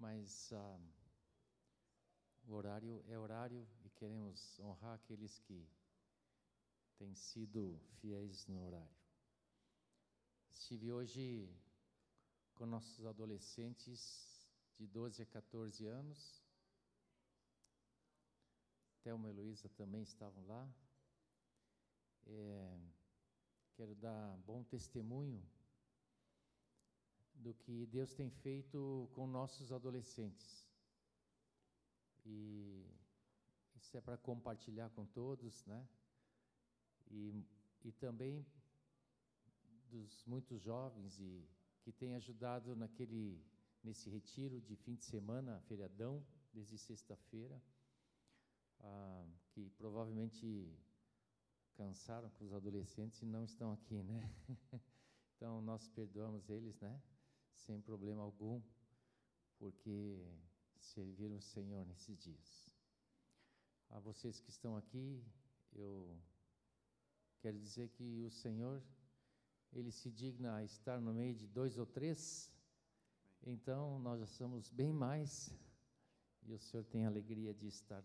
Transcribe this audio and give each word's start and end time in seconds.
mas 0.00 0.50
ah, 0.54 0.80
o 2.46 2.54
horário 2.54 3.04
é 3.06 3.18
horário 3.18 3.68
e 3.84 3.90
queremos 3.90 4.58
honrar 4.58 4.94
aqueles 4.94 5.38
que 5.40 5.68
têm 6.96 7.14
sido 7.14 7.78
fiéis 8.00 8.46
no 8.46 8.64
horário. 8.64 8.98
Estive 10.50 10.90
hoje 10.90 11.54
com 12.54 12.64
nossos 12.64 13.04
adolescentes 13.04 14.48
de 14.78 14.86
12 14.86 15.22
a 15.22 15.26
14 15.26 15.86
anos. 15.86 16.42
Thelma 19.02 19.28
e 19.28 19.32
Luísa 19.32 19.68
também 19.68 20.02
estavam 20.02 20.46
lá. 20.46 20.66
É, 22.26 22.80
quero 23.74 23.94
dar 23.94 24.36
bom 24.38 24.64
testemunho 24.64 25.46
do 27.40 27.54
que 27.54 27.86
Deus 27.86 28.14
tem 28.14 28.30
feito 28.30 29.08
com 29.14 29.26
nossos 29.26 29.72
adolescentes. 29.72 30.68
E 32.24 32.86
isso 33.76 33.96
é 33.96 34.00
para 34.00 34.16
compartilhar 34.18 34.90
com 34.90 35.06
todos, 35.06 35.64
né? 35.64 35.88
E, 37.10 37.44
e 37.82 37.92
também 37.92 38.46
dos 39.88 40.24
muitos 40.24 40.60
jovens 40.60 41.18
e 41.18 41.48
que 41.82 41.90
têm 41.90 42.14
ajudado 42.14 42.76
naquele 42.76 43.42
nesse 43.82 44.10
retiro 44.10 44.60
de 44.60 44.76
fim 44.76 44.94
de 44.94 45.04
semana, 45.04 45.58
feriadão, 45.62 46.22
desde 46.52 46.76
sexta-feira, 46.76 47.60
ah, 48.80 49.26
que 49.52 49.70
provavelmente 49.70 50.70
cansaram 51.74 52.28
com 52.30 52.44
os 52.44 52.52
adolescentes 52.52 53.22
e 53.22 53.26
não 53.26 53.42
estão 53.44 53.72
aqui, 53.72 54.02
né? 54.02 54.30
então 55.34 55.62
nós 55.62 55.88
perdoamos 55.88 56.50
eles, 56.50 56.78
né? 56.80 57.00
Sem 57.66 57.80
problema 57.80 58.22
algum, 58.22 58.60
porque 59.58 60.24
serviram 60.78 61.36
o 61.36 61.42
Senhor 61.42 61.84
nesses 61.86 62.18
dias. 62.18 62.72
A 63.90 63.98
vocês 63.98 64.40
que 64.40 64.50
estão 64.50 64.76
aqui, 64.76 65.22
eu 65.72 66.18
quero 67.40 67.58
dizer 67.58 67.88
que 67.90 68.24
o 68.24 68.30
Senhor, 68.30 68.82
Ele 69.72 69.90
se 69.90 70.10
digna 70.10 70.56
a 70.56 70.64
estar 70.64 71.00
no 71.00 71.12
meio 71.12 71.34
de 71.34 71.46
dois 71.46 71.76
ou 71.78 71.86
três, 71.86 72.52
então 73.42 73.98
nós 73.98 74.20
já 74.20 74.26
somos 74.26 74.70
bem 74.70 74.92
mais, 74.92 75.54
e 76.42 76.54
o 76.54 76.58
Senhor 76.58 76.84
tem 76.84 77.04
alegria 77.04 77.52
de 77.52 77.66
estar 77.66 78.04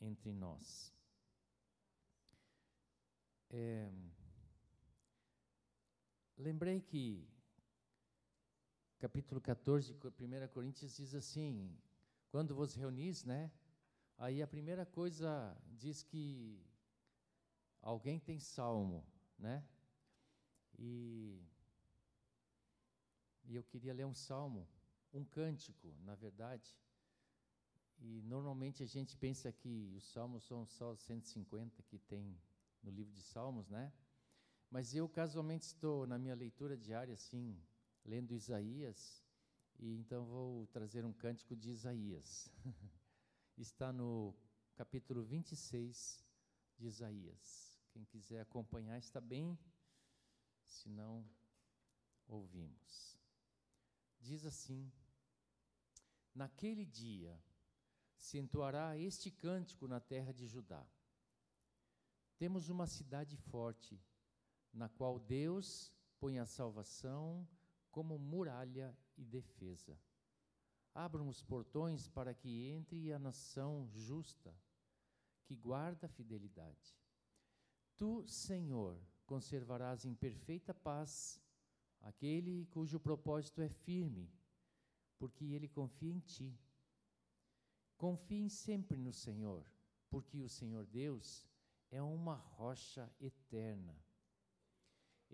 entre 0.00 0.32
nós. 0.32 0.92
É, 3.50 3.88
lembrei 6.36 6.80
que 6.80 7.33
capítulo 9.04 9.38
14 9.38 9.92
de 9.92 10.24
1 10.24 10.48
Coríntios 10.48 10.96
diz 10.96 11.14
assim: 11.14 11.76
quando 12.30 12.54
vos 12.54 12.72
reunis, 12.74 13.22
né? 13.22 13.52
Aí 14.16 14.40
a 14.40 14.46
primeira 14.46 14.86
coisa 14.86 15.54
diz 15.76 16.02
que 16.02 16.58
alguém 17.82 18.18
tem 18.18 18.40
salmo, 18.40 19.04
né? 19.38 19.62
E, 20.78 21.38
e 23.44 23.54
eu 23.54 23.62
queria 23.62 23.92
ler 23.92 24.06
um 24.06 24.14
salmo, 24.14 24.66
um 25.12 25.22
cântico, 25.22 25.94
na 26.02 26.14
verdade. 26.14 26.74
E 27.98 28.22
normalmente 28.22 28.82
a 28.82 28.86
gente 28.86 29.18
pensa 29.18 29.52
que 29.52 29.92
os 29.94 30.04
salmos 30.04 30.44
são 30.44 30.64
só 30.64 30.92
os 30.92 31.00
150 31.00 31.82
que 31.82 31.98
tem 31.98 32.40
no 32.82 32.90
livro 32.90 33.12
de 33.12 33.20
Salmos, 33.20 33.68
né? 33.68 33.92
Mas 34.70 34.94
eu 34.94 35.06
casualmente 35.06 35.66
estou 35.66 36.06
na 36.06 36.18
minha 36.18 36.34
leitura 36.34 36.74
diária 36.74 37.12
assim, 37.12 37.54
lendo 38.04 38.34
Isaías, 38.34 39.24
e 39.78 39.94
então 39.96 40.24
vou 40.24 40.66
trazer 40.68 41.04
um 41.04 41.12
cântico 41.12 41.56
de 41.56 41.70
Isaías. 41.70 42.50
Está 43.56 43.92
no 43.92 44.34
capítulo 44.74 45.22
26 45.22 46.24
de 46.76 46.86
Isaías. 46.86 47.78
Quem 47.90 48.04
quiser 48.04 48.40
acompanhar 48.40 48.98
está 48.98 49.20
bem, 49.20 49.56
se 50.64 50.88
não, 50.88 51.24
ouvimos. 52.26 53.16
Diz 54.20 54.44
assim: 54.44 54.92
Naquele 56.34 56.84
dia 56.84 57.40
se 58.16 58.38
entoará 58.38 58.98
este 58.98 59.30
cântico 59.30 59.86
na 59.86 60.00
terra 60.00 60.32
de 60.32 60.46
Judá. 60.46 60.84
Temos 62.36 62.68
uma 62.68 62.86
cidade 62.86 63.36
forte, 63.36 64.02
na 64.72 64.88
qual 64.88 65.20
Deus 65.20 65.92
põe 66.18 66.38
a 66.38 66.46
salvação 66.46 67.46
como 67.94 68.18
muralha 68.18 68.92
e 69.16 69.24
defesa. 69.24 69.96
Abram 70.92 71.28
os 71.28 71.40
portões 71.44 72.08
para 72.08 72.34
que 72.34 72.66
entre 72.66 73.12
a 73.12 73.20
nação 73.20 73.88
justa, 73.94 74.52
que 75.44 75.54
guarda 75.54 76.06
a 76.06 76.10
fidelidade. 76.10 76.98
Tu, 77.96 78.26
Senhor, 78.26 79.00
conservarás 79.24 80.04
em 80.04 80.12
perfeita 80.12 80.74
paz 80.74 81.40
aquele 82.00 82.66
cujo 82.66 82.98
propósito 82.98 83.62
é 83.62 83.68
firme, 83.68 84.28
porque 85.16 85.44
ele 85.44 85.68
confia 85.68 86.12
em 86.12 86.18
ti. 86.18 86.58
Confiem 87.96 88.48
sempre 88.48 88.98
no 88.98 89.12
Senhor, 89.12 89.64
porque 90.10 90.42
o 90.42 90.48
Senhor 90.48 90.84
Deus 90.84 91.46
é 91.92 92.02
uma 92.02 92.34
rocha 92.34 93.08
eterna 93.20 93.96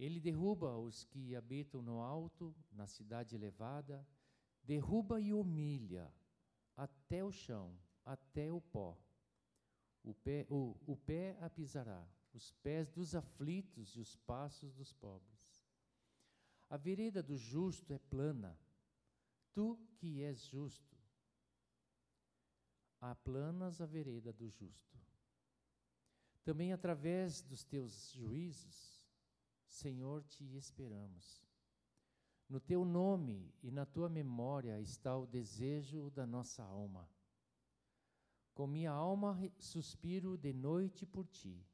ele 0.01 0.19
derruba 0.19 0.79
os 0.79 1.05
que 1.05 1.37
habitam 1.37 1.83
no 1.83 2.01
alto, 2.01 2.55
na 2.73 2.87
cidade 2.87 3.35
elevada, 3.35 4.07
derruba 4.63 5.21
e 5.21 5.31
humilha 5.31 6.11
até 6.75 7.23
o 7.23 7.31
chão, 7.31 7.79
até 8.03 8.51
o 8.51 8.63
pó. 8.63 8.99
O 10.03 10.15
pé, 10.15 10.47
o, 10.49 10.75
o 10.87 10.97
pé 10.97 11.37
a 11.43 11.51
pisará, 11.51 12.03
os 12.33 12.51
pés 12.51 12.91
dos 12.91 13.15
aflitos 13.15 13.95
e 13.95 14.01
os 14.01 14.17
passos 14.17 14.73
dos 14.73 14.91
pobres. 14.91 15.63
A 16.71 16.79
vereda 16.79 17.23
do 17.23 17.37
justo 17.37 17.93
é 17.93 17.99
plana, 17.99 18.59
tu 19.53 19.79
que 19.99 20.23
és 20.23 20.41
justo, 20.47 20.97
aplanas 22.99 23.83
a 23.83 23.87
vereda 23.87 24.33
do 24.33 24.49
justo. 24.49 24.99
Também 26.43 26.73
através 26.73 27.43
dos 27.43 27.65
teus 27.65 28.13
juízos, 28.13 29.00
Senhor, 29.71 30.25
te 30.25 30.45
esperamos. 30.57 31.41
No 32.49 32.59
teu 32.59 32.85
nome 32.85 33.55
e 33.63 33.71
na 33.71 33.87
tua 33.87 34.09
memória 34.09 34.81
está 34.81 35.17
o 35.17 35.27
desejo 35.27 36.11
da 36.11 36.27
nossa 36.27 36.65
alma. 36.65 37.09
Com 38.53 38.67
minha 38.67 38.91
alma 38.91 39.39
suspiro 39.59 40.37
de 40.37 40.53
noite 40.53 41.07
por 41.07 41.27
ti, 41.29 41.65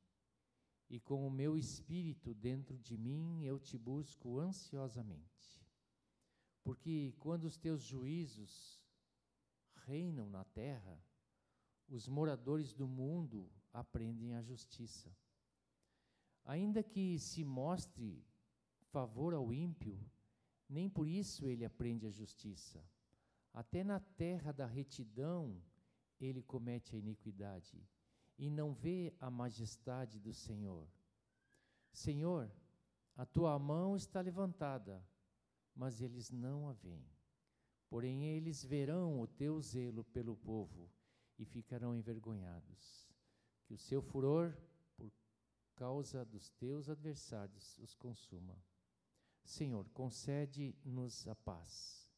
e 0.91 1.01
com 1.01 1.27
o 1.27 1.31
meu 1.31 1.57
espírito 1.57 2.35
dentro 2.35 2.79
de 2.79 2.99
mim 2.99 3.43
eu 3.45 3.59
te 3.59 3.79
busco 3.79 4.39
ansiosamente. 4.39 5.67
Porque 6.63 7.15
quando 7.19 7.45
os 7.45 7.57
teus 7.57 7.83
juízos 7.83 8.79
reinam 9.87 10.29
na 10.29 10.45
terra, 10.45 11.03
os 11.89 12.07
moradores 12.07 12.75
do 12.75 12.87
mundo 12.87 13.51
aprendem 13.73 14.35
a 14.35 14.43
justiça. 14.43 15.17
Ainda 16.47 16.83
que 16.83 17.19
se 17.19 17.45
mostre 17.45 18.25
favor 18.93 19.35
ao 19.35 19.53
ímpio, 19.53 19.99
nem 20.69 20.89
por 20.89 21.09
isso 21.09 21.49
ele 21.49 21.65
aprende 21.65 22.07
a 22.07 22.11
justiça. 22.11 22.83
Até 23.53 23.83
na 23.83 23.99
terra 23.99 24.53
da 24.53 24.65
retidão 24.65 25.61
ele 26.21 26.43
comete 26.43 26.95
a 26.95 26.99
iniquidade 26.99 27.85
e 28.39 28.49
não 28.49 28.73
vê 28.73 29.13
a 29.21 29.29
majestade 29.29 30.21
do 30.21 30.33
Senhor. 30.33 30.87
Senhor, 31.93 32.51
a 33.17 33.27
tua 33.27 33.59
mão 33.59 33.97
está 33.97 34.21
levantada, 34.21 35.05
mas 35.75 36.01
eles 36.01 36.31
não 36.31 36.69
a 36.69 36.73
veem. 36.73 37.11
Porém, 37.89 38.25
eles 38.25 38.65
verão 38.65 39.21
o 39.21 39.27
teu 39.27 39.61
zelo 39.61 40.05
pelo 40.05 40.37
povo 40.37 40.91
e 41.39 41.45
ficarão 41.45 41.95
envergonhados. 41.95 43.11
Que 43.65 43.75
o 43.75 43.79
seu 43.79 44.01
furor 44.01 44.57
causa 45.77 46.25
dos 46.25 46.51
teus 46.51 46.89
adversários 46.89 47.79
os 47.79 47.95
consuma. 47.95 48.57
Senhor, 49.45 49.89
concede-nos 49.91 51.29
a 51.29 51.37
paz, 51.37 52.11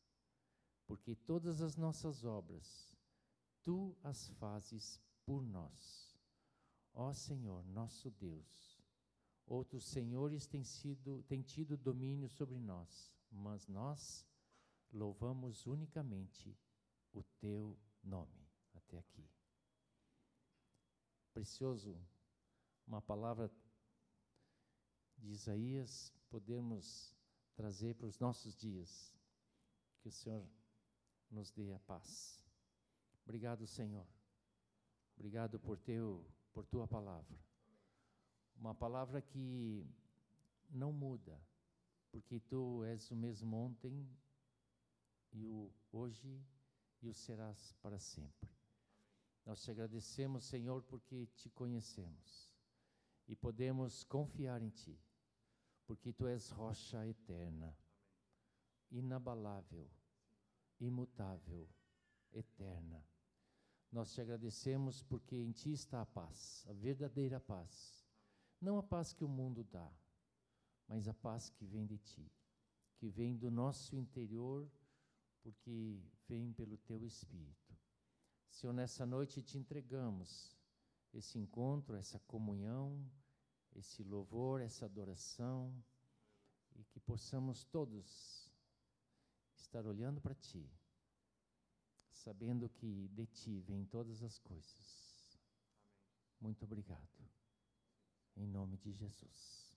porque 0.87 1.15
todas 1.15 1.61
as 1.61 1.77
nossas 1.77 2.25
obras 2.25 2.97
tu 3.63 3.95
as 4.03 4.29
fazes 4.31 4.99
por 5.27 5.45
nós. 5.45 6.17
Ó 6.95 7.13
Senhor, 7.13 7.63
nosso 7.67 8.11
Deus, 8.11 8.81
outros 9.47 9.85
senhores 9.85 10.47
têm, 10.47 10.65
sido, 10.65 11.23
têm 11.25 11.43
tido 11.43 11.77
domínio 11.77 12.29
sobre 12.31 12.59
nós, 12.59 13.13
mas 13.31 13.67
nós 13.69 14.27
louvamos 14.91 15.67
unicamente 15.67 16.57
o 17.13 17.23
teu 17.41 17.79
nome. 18.03 18.49
Até 18.73 18.99
aqui. 18.99 19.29
Precioso 21.35 22.01
uma 22.89 23.03
palavra 23.03 23.53
de 25.19 25.31
Isaías, 25.31 26.11
podemos 26.31 27.15
trazer 27.55 27.95
para 27.95 28.07
os 28.07 28.19
nossos 28.19 28.57
dias. 28.57 29.15
Que 30.01 30.09
o 30.09 30.13
Senhor 30.13 30.49
nos 31.31 31.51
dê 31.51 31.75
a 31.75 31.79
paz. 31.81 32.43
Obrigado, 33.25 33.67
Senhor. 33.67 34.07
Obrigado 35.17 35.61
por 35.61 35.79
teu, 35.79 36.25
por 36.55 36.65
tua 36.65 36.89
palavra. 36.89 37.39
Uma 38.57 38.75
palavra 38.75 39.21
que 39.21 39.87
não 40.71 40.91
muda, 40.91 41.39
porque 42.11 42.41
tu 42.41 42.85
és 42.85 43.11
o 43.11 43.17
mesmo 43.17 43.55
ontem 43.55 44.09
e 45.33 45.47
o 45.47 45.71
hoje 45.93 46.43
e 47.03 47.09
o 47.09 47.15
serás 47.15 47.73
para 47.83 47.99
sempre. 47.99 48.49
Nós 49.45 49.63
te 49.63 49.71
agradecemos, 49.71 50.45
Senhor, 50.45 50.83
porque 50.85 51.27
te 51.37 51.51
conhecemos 51.51 52.48
e 53.29 53.37
podemos 53.37 54.03
confiar 54.05 54.63
em 54.63 54.71
ti, 54.71 54.99
porque 55.87 56.13
tu 56.13 56.27
és 56.27 56.49
rocha 56.49 57.07
eterna, 57.07 57.77
inabalável, 58.91 59.89
imutável, 60.81 61.69
eterna. 62.33 63.05
Nós 63.93 64.13
te 64.13 64.21
agradecemos 64.21 65.03
porque 65.03 65.37
em 65.37 65.53
ti 65.53 65.73
está 65.73 66.01
a 66.01 66.07
paz, 66.07 66.65
a 66.69 66.73
verdadeira 66.73 67.39
paz. 67.39 68.07
Não 68.61 68.79
a 68.79 68.83
paz 68.83 69.13
que 69.13 69.25
o 69.25 69.29
mundo 69.29 69.63
dá, 69.63 69.91
mas 70.87 71.07
a 71.07 71.15
paz 71.15 71.49
que 71.51 71.65
vem 71.65 71.87
de 71.87 71.99
ti, 71.99 72.33
que 72.97 73.09
vem 73.09 73.37
do 73.37 73.51
nosso 73.51 73.95
interior, 73.95 74.69
porque 75.43 76.03
vem 76.27 76.53
pelo 76.53 76.77
teu 76.79 77.05
Espírito. 77.05 77.79
Senhor, 78.51 78.73
nessa 78.73 79.07
noite 79.07 79.43
te 79.43 79.57
entregamos 79.57 80.58
esse 81.13 81.39
encontro, 81.39 81.97
essa 81.97 82.19
comunhão, 82.21 83.11
esse 83.75 84.03
louvor, 84.03 84.61
essa 84.61 84.87
adoração, 84.87 85.75
e 86.77 86.85
que 86.85 87.01
possamos 87.01 87.65
todos 87.65 88.51
estar 89.57 89.85
olhando 89.87 90.21
para 90.21 90.35
Ti, 90.35 90.71
sabendo 92.11 92.69
que 92.69 93.09
de 93.09 93.27
Ti 93.27 93.61
vêm 93.61 93.85
todas 93.85 94.23
as 94.23 94.39
coisas. 94.39 95.39
Muito 96.41 96.65
obrigado. 96.65 97.29
Em 98.37 98.47
nome 98.47 98.77
de 98.77 98.93
Jesus. 98.93 99.68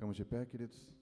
Ficamos 0.00 0.16
de 0.16 0.24
pé, 0.24 0.46
queridos. 0.46 0.99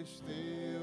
pois 0.02 0.20
teu 0.22 0.81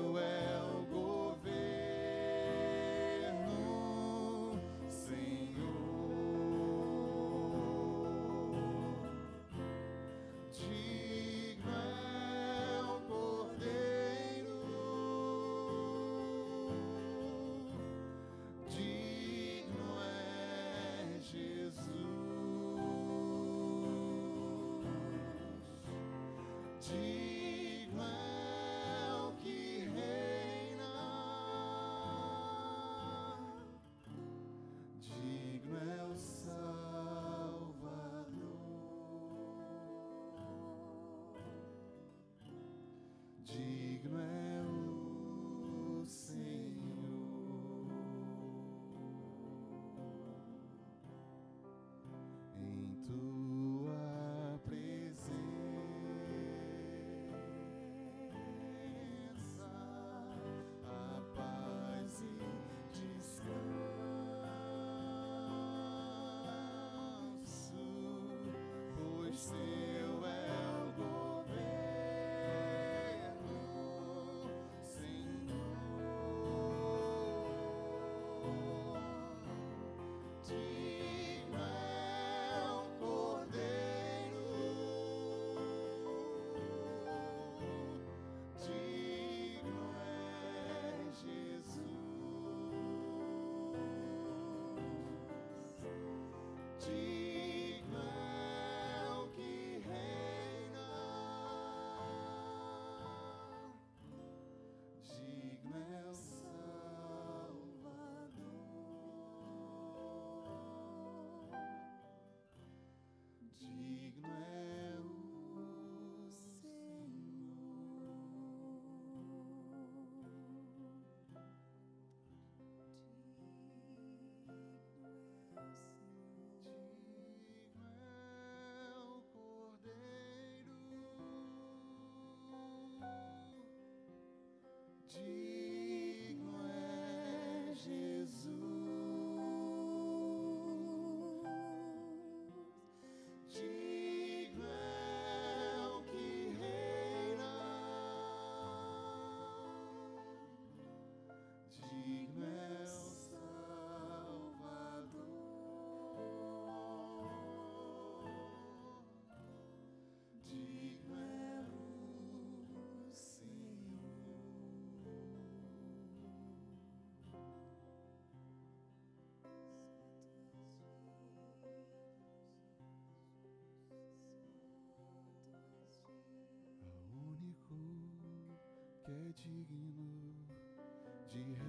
que 179.08 179.12
é 179.12 179.16
digno 179.64 179.90
de 179.90 181.67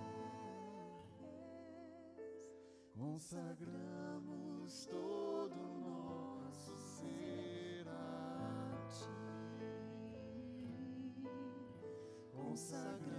consagramos 2.96 4.86
todo 4.86 5.52
o 5.52 6.40
nosso 6.40 6.74
ser 6.76 7.86
a 7.88 8.88
Ti. 8.88 9.10
Consagramos 12.32 13.09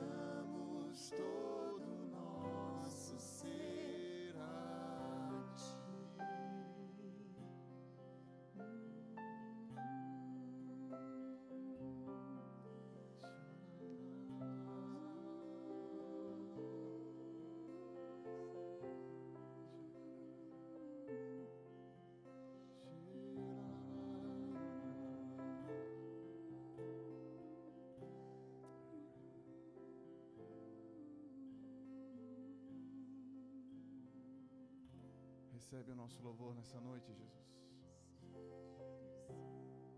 Recebe 35.72 35.92
o 35.94 35.96
nosso 35.96 36.22
louvor 36.22 36.54
nessa 36.54 36.78
noite, 36.82 37.14
Jesus. 37.14 37.46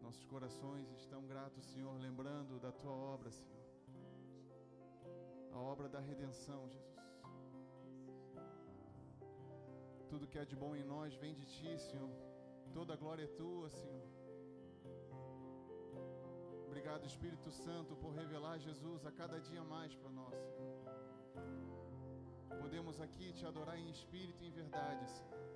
Nossos 0.03 0.23
corações 0.25 0.87
estão 0.91 1.25
gratos, 1.25 1.65
Senhor, 1.65 1.95
lembrando 1.99 2.59
da 2.59 2.71
tua 2.71 2.91
obra, 2.91 3.31
Senhor. 3.31 3.63
A 5.51 5.57
obra 5.57 5.89
da 5.89 5.99
redenção, 5.99 6.69
Jesus. 6.69 6.99
Tudo 10.11 10.27
que 10.27 10.37
há 10.37 10.45
de 10.45 10.55
bom 10.55 10.75
em 10.75 10.83
nós 10.83 11.15
vem 11.15 11.33
de 11.33 11.47
ti, 11.47 11.75
Senhor. 11.79 12.15
Toda 12.71 12.93
a 12.93 12.95
glória 12.95 13.23
é 13.23 13.27
tua, 13.41 13.67
Senhor. 13.71 14.07
Obrigado, 16.67 17.03
Espírito 17.07 17.49
Santo, 17.49 17.95
por 17.95 18.13
revelar 18.13 18.59
Jesus 18.59 19.07
a 19.07 19.11
cada 19.11 19.39
dia 19.41 19.63
mais 19.63 19.95
para 19.95 20.11
nós, 20.11 20.37
Senhor. 20.51 20.83
Podemos 22.61 23.01
aqui 23.01 23.33
te 23.33 23.43
adorar 23.43 23.79
em 23.79 23.89
espírito 23.89 24.43
e 24.43 24.49
em 24.49 24.51
verdade, 24.51 25.09
Senhor. 25.09 25.52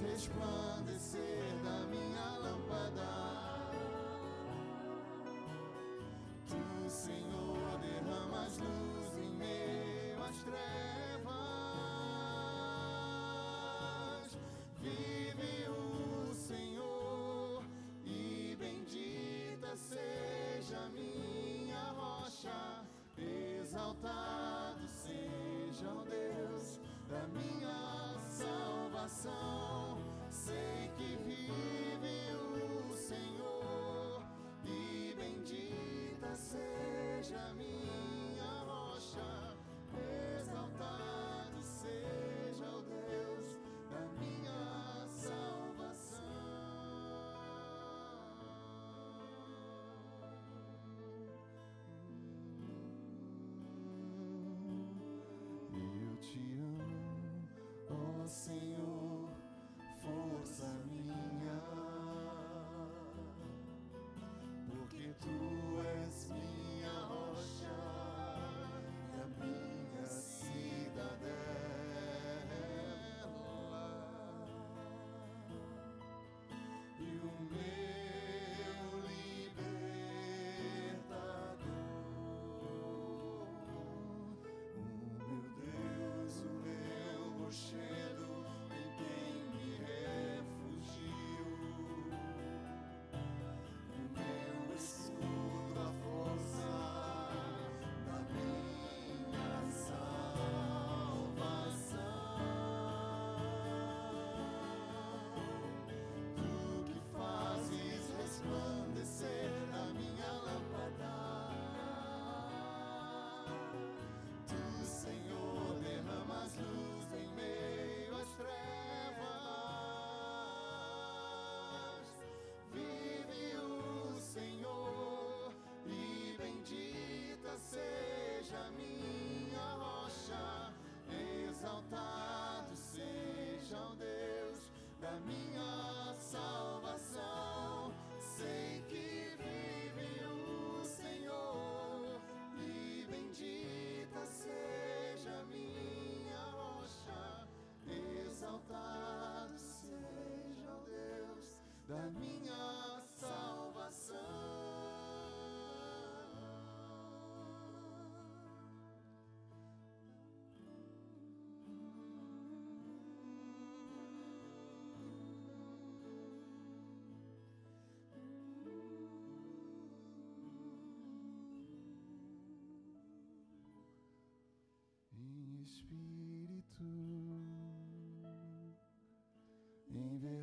Fazes 0.00 0.12
resplandecer 0.12 0.59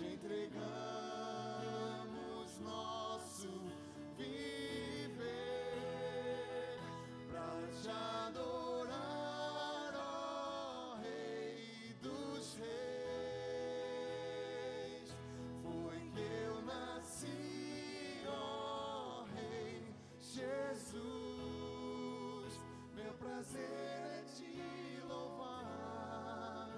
te 0.00 0.06
entregamos 0.14 0.48
nosso 2.60 3.50
viver 4.16 5.18
para 7.28 7.66
te 7.82 7.88
adorar, 8.26 9.92
ó 9.94 10.96
Rei 11.02 11.94
dos 12.00 12.54
Reis. 12.56 12.68
Foi 15.62 16.00
que 16.14 16.26
eu 16.46 16.62
nasci, 16.62 18.24
ó 18.26 19.24
Rei 19.34 19.82
Jesus. 20.18 21.00
Meu 22.94 23.12
prazer 23.14 23.60
é 23.60 24.24
te 24.34 25.02
louvar, 25.06 26.70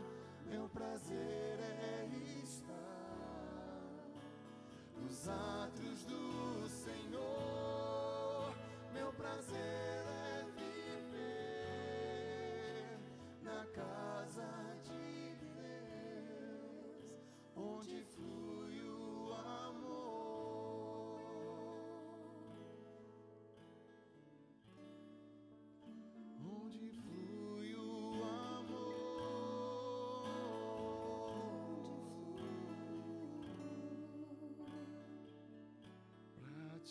meu 0.44 0.68
prazer 0.70 1.31
nos 5.26 5.61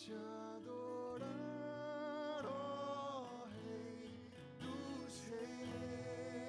te 0.04 0.12
adorar, 0.56 1.28
ó 2.44 3.46
Rei 3.62 4.10
dos 4.58 5.14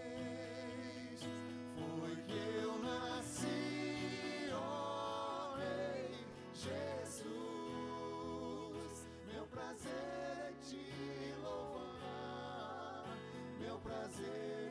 Reis. 0.02 0.40
Foi 1.78 2.16
que 2.26 2.42
eu 2.64 2.74
nasci, 2.80 4.50
ó 4.54 5.56
Rei 5.56 6.10
Jesus. 6.56 7.26
Meu 9.32 9.46
prazer 9.46 9.92
é 9.94 10.52
te 10.64 10.84
louvar, 11.44 13.06
meu 13.60 13.78
prazer 13.78 14.63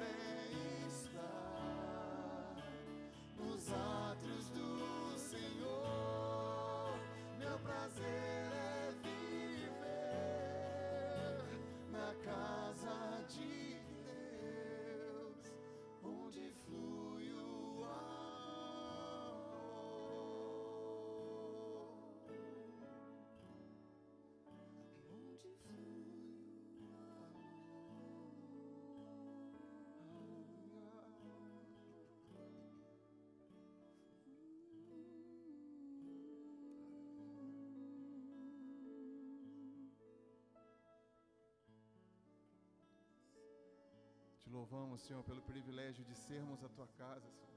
Te 44.42 44.50
louvamos, 44.50 45.00
Senhor, 45.02 45.22
pelo 45.24 45.42
privilégio 45.42 46.04
de 46.04 46.14
sermos 46.14 46.62
a 46.64 46.68
tua 46.68 46.86
casa, 46.98 47.30
Senhor. 47.30 47.52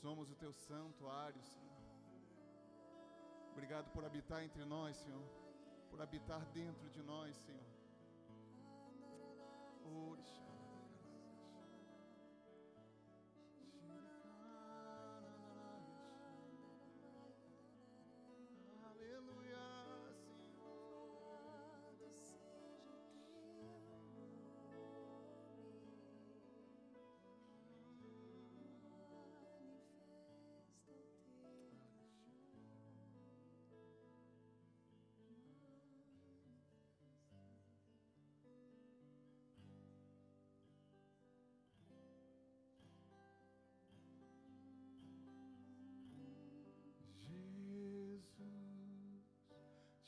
Somos 0.00 0.30
o 0.30 0.34
teu 0.36 0.52
santuário, 0.52 1.42
Senhor. 1.42 1.78
Obrigado 3.52 3.90
por 3.90 4.04
habitar 4.04 4.42
entre 4.42 4.64
nós, 4.64 4.96
Senhor. 4.96 5.28
Por 5.90 6.00
habitar 6.00 6.44
dentro 6.52 6.88
de 6.90 7.02
nós, 7.02 7.36
Senhor. 7.36 7.77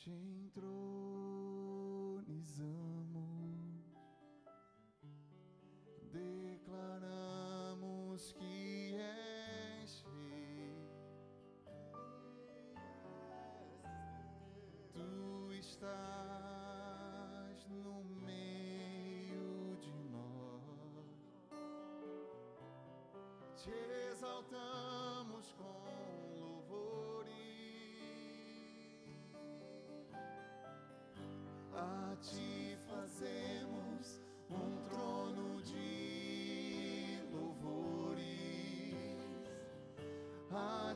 Te 0.02 0.10
entronizamos, 0.10 0.64
declaramos 6.10 7.52
que 8.32 8.96
és 8.96 10.04
rei. 10.06 10.74
Tu 14.94 15.52
estás 15.52 15.90
no 17.68 18.02
meio 18.24 19.76
de 19.82 19.92
nós 20.10 21.04
te 23.62 24.09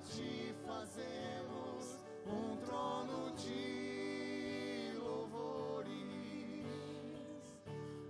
ti 0.05 0.55
fazemos 0.67 1.99
um 2.27 2.57
trono 2.59 3.33
de 3.37 4.93
louvores. 4.99 5.95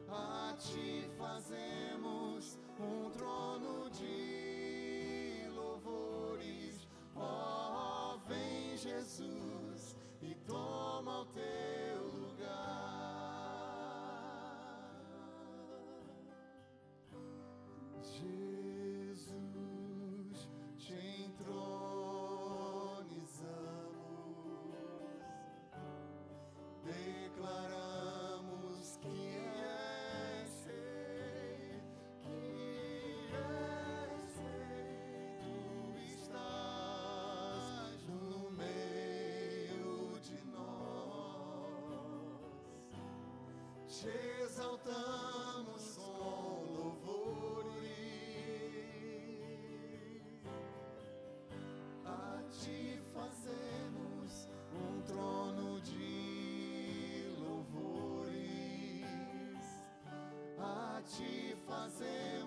A 0.09 0.55
ti 0.59 1.09
fazemos 1.17 2.59
um 2.79 3.11
trono 3.11 3.91
de 3.91 5.49
louvores. 5.55 6.89
Ó, 7.15 8.15
oh, 8.15 8.29
vem 8.29 8.77
Jesus. 8.77 9.44
te 44.03 44.43
exaltamos 44.43 45.97
com 45.97 46.65
louvores, 46.75 47.75
a 52.05 52.43
ti 52.51 53.01
fazemos 53.13 54.49
um 54.73 55.01
trono 55.03 55.81
de 55.81 57.29
louvores, 57.39 58.35
a 60.59 61.01
ti 61.07 61.57
fazemos. 61.65 62.44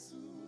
Jesus. 0.00 0.39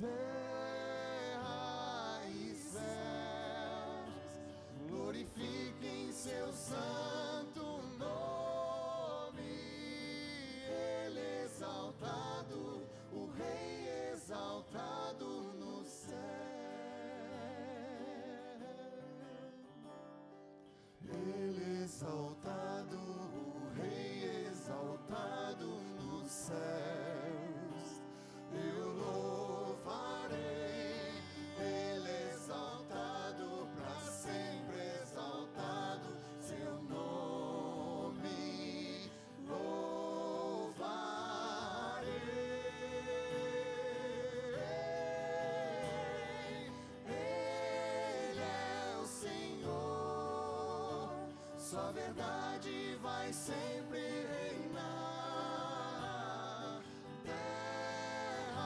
faith. 0.00 0.27
A 51.88 51.90
verdade 51.90 52.98
vai 53.00 53.32
sempre 53.32 53.98
reinar. 53.98 54.82
Terra 57.24 58.62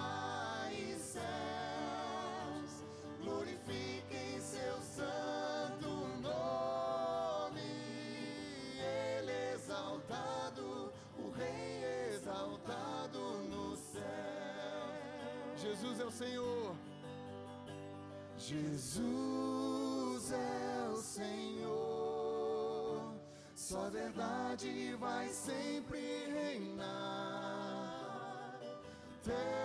e 0.72 0.98
céus, 0.98 1.22
glorifiquem 3.22 4.40
seu 4.40 4.80
santo 4.80 5.88
nome. 6.20 7.60
Ele 8.80 9.54
exaltado, 9.54 10.92
o 11.16 11.30
Rei 11.30 11.84
exaltado 12.16 13.38
no 13.44 13.76
céu. 13.76 14.02
Jesus 15.56 16.00
é 16.00 16.04
o 16.04 16.10
Senhor. 16.10 16.74
Jesus 18.36 20.32
é 20.32 20.88
o 20.92 20.96
Senhor. 20.96 21.61
Sua 23.62 23.88
verdade 23.90 24.92
vai 24.98 25.28
sempre 25.28 26.00
reinar. 26.34 26.82
Teu 29.22 29.61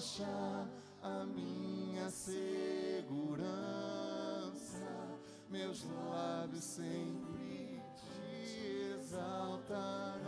rocha, 0.00 0.66
a 1.02 1.26
minha 1.26 2.08
segurança, 2.08 2.40
meus 5.50 5.84
lábios 5.84 6.64
sempre 6.64 7.78
te 7.96 8.94
exaltarão. 8.94 10.19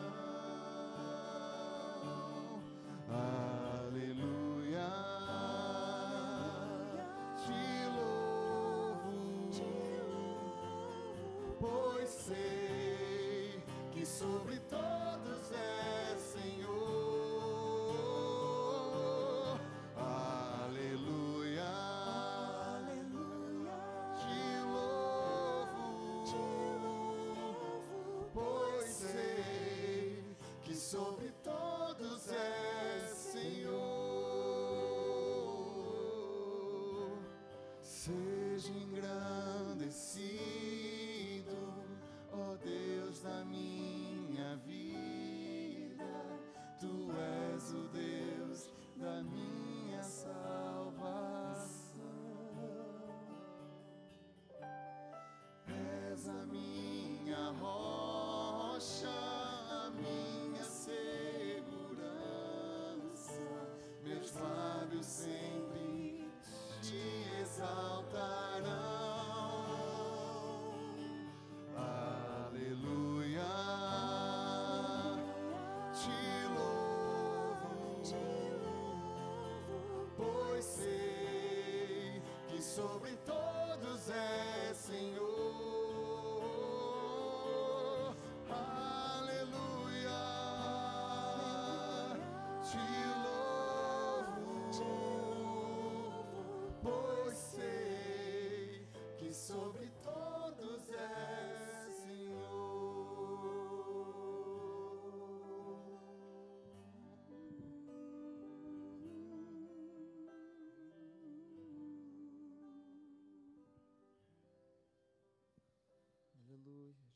Aleluia, 116.62 116.92
Jesus. 116.92 117.12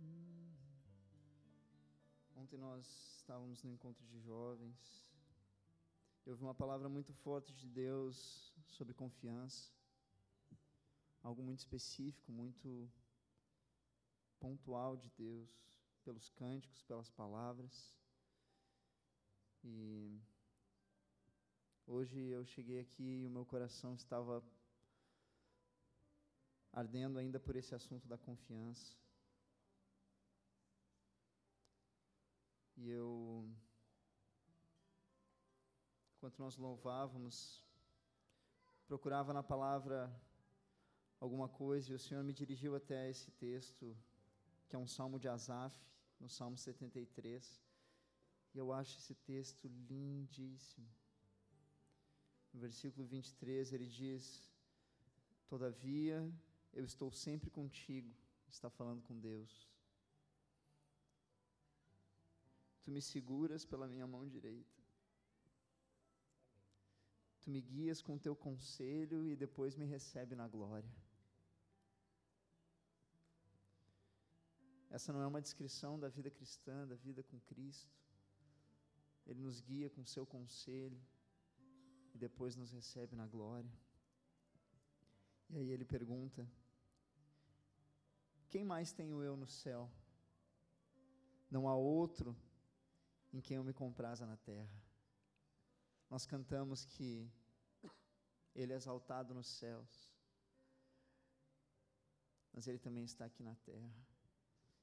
Hum. 0.00 0.56
Ontem 2.34 2.58
nós 2.58 2.84
estávamos 3.18 3.62
no 3.62 3.70
encontro 3.70 4.04
de 4.06 4.18
jovens. 4.18 5.14
Eu 6.26 6.32
ouvi 6.32 6.42
uma 6.42 6.54
palavra 6.54 6.88
muito 6.88 7.12
forte 7.14 7.54
de 7.54 7.68
Deus 7.68 8.52
sobre 8.66 8.92
confiança. 8.94 9.70
Algo 11.22 11.40
muito 11.40 11.60
específico, 11.60 12.32
muito 12.32 12.90
pontual 14.40 14.96
de 14.96 15.08
Deus, 15.10 15.78
pelos 16.02 16.30
cânticos, 16.30 16.82
pelas 16.82 17.08
palavras. 17.10 17.96
E 19.62 20.20
hoje 21.86 22.18
eu 22.18 22.44
cheguei 22.44 22.80
aqui 22.80 23.22
e 23.22 23.26
o 23.26 23.30
meu 23.30 23.44
coração 23.44 23.94
estava 23.94 24.42
ardendo 26.72 27.18
ainda 27.18 27.38
por 27.38 27.56
esse 27.56 27.74
assunto 27.74 28.08
da 28.08 28.16
confiança. 28.16 28.96
E 32.76 32.88
eu, 32.88 33.48
enquanto 36.16 36.38
nós 36.38 36.56
louvávamos, 36.56 37.62
procurava 38.86 39.32
na 39.32 39.42
palavra 39.42 40.10
alguma 41.20 41.48
coisa 41.48 41.92
e 41.92 41.94
o 41.94 41.98
Senhor 41.98 42.24
me 42.24 42.32
dirigiu 42.32 42.74
até 42.74 43.08
esse 43.08 43.30
texto, 43.32 43.96
que 44.68 44.74
é 44.74 44.78
um 44.78 44.86
salmo 44.86 45.18
de 45.18 45.28
Asaf, 45.28 45.78
no 46.18 46.28
Salmo 46.28 46.56
73. 46.56 47.62
E 48.54 48.58
eu 48.58 48.72
acho 48.72 48.98
esse 48.98 49.14
texto 49.14 49.68
lindíssimo. 49.68 50.88
No 52.52 52.60
versículo 52.60 53.06
23 53.06 53.72
ele 53.72 53.86
diz: 53.86 54.24
Todavia 55.46 56.18
eu 56.72 56.84
estou 56.84 57.10
sempre 57.10 57.50
contigo. 57.50 58.14
Está 58.48 58.68
falando 58.68 59.02
com 59.02 59.18
Deus. 59.18 59.70
Tu 62.82 62.90
me 62.90 63.00
seguras 63.00 63.64
pela 63.64 63.88
minha 63.88 64.06
mão 64.06 64.26
direita. 64.28 64.82
Tu 67.40 67.50
me 67.50 67.60
guias 67.60 68.02
com 68.02 68.18
teu 68.18 68.36
conselho 68.36 69.26
e 69.26 69.34
depois 69.34 69.74
me 69.74 69.86
recebe 69.86 70.34
na 70.34 70.46
glória. 70.46 70.92
Essa 74.90 75.12
não 75.12 75.22
é 75.22 75.26
uma 75.26 75.40
descrição 75.40 75.98
da 75.98 76.08
vida 76.08 76.30
cristã, 76.30 76.86
da 76.86 76.94
vida 76.94 77.22
com 77.22 77.40
Cristo. 77.40 77.90
Ele 79.26 79.40
nos 79.40 79.60
guia 79.60 79.88
com 79.88 80.04
seu 80.04 80.26
conselho 80.26 81.00
e 82.14 82.18
depois 82.18 82.56
nos 82.56 82.72
recebe 82.72 83.16
na 83.16 83.26
glória. 83.26 83.72
E 85.50 85.56
aí 85.56 85.70
ele 85.70 85.84
pergunta: 85.84 86.46
Quem 88.48 88.64
mais 88.64 88.92
tenho 88.92 89.22
eu 89.22 89.36
no 89.36 89.46
céu? 89.46 89.90
Não 91.50 91.68
há 91.68 91.74
outro 91.74 92.36
em 93.32 93.40
quem 93.40 93.56
eu 93.56 93.64
me 93.64 93.72
compraza 93.72 94.26
na 94.26 94.36
terra. 94.36 94.82
Nós 96.08 96.26
cantamos 96.26 96.84
que 96.84 97.30
ele 98.54 98.72
é 98.72 98.76
exaltado 98.76 99.34
nos 99.34 99.46
céus, 99.46 100.12
mas 102.52 102.66
ele 102.66 102.78
também 102.78 103.04
está 103.04 103.24
aqui 103.24 103.42
na 103.42 103.54
terra. 103.56 103.94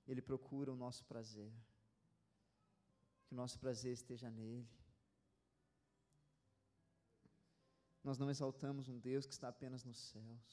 Ele 0.08 0.22
procura 0.22 0.72
o 0.72 0.76
nosso 0.76 1.06
prazer 1.06 1.52
que 3.30 3.36
o 3.36 3.38
nosso 3.38 3.60
prazer 3.60 3.94
esteja 3.94 4.28
nele. 4.32 4.68
Nós 8.10 8.18
não 8.22 8.30
exaltamos 8.36 8.88
um 8.92 8.98
Deus 9.10 9.26
que 9.28 9.34
está 9.38 9.48
apenas 9.50 9.82
nos 9.90 10.00
céus, 10.12 10.48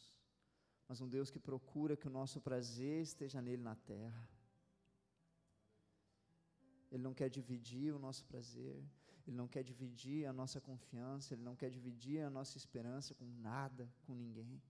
mas 0.88 1.01
um 1.05 1.09
Deus 1.16 1.31
que 1.35 1.40
procura 1.49 1.97
que 2.01 2.09
o 2.11 2.14
nosso 2.19 2.38
prazer 2.49 2.99
esteja 3.11 3.40
nele 3.47 3.62
na 3.71 3.77
terra. 3.92 4.25
Ele 6.92 7.03
não 7.07 7.14
quer 7.21 7.31
dividir 7.38 7.95
o 7.95 7.99
nosso 8.07 8.25
prazer, 8.31 8.79
ele 9.27 9.37
não 9.40 9.49
quer 9.55 9.62
dividir 9.71 10.21
a 10.27 10.35
nossa 10.40 10.61
confiança, 10.61 11.33
ele 11.35 11.45
não 11.49 11.57
quer 11.61 11.71
dividir 11.71 12.21
a 12.21 12.31
nossa 12.38 12.59
esperança 12.62 13.14
com 13.14 13.29
nada, 13.51 13.85
com 14.05 14.14
ninguém. 14.14 14.62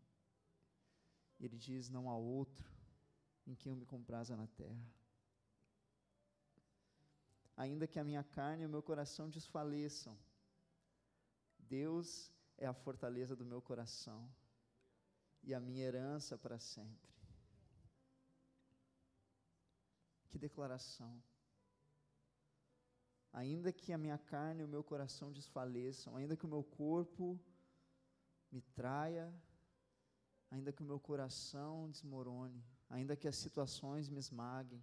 Ele 1.41 1.59
diz: 1.67 1.91
Não 1.97 2.09
há 2.11 2.17
outro 2.17 2.67
em 3.47 3.55
quem 3.55 3.71
eu 3.73 3.77
me 3.77 3.87
compraza 3.95 4.37
na 4.37 4.47
terra 4.47 4.87
ainda 7.57 7.87
que 7.87 7.99
a 7.99 8.05
minha 8.05 8.23
carne 8.23 8.63
e 8.63 8.67
o 8.67 8.69
meu 8.69 8.83
coração 8.83 9.31
desfaleçam. 9.31 10.17
Deus 11.59 12.09
é 12.59 12.67
a 12.67 12.75
fortaleza 12.75 13.37
do 13.37 13.45
meu 13.45 13.61
coração 13.61 14.31
e 15.43 15.55
a 15.55 15.61
minha 15.61 15.85
herança 15.85 16.37
para 16.37 16.59
sempre. 16.59 17.11
Que 20.29 20.39
declaração! 20.39 21.23
Ainda 23.33 23.73
que 23.73 23.93
a 23.93 23.99
minha 23.99 24.19
carne 24.19 24.63
e 24.63 24.65
o 24.65 24.69
meu 24.69 24.83
coração 24.83 25.31
desfaleçam, 25.31 26.17
ainda 26.17 26.37
que 26.37 26.47
o 26.47 26.49
meu 26.49 26.65
corpo 26.65 27.39
me 28.51 28.63
traia, 28.63 29.33
ainda 30.51 30.73
que 30.73 30.83
o 30.83 30.87
meu 30.87 30.99
coração 30.99 31.91
desmorone, 31.91 32.65
ainda 32.89 33.17
que 33.17 33.29
as 33.29 33.37
situações 33.37 34.09
me 34.09 34.19
esmaguem, 34.19 34.83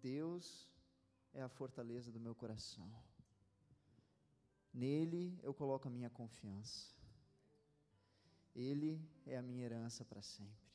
Deus 0.00 0.70
é 1.32 1.42
a 1.42 1.48
fortaleza 1.48 2.10
do 2.10 2.20
meu 2.20 2.34
coração. 2.34 2.90
Nele 4.72 5.38
eu 5.42 5.52
coloco 5.54 5.88
a 5.88 5.90
minha 5.90 6.10
confiança. 6.10 6.94
Ele 8.54 9.00
é 9.26 9.36
a 9.36 9.42
minha 9.42 9.64
herança 9.64 10.04
para 10.04 10.22
sempre. 10.22 10.67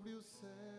Sobre 0.00 0.14
os 0.14 0.26
céus, 0.26 0.69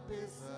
e 0.09 0.56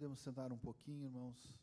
Podemos 0.00 0.20
sentar 0.20 0.50
um 0.50 0.56
pouquinho, 0.56 1.04
irmãos. 1.04 1.54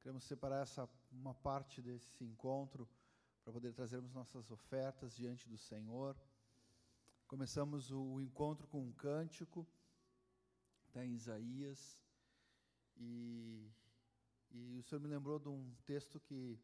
Queremos 0.00 0.24
separar 0.24 0.60
essa 0.60 0.86
uma 1.10 1.32
parte 1.32 1.80
desse 1.80 2.22
encontro 2.24 2.86
para 3.42 3.54
poder 3.54 3.72
trazermos 3.72 4.12
nossas 4.12 4.50
ofertas 4.50 5.16
diante 5.16 5.48
do 5.48 5.56
Senhor. 5.56 6.14
Começamos 7.26 7.90
o 7.90 8.20
encontro 8.20 8.66
com 8.66 8.82
um 8.82 8.92
cântico, 8.92 9.66
está 10.84 11.06
em 11.06 11.14
Isaías, 11.14 11.98
e, 12.98 13.72
e 14.50 14.78
o 14.78 14.82
Senhor 14.82 15.00
me 15.00 15.08
lembrou 15.08 15.38
de 15.38 15.48
um 15.48 15.74
texto 15.86 16.20
que 16.20 16.60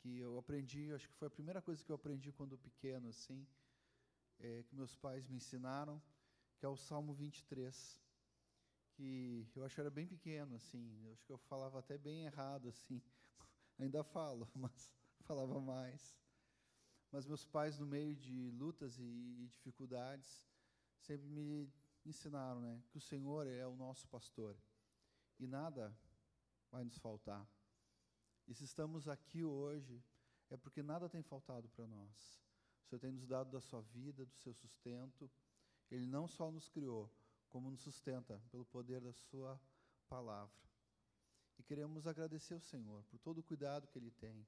que 0.00 0.18
eu 0.18 0.38
aprendi, 0.38 0.92
acho 0.92 1.06
que 1.08 1.14
foi 1.14 1.28
a 1.28 1.30
primeira 1.30 1.60
coisa 1.60 1.84
que 1.84 1.92
eu 1.92 1.96
aprendi 1.96 2.32
quando 2.32 2.56
pequeno, 2.58 3.08
assim, 3.08 3.46
é, 4.38 4.62
que 4.62 4.74
meus 4.74 4.96
pais 4.96 5.26
me 5.28 5.36
ensinaram, 5.36 6.02
que 6.58 6.64
é 6.64 6.68
o 6.68 6.76
Salmo 6.76 7.12
23, 7.12 8.00
que 8.94 9.46
eu 9.54 9.64
acho 9.64 9.74
que 9.74 9.80
era 9.80 9.90
bem 9.90 10.06
pequeno, 10.06 10.56
assim, 10.56 11.02
eu 11.04 11.12
acho 11.12 11.24
que 11.24 11.32
eu 11.32 11.38
falava 11.38 11.78
até 11.78 11.98
bem 11.98 12.24
errado, 12.24 12.68
assim, 12.68 13.02
ainda 13.78 14.02
falo, 14.02 14.48
mas 14.56 14.90
falava 15.20 15.60
mais. 15.60 16.18
Mas 17.12 17.26
meus 17.26 17.44
pais, 17.44 17.78
no 17.78 17.86
meio 17.86 18.16
de 18.16 18.50
lutas 18.52 18.98
e, 18.98 19.02
e 19.02 19.48
dificuldades, 19.48 20.46
sempre 20.98 21.28
me 21.28 21.70
ensinaram, 22.06 22.60
né, 22.60 22.82
que 22.88 22.96
o 22.96 23.00
Senhor 23.00 23.46
é 23.46 23.66
o 23.66 23.76
nosso 23.76 24.08
pastor 24.08 24.56
e 25.38 25.46
nada 25.46 25.94
vai 26.70 26.84
nos 26.84 26.96
faltar. 26.98 27.46
E 28.50 28.54
se 28.54 28.64
estamos 28.64 29.06
aqui 29.06 29.44
hoje, 29.44 30.02
é 30.50 30.56
porque 30.56 30.82
nada 30.82 31.08
tem 31.08 31.22
faltado 31.22 31.68
para 31.68 31.86
nós. 31.86 32.42
O 32.82 32.88
Senhor 32.88 32.98
tem 32.98 33.12
nos 33.12 33.24
dado 33.24 33.48
da 33.48 33.60
sua 33.60 33.80
vida, 33.80 34.26
do 34.26 34.34
seu 34.34 34.52
sustento. 34.52 35.30
Ele 35.88 36.04
não 36.04 36.26
só 36.26 36.50
nos 36.50 36.68
criou, 36.68 37.08
como 37.48 37.70
nos 37.70 37.80
sustenta 37.80 38.42
pelo 38.50 38.64
poder 38.64 39.00
da 39.00 39.12
sua 39.12 39.56
palavra. 40.08 40.52
E 41.60 41.62
queremos 41.62 42.08
agradecer 42.08 42.54
ao 42.54 42.60
Senhor 42.60 43.04
por 43.04 43.20
todo 43.20 43.38
o 43.38 43.42
cuidado 43.44 43.86
que 43.86 43.96
Ele 43.96 44.10
tem, 44.10 44.44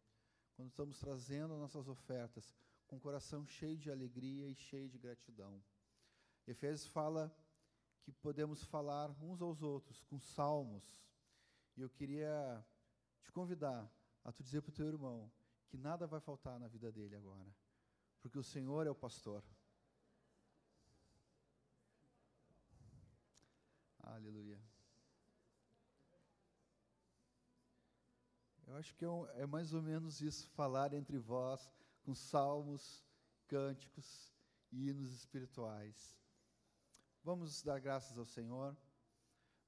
quando 0.56 0.70
estamos 0.70 0.98
trazendo 0.98 1.56
nossas 1.56 1.86
ofertas 1.86 2.52
com 2.88 2.96
o 2.96 3.00
coração 3.00 3.46
cheio 3.46 3.78
de 3.78 3.88
alegria 3.88 4.48
e 4.48 4.54
cheio 4.56 4.88
de 4.88 4.98
gratidão. 4.98 5.62
Efésios 6.44 6.88
fala 6.88 7.32
que 8.02 8.10
podemos 8.10 8.64
falar 8.64 9.10
uns 9.22 9.40
aos 9.40 9.62
outros 9.62 10.02
com 10.02 10.18
salmos. 10.18 10.82
E 11.76 11.82
eu 11.82 11.88
queria 11.88 12.66
te 13.22 13.32
convidar 13.32 13.90
a 14.24 14.32
tu 14.32 14.42
dizer 14.42 14.62
para 14.62 14.70
o 14.70 14.74
teu 14.74 14.86
irmão 14.86 15.30
que 15.68 15.76
nada 15.76 16.06
vai 16.06 16.20
faltar 16.20 16.58
na 16.58 16.68
vida 16.68 16.92
dele 16.92 17.16
agora, 17.16 17.54
porque 18.20 18.38
o 18.38 18.42
Senhor 18.42 18.86
é 18.86 18.90
o 18.90 18.94
pastor. 18.94 19.42
Aleluia. 24.00 24.60
Eu 28.66 28.76
acho 28.76 28.94
que 28.94 29.04
é, 29.04 29.08
um, 29.08 29.26
é 29.30 29.46
mais 29.46 29.72
ou 29.72 29.82
menos 29.82 30.20
isso, 30.20 30.48
falar 30.50 30.92
entre 30.94 31.18
vós 31.18 31.70
com 32.02 32.14
salmos, 32.14 33.04
cânticos 33.46 34.32
e 34.70 34.88
hinos 34.88 35.12
espirituais. 35.12 36.18
Vamos 37.22 37.62
dar 37.62 37.78
graças 37.78 38.16
ao 38.16 38.24
Senhor. 38.24 38.76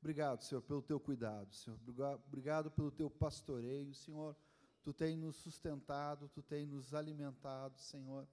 Obrigado, 0.04 0.42
Senhor, 0.42 0.60
pelo 0.60 0.82
teu 0.82 1.00
cuidado, 1.00 1.50
Senhor. 1.54 1.80
Obrigado 2.26 2.70
pelo 2.70 2.90
teu 2.90 3.08
pastoreio, 3.08 3.94
Senhor. 3.94 4.36
Tu 4.82 4.92
tem 4.92 5.16
nos 5.16 5.34
sustentado, 5.36 6.28
tu 6.28 6.42
tem 6.42 6.66
nos 6.66 6.92
alimentado, 6.92 7.78
Senhor. 7.78 8.28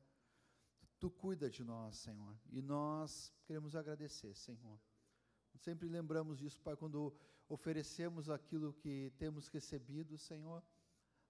Tu 0.99 1.09
cuida 1.09 1.49
de 1.49 1.63
nós, 1.63 1.95
Senhor. 1.95 2.35
E 2.51 2.61
nós 2.61 3.33
queremos 3.45 3.73
agradecer, 3.73 4.35
Senhor. 4.35 4.77
Sempre 5.55 5.87
lembramos 5.87 6.39
disso, 6.39 6.59
Pai, 6.59 6.75
quando 6.75 7.15
oferecemos 7.47 8.29
aquilo 8.29 8.73
que 8.73 9.09
temos 9.17 9.47
recebido, 9.47 10.17
Senhor, 10.17 10.61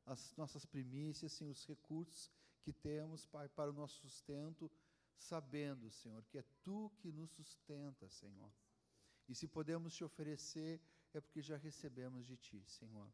as 0.08 0.36
nossas 0.36 0.66
primícias, 0.66 1.34
Senhor, 1.34 1.52
os 1.52 1.68
recursos 1.68 2.32
que 2.64 2.74
temos, 2.74 3.28
Pai, 3.28 3.48
para 3.48 3.70
o 3.70 3.74
nosso 3.74 4.00
sustento, 4.00 4.72
sabendo, 5.16 5.92
Senhor, 5.92 6.26
que 6.26 6.40
é 6.40 6.44
Tu 6.64 6.92
que 6.98 7.12
nos 7.12 7.30
sustenta, 7.30 8.10
Senhor. 8.10 8.52
E 9.28 9.36
se 9.36 9.48
podemos 9.48 9.94
te 9.94 10.04
oferecer, 10.04 10.82
é 11.14 11.22
porque 11.22 11.42
já 11.42 11.58
recebemos 11.58 12.26
de 12.26 12.38
Ti, 12.38 12.64
Senhor. 12.68 13.12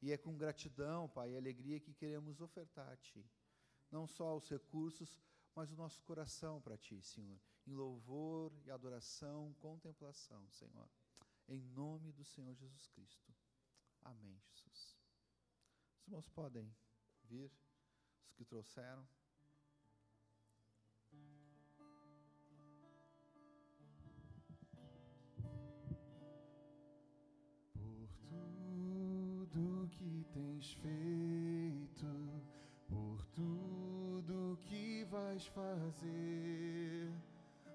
E 0.00 0.12
é 0.12 0.16
com 0.16 0.36
gratidão, 0.36 1.08
Pai, 1.08 1.32
e 1.32 1.36
alegria 1.36 1.80
que 1.80 1.92
queremos 1.92 2.40
ofertar 2.40 2.88
a 2.88 2.96
Ti. 2.96 3.24
Não 3.90 4.06
só 4.06 4.36
os 4.36 4.48
recursos, 4.48 5.18
mas 5.54 5.70
o 5.72 5.76
nosso 5.76 6.02
coração 6.02 6.60
para 6.60 6.76
Ti, 6.76 7.02
Senhor. 7.02 7.40
Em 7.66 7.74
louvor 7.74 8.52
e 8.64 8.70
adoração, 8.70 9.54
contemplação, 9.60 10.48
Senhor. 10.50 10.88
Em 11.48 11.60
nome 11.60 12.12
do 12.12 12.24
Senhor 12.24 12.54
Jesus 12.54 12.86
Cristo. 12.88 13.34
Amém, 14.02 14.40
Jesus. 14.54 14.96
Os 15.98 16.06
irmãos 16.06 16.28
podem 16.28 16.74
vir, 17.24 17.50
os 18.26 18.34
que 18.34 18.44
trouxeram. 18.44 19.06
Que 29.98 30.24
tens 30.32 30.74
feito, 30.74 32.06
por 32.88 33.24
tudo 33.34 34.56
que 34.62 35.04
vais 35.10 35.44
fazer, 35.48 37.10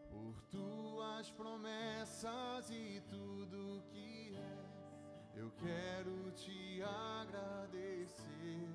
por 0.10 0.42
tuas 0.44 1.30
promessas 1.32 2.70
e 2.70 3.02
tudo 3.10 3.84
que 3.92 4.36
és, 4.36 5.36
eu 5.36 5.52
quero 5.52 6.32
te 6.32 6.82
agradecer 6.82 8.70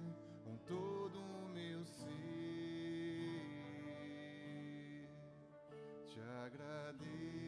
com 0.45 0.57
todo 0.67 1.19
o 1.19 1.49
meu 1.49 1.83
ser. 1.87 2.07
Te 6.07 6.21
agradeço, 6.21 7.48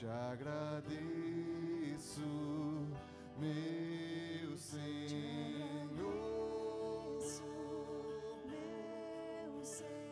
Te 0.00 0.06
agradeço, 0.06 0.96
meu 3.38 4.56
Senhor. 4.56 5.90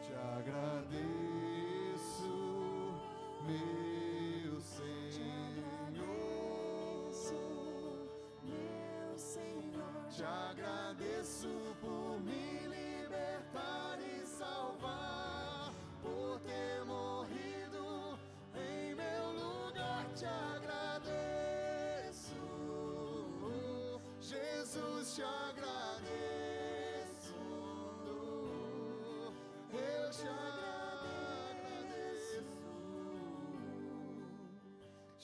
Te 0.03 0.13
agradeço, 0.13 1.09
meu 3.47 3.78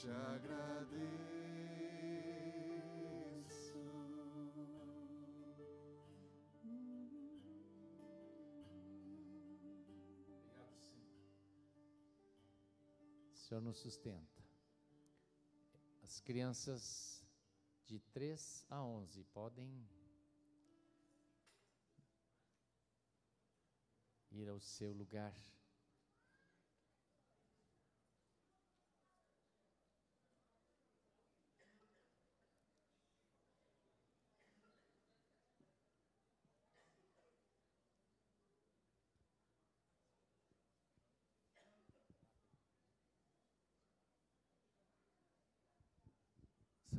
te 0.04 0.10
agradeço. 0.10 1.64
O 13.32 13.36
Senhor 13.36 13.62
nos 13.62 13.78
sustenta. 13.78 14.44
As 16.02 16.20
crianças 16.20 17.24
de 17.86 17.98
3 18.12 18.66
a 18.68 18.82
11 18.82 19.24
podem 19.24 19.88
ir 24.30 24.48
ao 24.48 24.60
seu 24.60 24.92
lugar. 24.92 25.34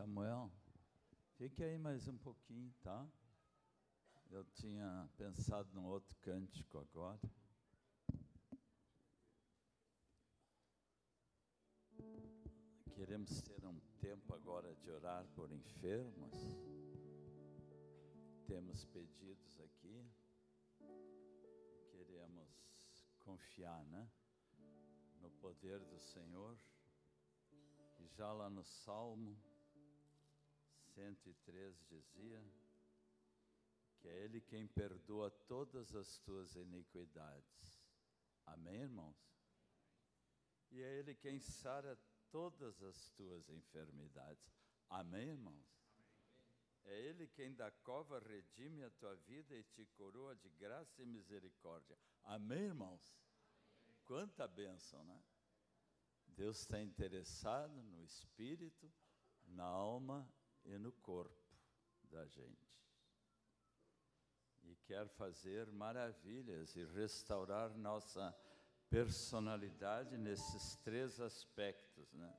Samuel, 0.05 0.51
fique 1.45 1.63
aí 1.63 1.77
mais 1.77 2.07
um 2.07 2.17
pouquinho, 2.17 2.73
tá? 2.81 3.07
Eu 4.31 4.43
tinha 4.45 5.07
pensado 5.15 5.69
num 5.75 5.85
outro 5.85 6.17
cântico 6.21 6.79
agora. 6.79 7.19
Queremos 12.95 13.43
ter 13.43 13.63
um 13.63 13.79
tempo 13.99 14.33
agora 14.33 14.73
de 14.77 14.89
orar 14.89 15.23
por 15.35 15.51
enfermos. 15.51 16.33
Temos 18.47 18.83
pedidos 18.85 19.59
aqui. 19.59 20.03
Queremos 21.91 23.05
confiar, 23.19 23.85
né? 23.85 24.09
No 25.21 25.29
poder 25.29 25.77
do 25.77 25.99
Senhor. 25.99 26.57
E 27.99 28.07
já 28.07 28.33
lá 28.33 28.49
no 28.49 28.63
Salmo 28.63 29.37
103 30.95 31.77
dizia 31.89 32.41
que 33.99 34.07
é 34.07 34.23
Ele 34.23 34.39
quem 34.39 34.65
perdoa 34.67 35.29
todas 35.47 35.93
as 35.93 36.19
tuas 36.19 36.55
iniquidades. 36.55 37.83
Amém, 38.45 38.81
irmãos? 38.81 39.17
E 40.71 40.81
é 40.81 40.99
Ele 40.99 41.13
quem 41.13 41.39
sara 41.39 41.97
todas 42.31 42.81
as 42.81 43.09
tuas 43.11 43.49
enfermidades. 43.49 44.55
Amém, 44.89 45.29
irmãos? 45.29 45.67
É 46.85 46.97
Ele 47.01 47.27
quem 47.27 47.53
da 47.53 47.71
cova 47.71 48.19
redime 48.19 48.83
a 48.83 48.91
tua 48.91 49.15
vida 49.15 49.53
e 49.55 49.63
te 49.63 49.85
coroa 49.97 50.35
de 50.35 50.49
graça 50.51 51.01
e 51.01 51.05
misericórdia. 51.05 51.97
Amém, 52.23 52.65
irmãos? 52.65 53.17
Quanta 54.05 54.47
bênção, 54.47 55.03
né? 55.03 55.21
Deus 56.27 56.59
está 56.59 56.81
interessado 56.81 57.81
no 57.83 58.03
espírito, 58.03 58.91
na 59.45 59.63
alma 59.63 60.29
e 60.65 60.77
no 60.77 60.91
corpo 60.91 61.45
da 62.11 62.25
gente. 62.25 62.65
E 64.63 64.75
quer 64.87 65.07
fazer 65.09 65.71
maravilhas 65.71 66.75
e 66.75 66.83
restaurar 66.85 67.75
nossa 67.77 68.35
personalidade 68.89 70.17
nesses 70.17 70.75
três 70.77 71.19
aspectos, 71.19 72.11
né? 72.13 72.33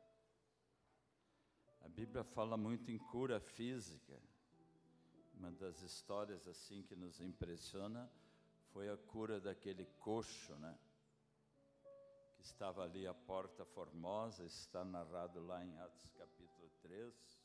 A 1.83 1.89
Bíblia 1.89 2.24
fala 2.24 2.57
muito 2.57 2.91
em 2.91 2.99
cura 2.99 3.39
física. 3.39 4.20
Uma 5.35 5.53
das 5.53 5.83
histórias 5.83 6.49
assim 6.49 6.83
que 6.83 6.97
nos 6.97 7.20
impressiona 7.20 8.11
foi 8.72 8.89
a 8.91 8.97
cura 8.97 9.41
daquele 9.41 9.85
coxo, 10.01 10.55
né? 10.57 10.77
Que 12.35 12.43
estava 12.43 12.83
ali 12.83 13.07
à 13.07 13.14
porta 13.14 13.64
formosa, 13.64 14.45
está 14.45 14.85
narrado 14.85 15.41
lá 15.47 15.64
em 15.64 15.79
Atos 15.79 16.11
capítulo 16.11 16.70
3. 16.83 17.36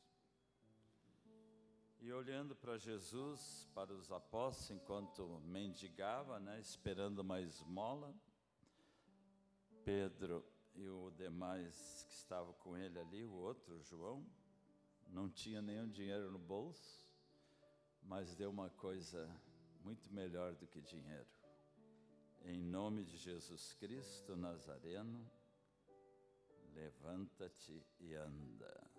E 2.04 2.12
olhando 2.12 2.56
para 2.56 2.80
Jesus, 2.80 3.70
para 3.76 3.94
os 3.94 4.12
apóstolos, 4.12 4.72
enquanto 4.72 5.40
mendigava, 5.46 6.40
né, 6.40 6.60
esperando 6.60 7.20
uma 7.20 7.40
esmola, 7.40 8.12
Pedro 9.86 10.44
e 10.74 10.88
o 10.88 11.12
demais 11.12 12.04
que 12.10 12.16
estavam 12.16 12.54
com 12.54 12.76
ele 12.76 12.98
ali, 12.98 13.24
o 13.24 13.34
outro, 13.34 13.80
João, 13.84 14.26
não 15.10 15.30
tinha 15.30 15.62
nenhum 15.62 15.88
dinheiro 15.88 16.32
no 16.32 16.40
bolso, 16.40 17.08
mas 18.02 18.34
deu 18.34 18.50
uma 18.50 18.72
coisa 18.72 19.30
muito 19.84 20.12
melhor 20.12 20.56
do 20.56 20.66
que 20.66 20.82
dinheiro. 20.82 21.30
Em 22.46 22.64
nome 22.64 23.04
de 23.04 23.16
Jesus 23.16 23.74
Cristo 23.74 24.36
Nazareno, 24.36 25.24
levanta-te 26.74 27.86
e 28.00 28.16
anda. 28.16 28.91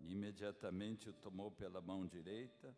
Imediatamente 0.00 1.08
o 1.08 1.12
tomou 1.12 1.50
pela 1.50 1.80
mão 1.80 2.06
direita, 2.06 2.74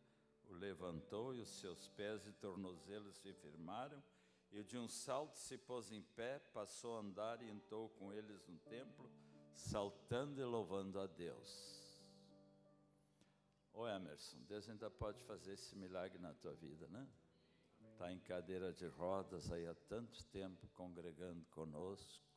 o 0.48 0.54
levantou 0.54 1.34
e 1.34 1.40
os 1.40 1.48
seus 1.48 1.88
pés 1.88 2.26
e 2.26 2.32
tornozelos 2.32 3.16
se 3.16 3.32
firmaram, 3.34 4.02
e 4.50 4.64
de 4.64 4.76
um 4.76 4.88
salto 4.88 5.36
se 5.36 5.56
pôs 5.56 5.92
em 5.92 6.02
pé, 6.02 6.40
passou 6.52 6.96
a 6.96 7.00
andar 7.00 7.40
e 7.40 7.48
entrou 7.48 7.88
com 7.90 8.12
eles 8.12 8.44
no 8.48 8.58
templo, 8.58 9.08
saltando 9.54 10.40
e 10.40 10.44
louvando 10.44 10.98
a 10.98 11.06
Deus. 11.06 11.80
Ô 13.72 13.86
Emerson, 13.86 14.38
Deus 14.48 14.68
ainda 14.68 14.90
pode 14.90 15.22
fazer 15.22 15.52
esse 15.52 15.76
milagre 15.76 16.18
na 16.18 16.34
tua 16.34 16.54
vida, 16.54 16.88
né? 16.88 17.06
Está 17.92 18.10
em 18.10 18.18
cadeira 18.18 18.72
de 18.72 18.86
rodas 18.86 19.52
aí 19.52 19.66
há 19.66 19.74
tanto 19.74 20.24
tempo 20.24 20.66
congregando 20.74 21.44
conosco. 21.50 22.29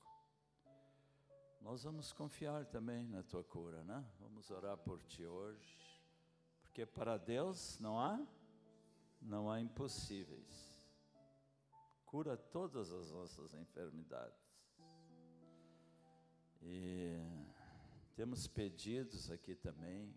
Nós 1.63 1.83
vamos 1.83 2.11
confiar 2.11 2.65
também 2.65 3.07
na 3.07 3.23
tua 3.23 3.41
cura, 3.41 3.85
né? 3.85 4.05
Vamos 4.19 4.51
orar 4.51 4.77
por 4.77 5.01
ti 5.01 5.25
hoje, 5.25 5.77
porque 6.61 6.85
para 6.85 7.17
Deus 7.17 7.79
não 7.79 7.97
há, 7.97 8.19
não 9.21 9.49
há 9.49 9.61
impossíveis. 9.61 10.85
Cura 12.05 12.35
todas 12.35 12.91
as 12.91 13.09
nossas 13.11 13.53
enfermidades. 13.53 14.43
E 16.61 17.17
temos 18.13 18.45
pedidos 18.45 19.31
aqui 19.31 19.55
também 19.55 20.13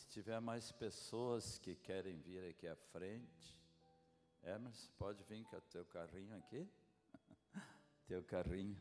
se 0.00 0.08
tiver 0.08 0.40
mais 0.40 0.72
pessoas 0.72 1.58
que 1.58 1.76
querem 1.76 2.18
vir 2.20 2.48
aqui 2.48 2.66
à 2.66 2.74
frente, 2.74 3.60
Emerson, 4.42 4.90
pode 4.96 5.22
vir 5.24 5.44
com 5.44 5.58
o 5.58 5.60
teu 5.60 5.84
carrinho 5.84 6.34
aqui? 6.38 6.66
teu 8.08 8.24
carrinho. 8.24 8.80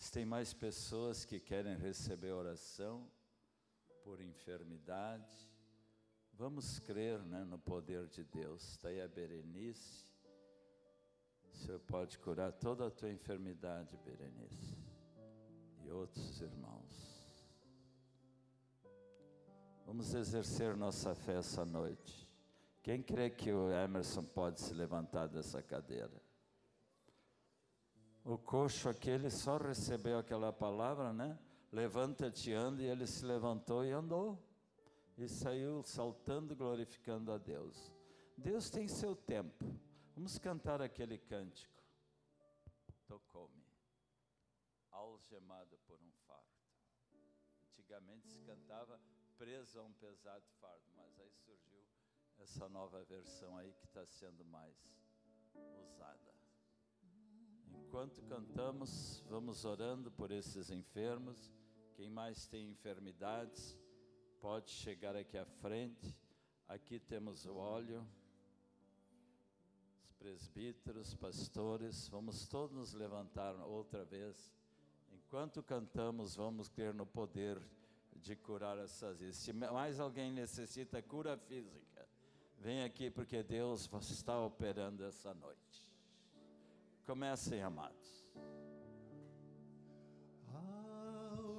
Se 0.00 0.10
tem 0.10 0.24
mais 0.24 0.54
pessoas 0.54 1.26
que 1.26 1.38
querem 1.38 1.76
receber 1.76 2.32
oração 2.32 3.06
por 4.02 4.18
enfermidade, 4.18 5.46
vamos 6.32 6.78
crer 6.78 7.22
né, 7.26 7.44
no 7.44 7.58
poder 7.58 8.06
de 8.06 8.24
Deus. 8.24 8.62
Está 8.62 8.88
aí 8.88 8.98
a 9.02 9.06
Berenice. 9.06 10.10
O 11.52 11.54
Senhor 11.54 11.80
pode 11.80 12.18
curar 12.18 12.50
toda 12.50 12.86
a 12.86 12.90
tua 12.90 13.10
enfermidade, 13.10 13.94
Berenice. 13.98 14.78
E 15.84 15.90
outros 15.90 16.40
irmãos. 16.40 17.28
Vamos 19.84 20.14
exercer 20.14 20.78
nossa 20.78 21.14
fé 21.14 21.34
essa 21.34 21.66
noite. 21.66 22.26
Quem 22.82 23.02
crê 23.02 23.28
que 23.28 23.52
o 23.52 23.70
Emerson 23.70 24.24
pode 24.24 24.62
se 24.62 24.72
levantar 24.72 25.28
dessa 25.28 25.62
cadeira? 25.62 26.29
O 28.24 28.36
coxo 28.36 28.88
aquele 28.88 29.30
só 29.30 29.56
recebeu 29.56 30.18
aquela 30.18 30.52
palavra, 30.52 31.12
né? 31.12 31.38
Levanta-te, 31.72 32.52
anda, 32.52 32.82
e 32.82 32.86
ele 32.86 33.06
se 33.06 33.24
levantou 33.24 33.84
e 33.84 33.90
andou. 33.90 34.38
E 35.16 35.28
saiu 35.28 35.82
saltando, 35.82 36.54
glorificando 36.54 37.32
a 37.32 37.38
Deus. 37.38 37.92
Deus 38.36 38.70
tem 38.70 38.88
seu 38.88 39.14
tempo. 39.14 39.64
Vamos 40.14 40.38
cantar 40.38 40.82
aquele 40.82 41.18
cântico. 41.18 41.82
Tocou-me, 43.06 43.64
algemado 44.90 45.78
por 45.86 45.98
um 46.00 46.10
fardo. 46.26 46.44
Antigamente 47.70 48.28
se 48.28 48.38
cantava 48.40 49.00
preso 49.36 49.80
a 49.80 49.82
um 49.82 49.92
pesado 49.94 50.44
fardo, 50.60 50.84
mas 50.96 51.18
aí 51.18 51.32
surgiu 51.44 51.82
essa 52.38 52.68
nova 52.68 53.02
versão 53.04 53.56
aí 53.56 53.72
que 53.72 53.84
está 53.86 54.04
sendo 54.06 54.44
mais 54.44 54.76
usada. 55.54 56.29
Enquanto 57.90 58.22
cantamos, 58.22 59.20
vamos 59.28 59.64
orando 59.64 60.12
por 60.12 60.30
esses 60.30 60.70
enfermos. 60.70 61.52
Quem 61.96 62.08
mais 62.08 62.46
tem 62.46 62.70
enfermidades, 62.70 63.76
pode 64.40 64.70
chegar 64.70 65.16
aqui 65.16 65.36
à 65.36 65.44
frente. 65.44 66.16
Aqui 66.68 67.00
temos 67.00 67.46
o 67.46 67.56
óleo. 67.56 68.06
Os 70.04 70.12
presbíteros, 70.12 71.14
pastores, 71.14 72.06
vamos 72.06 72.46
todos 72.46 72.76
nos 72.76 72.92
levantar 72.92 73.56
outra 73.56 74.04
vez. 74.04 74.54
Enquanto 75.12 75.60
cantamos, 75.60 76.36
vamos 76.36 76.68
crer 76.68 76.94
no 76.94 77.04
poder 77.04 77.60
de 78.14 78.36
curar 78.36 78.78
essas. 78.78 79.18
Se 79.34 79.52
mais 79.52 79.98
alguém 79.98 80.30
necessita 80.30 81.02
cura 81.02 81.36
física, 81.36 82.08
vem 82.56 82.84
aqui 82.84 83.10
porque 83.10 83.42
Deus 83.42 83.90
está 84.08 84.40
operando 84.40 85.04
essa 85.04 85.34
noite. 85.34 85.89
Comecem, 87.10 87.60
amados. 87.60 88.24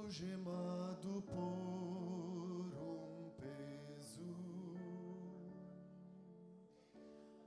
Algemado 0.00 1.22
por 1.26 2.72
um 2.80 3.30
peso. 3.36 4.34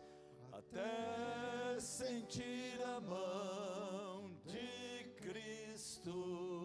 até 0.52 1.80
sentir 1.80 2.82
a 2.84 3.00
mão 3.00 4.32
de 4.44 5.04
Cristo. 5.22 6.62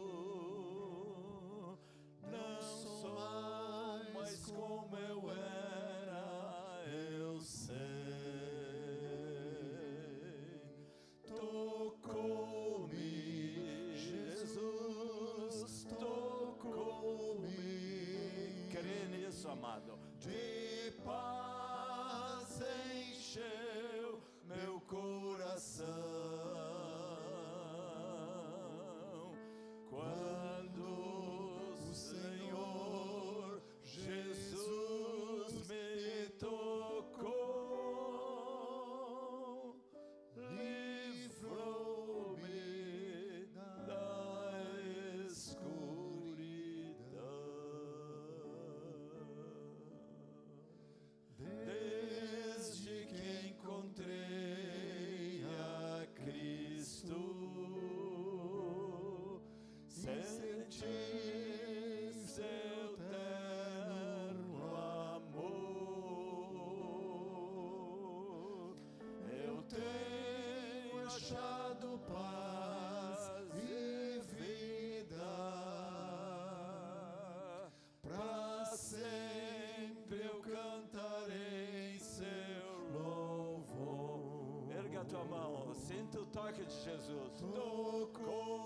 tua 85.19 85.25
mão, 85.25 85.75
sinta 85.75 86.21
o 86.21 86.27
toque 86.27 86.65
de 86.65 86.75
Jesus. 86.85 87.41
Tocou. 87.55 88.58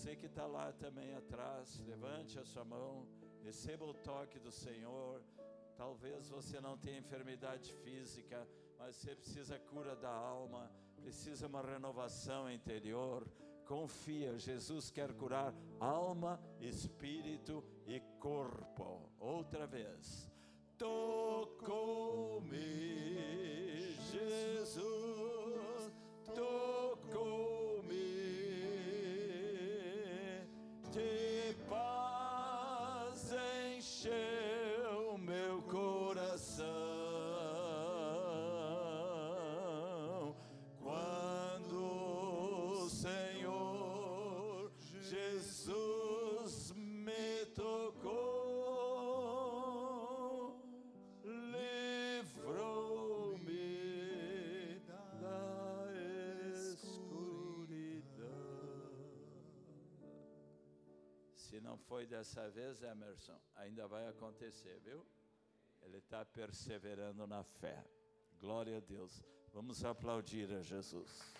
Você 0.00 0.16
que 0.16 0.24
está 0.24 0.46
lá 0.46 0.72
também 0.72 1.14
atrás, 1.14 1.78
levante 1.86 2.38
a 2.38 2.44
sua 2.46 2.64
mão, 2.64 3.06
receba 3.44 3.84
o 3.84 3.92
toque 3.92 4.38
do 4.38 4.50
Senhor. 4.50 5.22
Talvez 5.76 6.30
você 6.30 6.58
não 6.58 6.78
tenha 6.78 7.00
enfermidade 7.00 7.70
física, 7.84 8.48
mas 8.78 8.96
você 8.96 9.14
precisa 9.14 9.58
cura 9.58 9.94
da 9.94 10.08
alma, 10.08 10.72
precisa 10.96 11.46
uma 11.46 11.60
renovação 11.60 12.50
interior. 12.50 13.28
Confia, 13.66 14.38
Jesus 14.38 14.90
quer 14.90 15.12
curar 15.12 15.54
alma, 15.78 16.40
espírito 16.58 17.62
e 17.86 18.00
corpo. 18.18 19.12
Outra 19.18 19.66
vez. 19.66 20.32
Tocou-me, 20.78 21.19
foi 61.80 62.06
dessa 62.06 62.48
vez, 62.50 62.82
Emerson, 62.82 63.38
ainda 63.56 63.86
vai 63.88 64.06
acontecer, 64.08 64.78
viu? 64.80 65.04
Ele 65.82 65.98
está 65.98 66.24
perseverando 66.24 67.26
na 67.26 67.42
fé. 67.42 67.84
Glória 68.38 68.76
a 68.76 68.80
Deus. 68.80 69.22
Vamos 69.52 69.84
aplaudir 69.84 70.52
a 70.52 70.62
Jesus. 70.62 71.34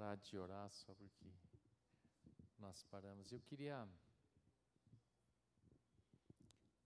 Não 0.00 0.07
parar 0.18 0.24
de 0.24 0.38
orar 0.38 0.70
só 0.70 0.94
porque 0.94 1.32
nós 2.58 2.82
paramos. 2.84 3.30
Eu 3.30 3.40
queria 3.40 3.88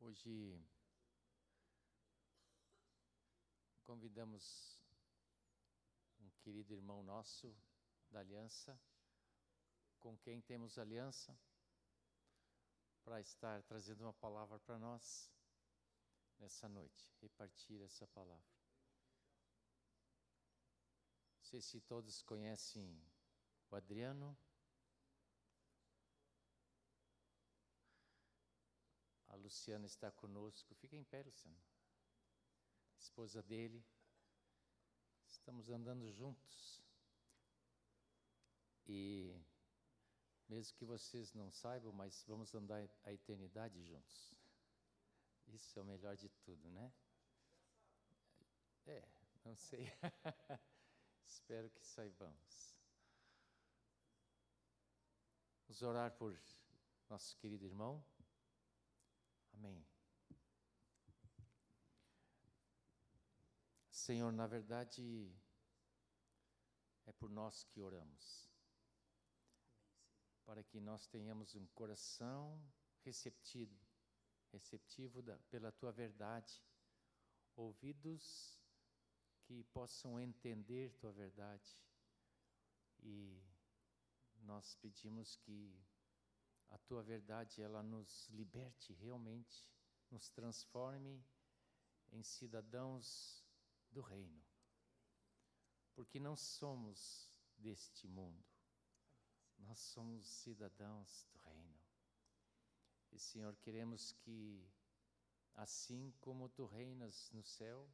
hoje 0.01 0.61
convidamos 3.85 4.81
um 6.21 6.31
querido 6.43 6.75
irmão 6.75 7.03
nosso 7.03 7.55
da 8.11 8.21
aliança, 8.21 8.79
com 9.99 10.17
quem 10.19 10.41
temos 10.41 10.79
aliança, 10.79 11.37
para 13.03 13.21
estar 13.21 13.63
trazendo 13.63 14.03
uma 14.03 14.13
palavra 14.13 14.59
para 14.61 14.79
nós 14.79 15.31
nessa 16.39 16.69
noite, 16.69 17.15
repartir 17.21 17.81
essa 17.83 18.07
palavra. 18.09 18.53
Não 21.39 21.45
sei 21.45 21.61
se 21.61 21.81
todos 21.81 22.23
conhecem 22.23 23.12
o 23.73 23.77
Adriano. 23.77 24.37
A 29.29 29.37
Luciana 29.37 29.87
está 29.87 30.11
conosco. 30.11 30.75
Fica 30.75 30.95
em 30.95 31.03
pé, 31.05 31.23
Luciana. 31.23 31.57
Esposa 32.99 33.43
dele. 33.43 33.83
Estamos 35.27 35.71
andando 35.71 36.13
juntos. 36.13 36.83
E 38.87 39.35
mesmo 40.49 40.77
que 40.77 40.85
vocês 40.85 41.33
não 41.33 41.51
saibam, 41.51 41.93
mas 41.93 42.25
vamos 42.29 42.55
andar 42.55 42.87
a 43.05 43.13
eternidade 43.13 43.83
juntos. 43.83 44.35
Isso 45.47 45.79
é 45.79 45.83
o 45.83 45.87
melhor 45.87 46.15
de 46.15 46.29
tudo, 46.29 46.71
né? 46.71 46.93
É, 48.87 49.09
não 49.45 49.57
sei. 49.57 49.91
Espero 51.27 51.71
que 51.71 51.87
saibamos. 51.87 52.72
Vamos 55.73 55.83
orar 55.85 56.13
por 56.19 56.39
nosso 57.09 57.35
querido 57.39 57.65
irmão. 57.65 58.05
Amém. 59.55 59.83
Senhor, 63.89 64.31
na 64.35 64.47
verdade, 64.47 65.35
é 67.07 67.13
por 67.13 67.31
nós 67.31 67.65
que 67.65 67.81
oramos. 67.81 68.51
Para 70.45 70.63
que 70.63 70.79
nós 70.79 71.07
tenhamos 71.07 71.55
um 71.55 71.67
coração 71.69 72.63
receptivo, 73.03 73.75
receptivo 74.53 75.23
da, 75.23 75.39
pela 75.49 75.73
tua 75.73 75.91
verdade, 75.91 76.63
ouvidos 77.57 78.61
que 79.41 79.65
possam 79.73 80.21
entender 80.21 80.93
tua 80.99 81.13
verdade. 81.13 81.81
E 83.01 83.52
nós 84.43 84.75
pedimos 84.77 85.37
que 85.37 85.75
a 86.71 86.79
tua 86.79 87.03
verdade 87.03 87.63
ela 87.63 87.83
nos 87.83 88.29
liberte 88.31 88.93
realmente, 88.95 89.69
nos 90.11 90.29
transforme 90.31 91.25
em 92.11 92.23
cidadãos 92.23 93.45
do 93.91 94.01
reino. 94.01 94.43
Porque 95.95 96.19
não 96.19 96.37
somos 96.37 97.31
deste 97.59 98.07
mundo. 98.07 98.45
Nós 99.59 99.79
somos 99.79 100.27
cidadãos 100.27 101.27
do 101.31 101.39
reino. 101.39 101.79
E 103.13 103.19
Senhor, 103.19 103.55
queremos 103.57 104.13
que 104.13 104.67
assim 105.55 106.11
como 106.21 106.49
tu 106.49 106.65
reinas 106.67 107.31
no 107.33 107.43
céu, 107.45 107.89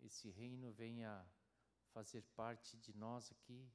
esse 0.00 0.30
reino 0.30 0.72
venha 0.72 1.26
fazer 1.92 2.22
parte 2.34 2.76
de 2.78 2.94
nós 2.94 3.30
aqui, 3.30 3.70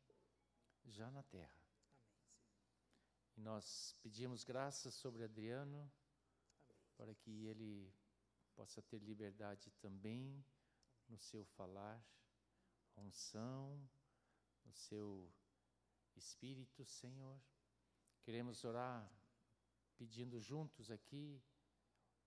já 0.85 1.09
na 1.11 1.23
terra. 1.23 1.60
E 3.35 3.41
nós 3.41 3.95
pedimos 4.01 4.43
graças 4.43 4.93
sobre 4.93 5.23
Adriano, 5.23 5.91
para 6.95 7.13
que 7.15 7.45
ele 7.45 7.93
possa 8.55 8.81
ter 8.81 8.99
liberdade 8.99 9.71
também 9.79 10.45
no 11.07 11.17
seu 11.17 11.43
falar, 11.45 12.03
unção, 12.97 13.89
no 14.65 14.73
seu 14.73 15.31
espírito, 16.15 16.85
Senhor. 16.85 17.39
Queremos 18.21 18.63
orar 18.63 19.11
pedindo 19.97 20.39
juntos 20.39 20.91
aqui 20.91 21.41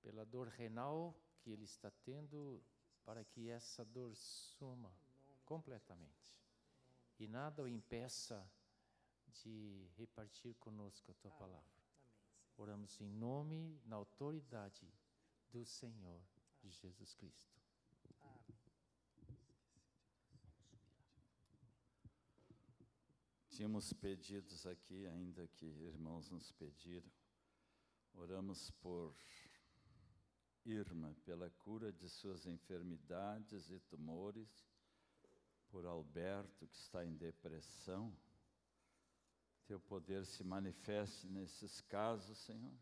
pela 0.00 0.24
dor 0.24 0.48
renal 0.48 1.18
que 1.40 1.50
ele 1.50 1.64
está 1.64 1.90
tendo, 1.90 2.62
para 3.04 3.24
que 3.24 3.48
essa 3.48 3.84
dor 3.84 4.14
suma 4.16 4.92
completamente. 5.44 6.38
E 7.18 7.28
nada 7.28 7.62
o 7.62 7.68
impeça 7.68 8.50
de 9.42 9.88
repartir 9.96 10.54
conosco 10.56 11.10
a 11.10 11.14
tua 11.14 11.30
palavra. 11.32 11.74
Oramos 12.56 13.00
em 13.00 13.08
nome, 13.08 13.80
na 13.84 13.96
autoridade 13.96 14.86
do 15.50 15.64
Senhor 15.64 16.20
Jesus 16.62 17.14
Cristo. 17.14 17.60
Tínhamos 23.48 23.92
pedidos 23.92 24.66
aqui, 24.66 25.06
ainda 25.06 25.46
que 25.46 25.66
irmãos 25.66 26.28
nos 26.28 26.50
pediram. 26.52 27.10
Oramos 28.14 28.70
por 28.82 29.14
Irma, 30.64 31.14
pela 31.24 31.50
cura 31.50 31.92
de 31.92 32.08
suas 32.08 32.46
enfermidades 32.46 33.70
e 33.70 33.78
tumores, 33.80 34.48
por 35.68 35.84
Alberto, 35.84 36.66
que 36.66 36.76
está 36.76 37.04
em 37.04 37.14
depressão. 37.14 38.16
Teu 39.66 39.80
poder 39.80 40.26
se 40.26 40.44
manifeste 40.44 41.26
nesses 41.26 41.80
casos, 41.80 42.38
Senhor. 42.38 42.74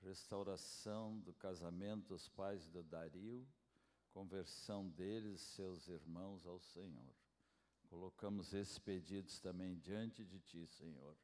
Restauração 0.00 1.18
do 1.20 1.32
casamento 1.34 2.08
dos 2.08 2.28
pais 2.28 2.68
do 2.68 2.84
Dario, 2.84 3.46
conversão 4.12 4.88
deles, 4.88 5.40
seus 5.40 5.88
irmãos, 5.88 6.46
ao 6.46 6.60
Senhor. 6.60 7.14
Colocamos 7.88 8.54
esses 8.54 8.78
pedidos 8.78 9.40
também 9.40 9.76
diante 9.78 10.24
de 10.24 10.38
Ti, 10.38 10.66
Senhor, 10.66 11.16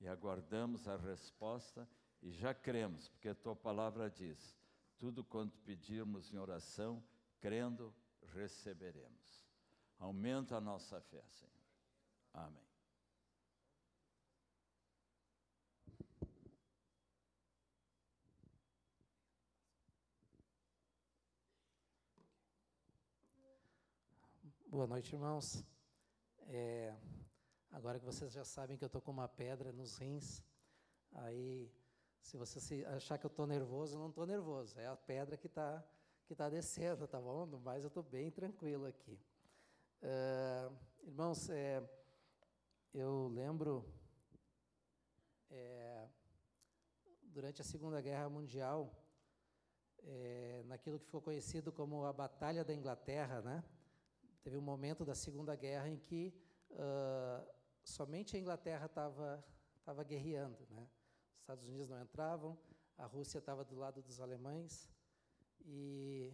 e 0.00 0.08
aguardamos 0.08 0.88
a 0.88 0.96
resposta 0.96 1.88
e 2.22 2.30
já 2.30 2.54
cremos, 2.54 3.08
porque 3.08 3.28
a 3.28 3.34
Tua 3.34 3.54
palavra 3.54 4.08
diz: 4.08 4.56
tudo 4.98 5.22
quanto 5.22 5.58
pedirmos 5.58 6.32
em 6.32 6.38
oração, 6.38 7.02
crendo, 7.40 7.94
receberemos. 8.32 9.46
Aumenta 9.98 10.56
a 10.56 10.60
nossa 10.60 11.00
fé, 11.00 11.22
Senhor. 11.28 11.52
Amém. 12.32 12.65
Boa 24.76 24.86
noite, 24.86 25.14
irmãos. 25.14 25.64
É, 26.48 26.94
agora 27.70 27.98
que 27.98 28.04
vocês 28.04 28.30
já 28.30 28.44
sabem 28.44 28.76
que 28.76 28.84
eu 28.84 28.88
estou 28.88 29.00
com 29.00 29.10
uma 29.10 29.26
pedra 29.26 29.72
nos 29.72 29.96
rins, 29.96 30.42
aí 31.14 31.72
se 32.20 32.36
você 32.36 32.84
achar 32.88 33.16
que 33.16 33.24
eu 33.24 33.30
estou 33.30 33.46
nervoso, 33.46 33.94
eu 33.94 33.98
não 33.98 34.10
estou 34.10 34.26
nervoso. 34.26 34.78
É 34.78 34.86
a 34.86 34.94
pedra 34.94 35.38
que 35.38 35.46
está 35.46 35.82
que 36.26 36.34
tá 36.34 36.50
descendo, 36.50 37.08
tá 37.08 37.18
bom? 37.18 37.46
Mas 37.64 37.84
eu 37.84 37.88
estou 37.88 38.02
bem 38.02 38.30
tranquilo 38.30 38.84
aqui. 38.84 39.18
Uh, 40.02 40.76
irmãos, 41.04 41.48
é, 41.48 41.82
eu 42.92 43.28
lembro 43.28 43.82
é, 45.48 46.06
durante 47.22 47.62
a 47.62 47.64
Segunda 47.64 48.02
Guerra 48.02 48.28
Mundial, 48.28 48.94
é, 50.02 50.62
naquilo 50.66 50.98
que 50.98 51.06
ficou 51.06 51.22
conhecido 51.22 51.72
como 51.72 52.04
a 52.04 52.12
Batalha 52.12 52.62
da 52.62 52.74
Inglaterra, 52.74 53.40
né? 53.40 53.64
Teve 54.46 54.58
um 54.58 54.62
momento 54.62 55.04
da 55.04 55.12
Segunda 55.12 55.56
Guerra 55.56 55.88
em 55.88 55.98
que 55.98 56.32
uh, 56.70 57.44
somente 57.82 58.36
a 58.36 58.38
Inglaterra 58.38 58.86
estava 58.86 60.04
guerreando, 60.04 60.64
né? 60.70 60.88
Estados 61.40 61.64
Unidos 61.64 61.88
não 61.88 62.00
entravam, 62.00 62.56
a 62.96 63.06
Rússia 63.06 63.38
estava 63.38 63.64
do 63.64 63.74
lado 63.74 64.00
dos 64.02 64.20
alemães, 64.20 64.88
e 65.64 66.32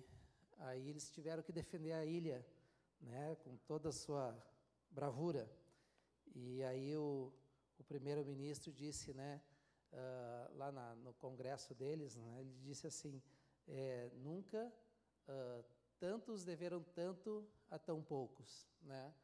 aí 0.58 0.90
eles 0.90 1.10
tiveram 1.10 1.42
que 1.42 1.52
defender 1.52 1.94
a 1.94 2.04
ilha, 2.04 2.46
né, 3.00 3.34
com 3.36 3.56
toda 3.56 3.88
a 3.88 3.92
sua 3.92 4.36
bravura. 4.90 5.50
E 6.34 6.62
aí 6.64 6.94
o, 6.94 7.32
o 7.78 7.84
primeiro-ministro 7.84 8.70
disse, 8.70 9.14
né, 9.14 9.40
uh, 9.90 10.54
lá 10.58 10.70
na, 10.70 10.94
no 10.96 11.14
congresso 11.14 11.74
deles, 11.74 12.14
né, 12.16 12.40
ele 12.40 12.52
disse 12.60 12.86
assim, 12.86 13.22
é, 13.66 14.10
nunca 14.16 14.70
uh, 15.26 15.64
tantos 15.98 16.44
deveram 16.44 16.82
tanto 16.82 17.48
a 17.72 17.78
tão 17.78 18.02
poucos, 18.02 18.68
né, 18.82 19.14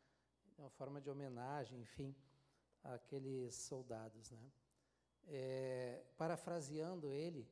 uma 0.56 0.70
forma 0.70 1.02
de 1.02 1.10
homenagem, 1.10 1.82
enfim, 1.82 2.16
àqueles 2.82 3.54
soldados, 3.54 4.30
né? 4.30 4.50
É, 5.26 6.02
parafraseando 6.16 7.12
ele, 7.12 7.46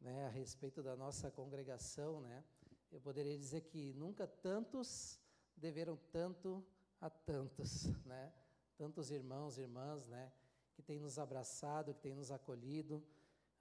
né, 0.00 0.24
a 0.24 0.30
respeito 0.30 0.82
da 0.82 0.96
nossa 0.96 1.30
congregação, 1.30 2.22
né, 2.22 2.42
eu 2.90 2.98
poderia 3.02 3.36
dizer 3.36 3.60
que 3.60 3.92
nunca 3.92 4.26
tantos 4.26 5.20
deveram 5.54 5.98
tanto 6.10 6.64
a 6.98 7.10
tantos, 7.10 7.84
né, 8.06 8.32
tantos 8.78 9.10
irmãos 9.10 9.58
e 9.58 9.60
irmãs, 9.60 10.06
né, 10.06 10.32
que 10.72 10.82
têm 10.82 10.98
nos 10.98 11.18
abraçado, 11.18 11.92
que 11.92 12.00
têm 12.00 12.14
nos 12.14 12.30
acolhido, 12.30 13.04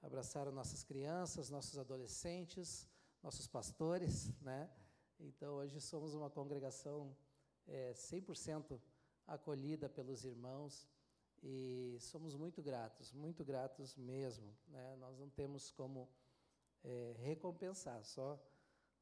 abraçaram 0.01 0.53
nossas 0.53 0.82
crianças, 0.82 1.49
nossos 1.49 1.77
adolescentes, 1.77 2.88
nossos 3.21 3.47
pastores, 3.47 4.32
né, 4.39 4.71
então 5.20 5.55
hoje 5.55 5.82
somos 5.82 6.13
uma 6.13 6.30
congregação 6.30 7.15
é, 7.67 7.91
100% 7.93 8.80
acolhida 9.28 9.89
pelos 9.89 10.24
irmãos, 10.24 10.88
e 11.41 11.97
somos 11.99 12.36
muito 12.36 12.61
gratos, 12.61 13.13
muito 13.13 13.45
gratos 13.45 13.95
mesmo. 13.95 14.55
Né? 14.67 14.95
Nós 14.97 15.17
não 15.17 15.30
temos 15.30 15.72
como 15.72 16.09
é, 16.84 17.15
recompensar, 17.17 18.03
só 18.03 18.39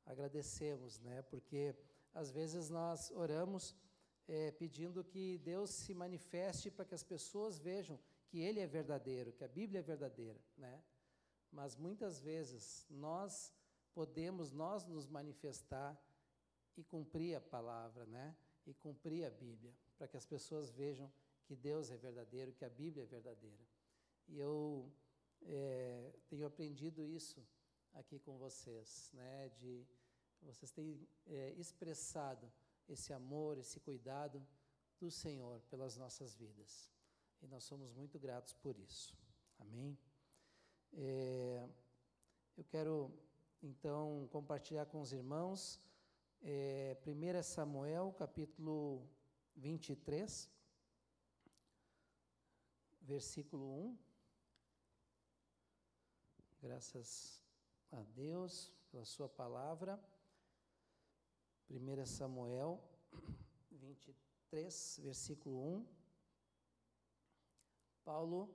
agradecemos, 0.05 0.99
né? 0.99 1.22
porque 1.24 1.76
às 2.13 2.32
vezes 2.32 2.70
nós 2.70 3.11
oramos 3.11 3.76
é, 4.28 4.51
pedindo 4.51 5.03
que 5.03 5.38
Deus 5.39 5.70
se 5.70 5.93
manifeste 5.93 6.70
para 6.70 6.86
que 6.86 6.95
as 6.95 7.03
pessoas 7.03 7.57
vejam 7.57 7.99
que 8.28 8.39
Ele 8.39 8.59
é 8.59 8.68
verdadeiro, 8.68 9.32
que 9.34 9.43
a 9.43 9.47
Bíblia 9.47 9.80
é 9.80 9.84
verdadeira. 9.84 10.39
Né? 10.57 10.84
Mas 11.51 11.76
muitas 11.76 12.20
vezes 12.20 12.86
nós 12.89 13.53
podemos 13.93 14.51
nós 14.51 14.86
nos 14.86 15.07
manifestar 15.07 15.99
e 16.78 16.84
cumprir 16.84 17.36
a 17.36 17.41
palavra, 17.41 18.05
né? 18.05 18.36
E 18.65 18.73
cumprir 18.73 19.25
a 19.25 19.30
Bíblia, 19.30 19.73
para 19.97 20.07
que 20.07 20.15
as 20.15 20.25
pessoas 20.25 20.69
vejam 20.69 21.11
que 21.45 21.55
Deus 21.55 21.89
é 21.89 21.97
verdadeiro, 21.97 22.53
que 22.53 22.65
a 22.65 22.69
Bíblia 22.69 23.03
é 23.03 23.07
verdadeira. 23.07 23.65
E 24.28 24.38
eu 24.38 24.91
é, 25.41 26.13
tenho 26.30 26.45
aprendido 26.45 27.05
isso 27.05 27.45
aqui 27.93 28.19
com 28.19 28.38
vocês, 28.38 29.11
né? 29.13 29.49
De 29.57 29.86
vocês 30.41 30.71
têm 30.71 31.07
é, 31.25 31.53
expressado 31.57 32.51
esse 32.88 33.11
amor, 33.11 33.57
esse 33.57 33.80
cuidado 33.80 34.45
do 34.99 35.09
Senhor 35.09 35.61
pelas 35.69 35.97
nossas 35.97 36.36
vidas. 36.36 36.91
E 37.41 37.47
nós 37.47 37.63
somos 37.63 37.91
muito 37.91 38.19
gratos 38.19 38.53
por 38.53 38.78
isso. 38.78 39.15
Amém? 39.59 39.97
É, 40.93 41.67
eu 42.55 42.63
quero 42.63 43.11
então 43.61 44.28
compartilhar 44.32 44.86
com 44.86 45.01
os 45.01 45.11
irmãos 45.11 45.80
é, 46.41 46.97
1 47.05 47.43
Samuel, 47.43 48.13
capítulo 48.17 49.07
23 49.55 50.57
versículo 53.07 53.63
1. 53.63 53.97
Graças 56.61 57.41
a 57.89 58.01
Deus 58.01 58.73
pela 58.91 59.05
Sua 59.05 59.29
palavra. 59.29 59.97
1 61.69 62.05
Samuel 62.05 62.83
23, 63.71 64.99
versículo 65.01 65.57
1. 65.57 65.88
Paulo, 68.03 68.53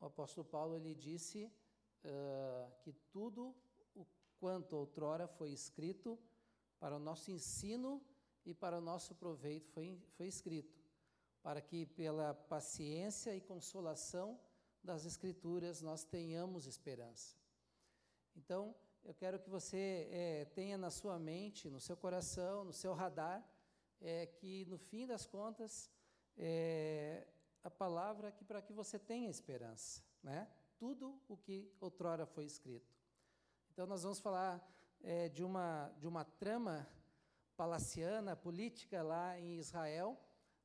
o 0.00 0.06
apóstolo 0.06 0.46
Paulo, 0.46 0.74
ele 0.76 0.94
disse 0.94 1.44
uh, 1.44 2.72
que 2.80 2.94
tudo 3.10 3.54
o 3.94 4.06
quanto 4.38 4.76
outrora 4.76 5.28
foi 5.28 5.50
escrito 5.50 6.18
para 6.80 6.96
o 6.96 6.98
nosso 6.98 7.30
ensino 7.30 8.02
e 8.44 8.52
para 8.54 8.78
o 8.78 8.80
nosso 8.80 9.14
proveito 9.14 9.68
foi, 9.68 10.02
foi 10.16 10.26
escrito 10.26 10.80
para 11.42 11.60
que 11.60 11.86
pela 11.86 12.34
paciência 12.34 13.34
e 13.36 13.40
consolação 13.40 14.38
das 14.82 15.04
Escrituras 15.04 15.82
nós 15.82 16.04
tenhamos 16.04 16.66
esperança. 16.66 17.36
Então, 18.34 18.74
eu 19.04 19.14
quero 19.14 19.38
que 19.38 19.48
você 19.48 20.08
é, 20.10 20.44
tenha 20.54 20.76
na 20.76 20.90
sua 20.90 21.18
mente, 21.18 21.68
no 21.68 21.80
seu 21.80 21.96
coração, 21.96 22.64
no 22.64 22.72
seu 22.72 22.92
radar, 22.92 23.46
é, 24.00 24.26
que 24.26 24.64
no 24.66 24.78
fim 24.78 25.06
das 25.06 25.26
contas, 25.26 25.90
é, 26.36 27.26
a 27.62 27.70
palavra 27.70 28.32
que 28.32 28.44
para 28.44 28.62
que 28.62 28.72
você 28.72 28.98
tenha 28.98 29.28
esperança, 29.28 30.02
né? 30.22 30.48
Tudo 30.78 31.20
o 31.28 31.36
que 31.36 31.70
outrora 31.78 32.24
foi 32.24 32.44
escrito. 32.44 32.94
Então, 33.72 33.86
nós 33.86 34.02
vamos 34.02 34.18
falar 34.18 34.66
é, 35.02 35.28
de 35.28 35.42
uma 35.42 35.92
de 35.98 36.06
uma 36.06 36.24
trama 36.24 36.88
palaciana 37.56 38.34
política 38.36 39.02
lá 39.02 39.38
em 39.38 39.58
Israel 39.58 40.18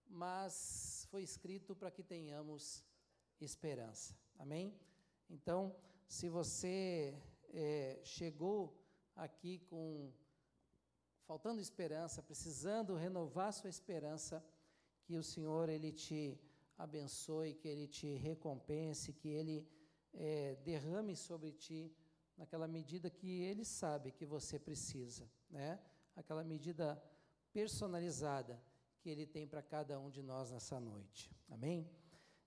mas 0.08 1.08
foi 1.10 1.24
escrito 1.24 1.76
para 1.76 1.92
que 1.92 2.04
tenhamos 2.04 2.84
esperança. 3.40 4.16
Amém? 4.38 4.74
Então, 5.30 5.76
se 6.08 6.30
você 6.30 7.16
é, 7.54 8.00
chegou 8.04 8.78
aqui 9.16 9.60
com 9.70 10.12
faltando 11.26 11.60
esperança, 11.60 12.22
precisando 12.22 12.96
renovar 12.96 13.52
sua 13.52 13.70
esperança, 13.70 14.46
que 15.04 15.18
o 15.18 15.24
Senhor 15.24 15.70
ele 15.70 15.92
te 15.92 16.40
abençoe, 16.78 17.56
que 17.56 17.68
ele 17.68 17.88
te 17.88 18.16
recompense, 18.16 19.14
que 19.14 19.30
ele 19.30 19.68
é, 20.14 20.56
derrame 20.64 21.16
sobre 21.16 21.52
ti 21.52 21.92
naquela 22.38 22.68
medida 22.68 23.10
que 23.10 23.42
ele 23.42 23.64
sabe 23.64 24.12
que 24.12 24.26
você 24.26 24.60
precisa, 24.60 25.30
né? 25.50 25.80
Aquela 26.16 26.44
medida 26.44 27.02
personalizada 27.52 28.62
que 29.00 29.10
Ele 29.10 29.26
tem 29.26 29.48
para 29.48 29.62
cada 29.62 30.00
um 30.00 30.10
de 30.10 30.22
nós 30.22 30.52
nessa 30.52 30.80
noite. 30.80 31.32
Amém? 31.48 31.90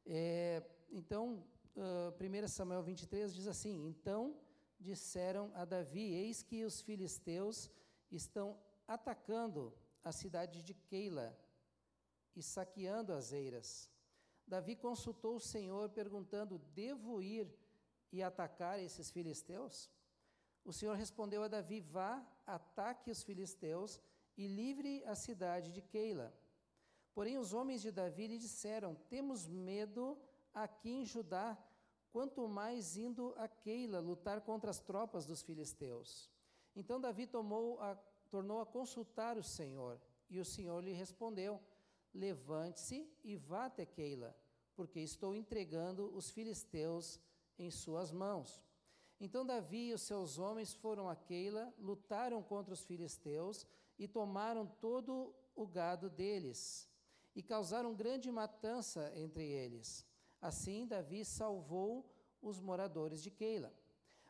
É, 0.04 0.62
então, 0.90 1.46
ah, 1.76 2.12
1 2.20 2.48
Samuel 2.48 2.82
23 2.82 3.34
diz 3.34 3.46
assim: 3.46 3.86
Então 3.86 4.36
disseram 4.78 5.50
a 5.54 5.64
Davi: 5.64 6.12
Eis 6.12 6.42
que 6.42 6.64
os 6.64 6.80
filisteus 6.80 7.70
estão 8.10 8.58
atacando 8.86 9.72
a 10.02 10.12
cidade 10.12 10.62
de 10.62 10.74
Keila 10.74 11.38
e 12.34 12.42
saqueando 12.42 13.12
as 13.12 13.32
eiras. 13.32 13.88
Davi 14.46 14.74
consultou 14.74 15.36
o 15.36 15.40
Senhor, 15.40 15.88
perguntando: 15.90 16.58
Devo 16.74 17.22
ir 17.22 17.48
e 18.12 18.22
atacar 18.22 18.78
esses 18.80 19.10
filisteus? 19.10 19.90
O 20.64 20.72
Senhor 20.72 20.96
respondeu 20.96 21.42
a 21.42 21.48
Davi: 21.48 21.80
Vá, 21.80 22.24
ataque 22.46 23.10
os 23.10 23.22
filisteus 23.22 24.00
e 24.36 24.46
livre 24.46 25.02
a 25.04 25.14
cidade 25.14 25.72
de 25.72 25.82
Keila. 25.82 26.34
Porém, 27.14 27.38
os 27.38 27.52
homens 27.52 27.82
de 27.82 27.90
Davi 27.90 28.26
lhe 28.26 28.38
disseram: 28.38 28.94
Temos 29.08 29.46
medo 29.46 30.18
aqui 30.54 30.90
em 30.90 31.04
Judá, 31.04 31.58
quanto 32.12 32.46
mais 32.48 32.96
indo 32.96 33.34
a 33.36 33.48
Keila 33.48 34.00
lutar 34.00 34.40
contra 34.40 34.70
as 34.70 34.78
tropas 34.78 35.26
dos 35.26 35.42
filisteus. 35.42 36.30
Então 36.74 37.00
Davi 37.00 37.26
tomou 37.26 37.80
a, 37.80 37.96
tornou 38.30 38.60
a 38.60 38.66
consultar 38.66 39.36
o 39.36 39.42
Senhor, 39.42 40.00
e 40.30 40.38
o 40.38 40.44
Senhor 40.44 40.82
lhe 40.82 40.92
respondeu: 40.92 41.60
Levante-se 42.14 43.10
e 43.24 43.36
vá 43.36 43.66
até 43.66 43.84
Keila, 43.84 44.36
porque 44.74 45.00
estou 45.00 45.34
entregando 45.34 46.14
os 46.14 46.30
filisteus 46.30 47.20
em 47.58 47.70
suas 47.70 48.12
mãos. 48.12 48.62
Então 49.20 49.44
Davi 49.44 49.88
e 49.88 49.94
os 49.94 50.02
seus 50.02 50.38
homens 50.38 50.72
foram 50.72 51.08
a 51.08 51.16
Keila, 51.16 51.72
lutaram 51.78 52.42
contra 52.42 52.72
os 52.72 52.84
filisteus 52.84 53.66
e 53.98 54.06
tomaram 54.06 54.66
todo 54.66 55.34
o 55.56 55.66
gado 55.66 56.08
deles, 56.08 56.88
e 57.34 57.42
causaram 57.42 57.94
grande 57.94 58.30
matança 58.30 59.12
entre 59.16 59.44
eles. 59.44 60.06
Assim 60.40 60.86
Davi 60.86 61.24
salvou 61.24 62.08
os 62.40 62.60
moradores 62.60 63.20
de 63.22 63.30
Keila. 63.30 63.72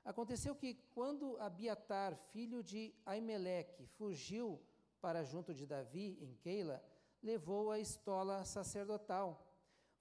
Aconteceu 0.03 0.55
que 0.55 0.74
quando 0.95 1.37
Abiatar, 1.39 2.16
filho 2.33 2.62
de 2.62 2.95
Aimeleque, 3.05 3.87
fugiu 3.87 4.59
para 5.03 5.22
junto 5.22 5.53
de 5.53 5.66
Davi 5.66 6.16
em 6.18 6.35
Keila, 6.37 6.83
levou 7.22 7.70
a 7.70 7.79
estola 7.79 8.45
sacerdotal. 8.45 9.47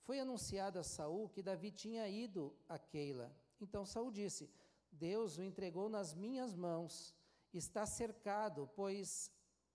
Foi 0.08 0.22
anunciado 0.22 0.80
a 0.80 0.84
Saul 0.84 1.28
que 1.28 1.44
Davi 1.44 1.70
tinha 1.70 2.08
ido 2.08 2.56
a 2.70 2.80
Keila. 2.80 3.30
Então 3.60 3.86
Saul 3.86 4.10
disse: 4.10 4.50
Deus 4.90 5.38
o 5.38 5.44
entregou 5.44 5.90
nas 5.90 6.14
minhas 6.14 6.56
mãos. 6.56 7.14
Está 7.54 7.86
cercado, 7.86 8.70
pois 8.74 9.30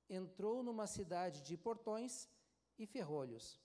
entrou 0.08 0.62
numa 0.62 0.86
cidade 0.86 1.42
de 1.42 1.54
portões 1.54 2.30
e 2.78 2.86
ferrolhos. 2.86 3.60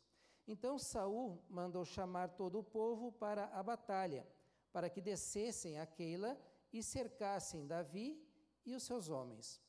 Então 0.45 0.77
Saul 0.77 1.41
mandou 1.49 1.85
chamar 1.85 2.31
todo 2.31 2.59
o 2.59 2.63
povo 2.63 3.13
para 3.13 3.45
a 3.45 3.63
batalha, 3.63 4.27
para 4.73 4.89
que 4.89 4.99
descessem 4.99 5.79
a 5.79 5.85
Keila 5.85 6.37
e 6.73 6.83
cercassem 6.83 7.65
Davi 7.65 8.21
e 8.65 8.75
os 8.75 8.83
seus 8.83 9.07
homens. 9.07 9.61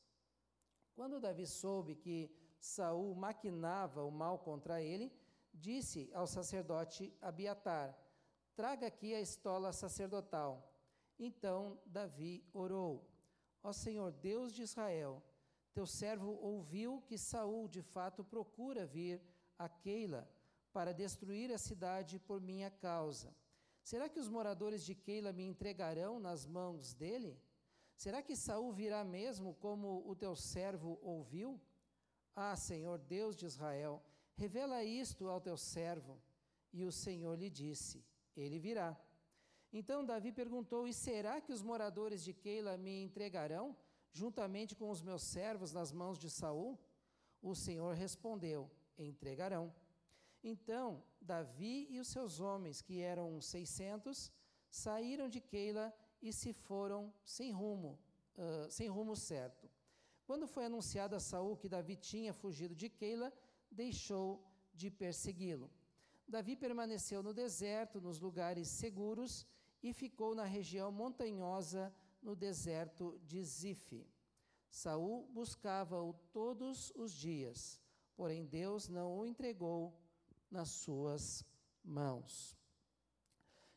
Quando 0.97 1.21
Davi 1.21 1.47
soube 1.47 1.95
que 1.95 2.29
Saul 2.59 3.15
maquinava 3.15 4.03
o 4.03 4.11
mal 4.11 4.37
contra 4.39 4.81
ele, 4.81 5.09
disse 5.53 6.09
ao 6.13 6.27
sacerdote 6.27 7.15
Abiatar: 7.21 7.97
Traga 8.55 8.87
aqui 8.87 9.13
a 9.13 9.21
estola 9.21 9.71
sacerdotal. 9.71 10.71
Então 11.17 11.79
Davi 11.85 12.43
orou: 12.53 13.09
Ó 13.63 13.71
Senhor 13.73 14.11
Deus 14.11 14.53
de 14.53 14.63
Israel, 14.63 15.23
teu 15.73 15.85
servo 15.85 16.31
ouviu 16.41 17.01
que 17.01 17.17
Saul 17.17 17.67
de 17.67 17.81
fato 17.81 18.23
procura 18.23 18.85
vir 18.85 19.21
a 19.57 19.67
Keila 19.67 20.29
para 20.71 20.93
destruir 20.93 21.51
a 21.51 21.57
cidade 21.57 22.19
por 22.19 22.39
minha 22.41 22.69
causa. 22.69 23.35
Será 23.83 24.07
que 24.07 24.19
os 24.19 24.29
moradores 24.29 24.83
de 24.85 24.93
Keila 24.93 25.33
me 25.33 25.43
entregarão 25.45 26.19
nas 26.19 26.45
mãos 26.45 26.93
dele? 26.93 27.41
Será 27.95 28.21
que 28.21 28.35
Saul 28.35 28.71
virá 28.71 29.03
mesmo 29.03 29.55
como 29.55 30.07
o 30.07 30.15
teu 30.15 30.35
servo 30.35 30.99
ouviu? 31.01 31.59
Ah, 32.35 32.55
Senhor 32.55 32.97
Deus 32.97 33.35
de 33.35 33.45
Israel, 33.45 34.01
revela 34.39 34.83
isto 34.83 35.27
ao 35.27 35.41
teu 35.47 35.57
servo. 35.57 36.13
E 36.71 36.85
o 36.85 36.91
Senhor 36.91 37.35
lhe 37.41 37.49
disse: 37.49 37.97
Ele 38.35 38.57
virá. 38.67 38.89
Então 39.79 40.05
Davi 40.05 40.31
perguntou: 40.31 40.87
E 40.87 40.93
será 40.93 41.41
que 41.41 41.51
os 41.51 41.61
moradores 41.61 42.23
de 42.23 42.33
Keila 42.33 42.77
me 42.77 43.03
entregarão, 43.07 43.75
juntamente 44.11 44.75
com 44.79 44.89
os 44.89 45.01
meus 45.01 45.23
servos, 45.23 45.73
nas 45.73 45.91
mãos 45.91 46.17
de 46.17 46.29
Saul? 46.29 46.79
O 47.41 47.53
Senhor 47.53 47.93
respondeu: 47.93 48.59
Entregarão. 48.97 49.65
Então 50.41 51.03
Davi 51.21 51.87
e 51.89 51.99
os 51.99 52.07
seus 52.07 52.39
homens, 52.39 52.81
que 52.81 53.01
eram 53.01 53.41
seiscentos, 53.41 54.31
saíram 54.69 55.27
de 55.27 55.41
Keila 55.41 55.93
e 56.21 56.31
se 56.31 56.53
foram 56.53 57.13
sem 57.23 57.51
rumo, 57.51 57.99
uh, 58.37 58.71
sem 58.71 58.87
rumo 58.87 59.15
certo. 59.17 59.69
Quando 60.25 60.47
foi 60.47 60.65
anunciado 60.65 61.15
a 61.15 61.19
Saul 61.19 61.57
que 61.57 61.67
Davi 61.67 61.95
tinha 61.95 62.33
fugido 62.41 62.75
de 62.75 62.87
Keila, 62.87 63.33
deixou 63.71 64.43
de 64.73 64.89
persegui-lo. 64.89 65.69
Davi 66.27 66.55
permaneceu 66.55 67.23
no 67.23 67.33
deserto, 67.33 67.99
nos 67.99 68.19
lugares 68.19 68.67
seguros, 68.67 69.47
e 69.81 69.93
ficou 69.93 70.35
na 70.35 70.43
região 70.43 70.91
montanhosa 70.91 71.93
no 72.21 72.35
deserto 72.35 73.19
de 73.25 73.43
Zif. 73.43 74.05
Saul 74.69 75.27
buscava-o 75.31 76.13
todos 76.31 76.91
os 76.95 77.11
dias, 77.13 77.81
porém 78.15 78.45
Deus 78.45 78.87
não 78.87 79.17
o 79.17 79.25
entregou 79.25 79.97
nas 80.51 80.69
suas 80.69 81.43
mãos. 81.83 82.57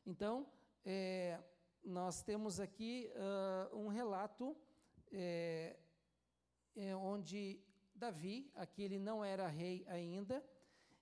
Então, 0.04 0.46
é, 0.84 1.40
nós 1.84 2.22
temos 2.22 2.60
aqui 2.60 3.10
uh, 3.72 3.76
um 3.76 3.88
relato 3.88 4.56
é, 5.10 5.76
é, 6.74 6.96
onde 6.96 7.60
Davi, 7.94 8.50
aqui 8.54 8.82
ele 8.82 8.98
não 8.98 9.24
era 9.24 9.46
rei 9.46 9.84
ainda, 9.88 10.44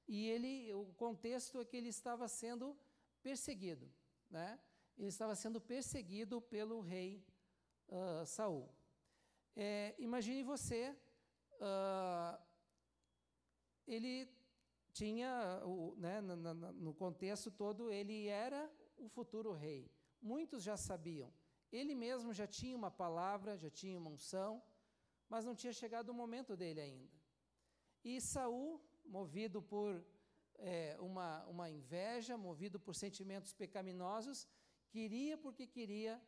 e 0.07 0.27
ele, 0.29 0.73
o 0.75 0.87
contexto 0.95 1.61
é 1.61 1.65
que 1.65 1.77
ele 1.77 1.89
estava 1.89 2.27
sendo 2.29 2.77
perseguido, 3.23 3.91
né? 4.29 4.59
Ele 4.99 5.09
estava 5.09 5.35
sendo 5.35 5.61
perseguido 5.61 6.41
pelo 6.41 6.81
rei 6.81 7.25
uh, 7.89 8.27
Saul. 8.27 8.69
É, 9.57 9.95
imagine 9.99 10.43
você, 10.43 10.97
uh, 11.57 12.39
ele 13.87 14.29
tinha, 14.93 15.61
né, 15.97 16.21
no, 16.21 16.55
no 16.73 16.95
contexto 16.95 17.51
todo, 17.51 17.91
ele 17.91 18.27
era 18.27 18.71
o 18.99 19.09
futuro 19.09 19.53
rei. 19.53 19.91
Muitos 20.21 20.63
já 20.63 20.77
sabiam. 20.77 21.33
Ele 21.73 21.95
mesmo 21.95 22.33
já 22.33 22.47
tinha 22.47 22.77
uma 22.77 22.91
palavra, 22.91 23.57
já 23.57 23.71
tinha 23.71 23.99
uma 23.99 24.11
unção, 24.11 24.63
mas 25.31 25.45
não 25.45 25.55
tinha 25.55 25.73
chegado 25.73 26.09
o 26.11 26.15
momento 26.23 26.57
dele 26.57 26.81
ainda. 26.81 27.17
E 28.05 28.21
Saul, 28.21 28.83
movido 29.05 29.63
por 29.63 30.05
é, 30.57 30.97
uma, 31.01 31.47
uma 31.47 31.71
inveja, 31.71 32.37
movido 32.37 32.81
por 32.81 32.95
sentimentos 32.95 33.53
pecaminosos, 33.55 34.49
queria 34.89 35.39
porque 35.39 35.67
queria 35.67 36.21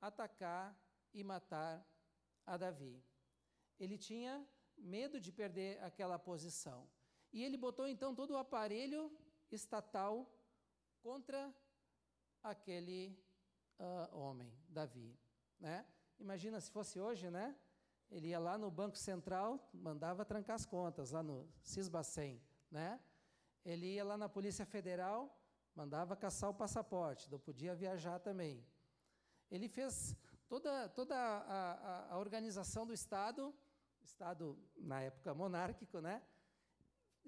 atacar 0.00 0.76
e 1.14 1.22
matar 1.22 1.86
a 2.44 2.56
Davi. 2.56 3.00
Ele 3.78 3.96
tinha 3.96 4.46
medo 4.76 5.20
de 5.20 5.30
perder 5.30 5.82
aquela 5.82 6.18
posição. 6.18 6.88
E 7.32 7.44
ele 7.44 7.56
botou 7.56 7.86
então 7.86 8.14
todo 8.14 8.32
o 8.32 8.36
aparelho 8.36 9.16
estatal 9.50 10.14
contra 11.00 11.54
aquele 12.42 13.16
uh, 13.78 14.16
homem, 14.16 14.52
Davi. 14.68 15.16
Né? 15.60 15.86
Imagina 16.18 16.60
se 16.60 16.70
fosse 16.70 16.98
hoje, 16.98 17.30
né? 17.30 17.56
Ele 18.10 18.28
ia 18.28 18.38
lá 18.38 18.56
no 18.56 18.70
Banco 18.70 18.96
Central, 18.96 19.68
mandava 19.72 20.24
trancar 20.24 20.56
as 20.56 20.64
contas, 20.64 21.10
lá 21.10 21.22
no 21.22 21.48
Cisbacem, 21.62 22.40
né? 22.70 23.00
Ele 23.64 23.86
ia 23.94 24.04
lá 24.04 24.16
na 24.16 24.28
Polícia 24.28 24.64
Federal, 24.64 25.38
mandava 25.74 26.16
caçar 26.16 26.48
o 26.48 26.54
passaporte, 26.54 27.30
não 27.30 27.38
podia 27.38 27.74
viajar 27.74 28.18
também. 28.18 28.64
Ele 29.50 29.68
fez 29.68 30.16
toda, 30.48 30.88
toda 30.88 31.14
a, 31.14 31.72
a, 31.72 32.14
a 32.14 32.18
organização 32.18 32.86
do 32.86 32.94
Estado, 32.94 33.54
Estado 34.02 34.58
na 34.76 35.02
época 35.02 35.34
monárquico, 35.34 36.00
né? 36.00 36.22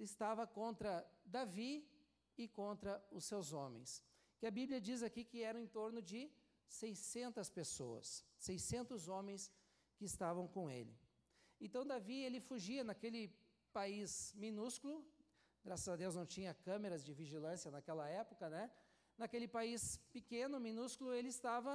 estava 0.03 0.47
contra 0.47 1.07
Davi 1.25 1.89
e 2.37 2.49
contra 2.49 3.05
os 3.11 3.25
seus 3.25 3.53
homens. 3.53 4.03
Que 4.39 4.47
a 4.47 4.51
Bíblia 4.51 4.81
diz 4.81 5.03
aqui 5.03 5.25
que 5.25 5.43
eram 5.43 5.61
em 5.61 5.67
torno 5.67 6.01
de 6.01 6.31
600 6.67 7.51
pessoas, 7.51 8.25
600 8.39 9.09
homens 9.09 9.51
que 10.01 10.07
estavam 10.07 10.49
com 10.49 10.65
ele. 10.71 10.95
Então 11.61 11.87
Davi, 11.87 12.19
ele 12.27 12.41
fugia 12.41 12.83
naquele 12.83 13.23
país 13.71 14.11
minúsculo, 14.35 14.97
graças 15.63 15.91
a 15.95 15.97
Deus 16.03 16.15
não 16.21 16.25
tinha 16.25 16.55
câmeras 16.55 17.05
de 17.05 17.13
vigilância 17.13 17.71
naquela 17.71 18.09
época, 18.09 18.49
né? 18.49 18.65
Naquele 19.19 19.47
país 19.47 19.99
pequeno, 20.11 20.59
minúsculo, 20.69 21.13
ele 21.13 21.29
estava 21.29 21.73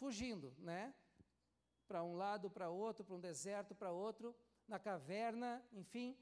fugindo, 0.00 0.54
né? 0.70 0.94
Para 1.88 2.04
um 2.04 2.14
lado, 2.14 2.48
para 2.48 2.70
outro, 2.70 3.04
para 3.04 3.16
um 3.16 3.20
deserto, 3.20 3.74
para 3.74 3.90
outro, 3.90 4.32
na 4.68 4.78
caverna, 4.78 5.50
enfim, 5.72 6.16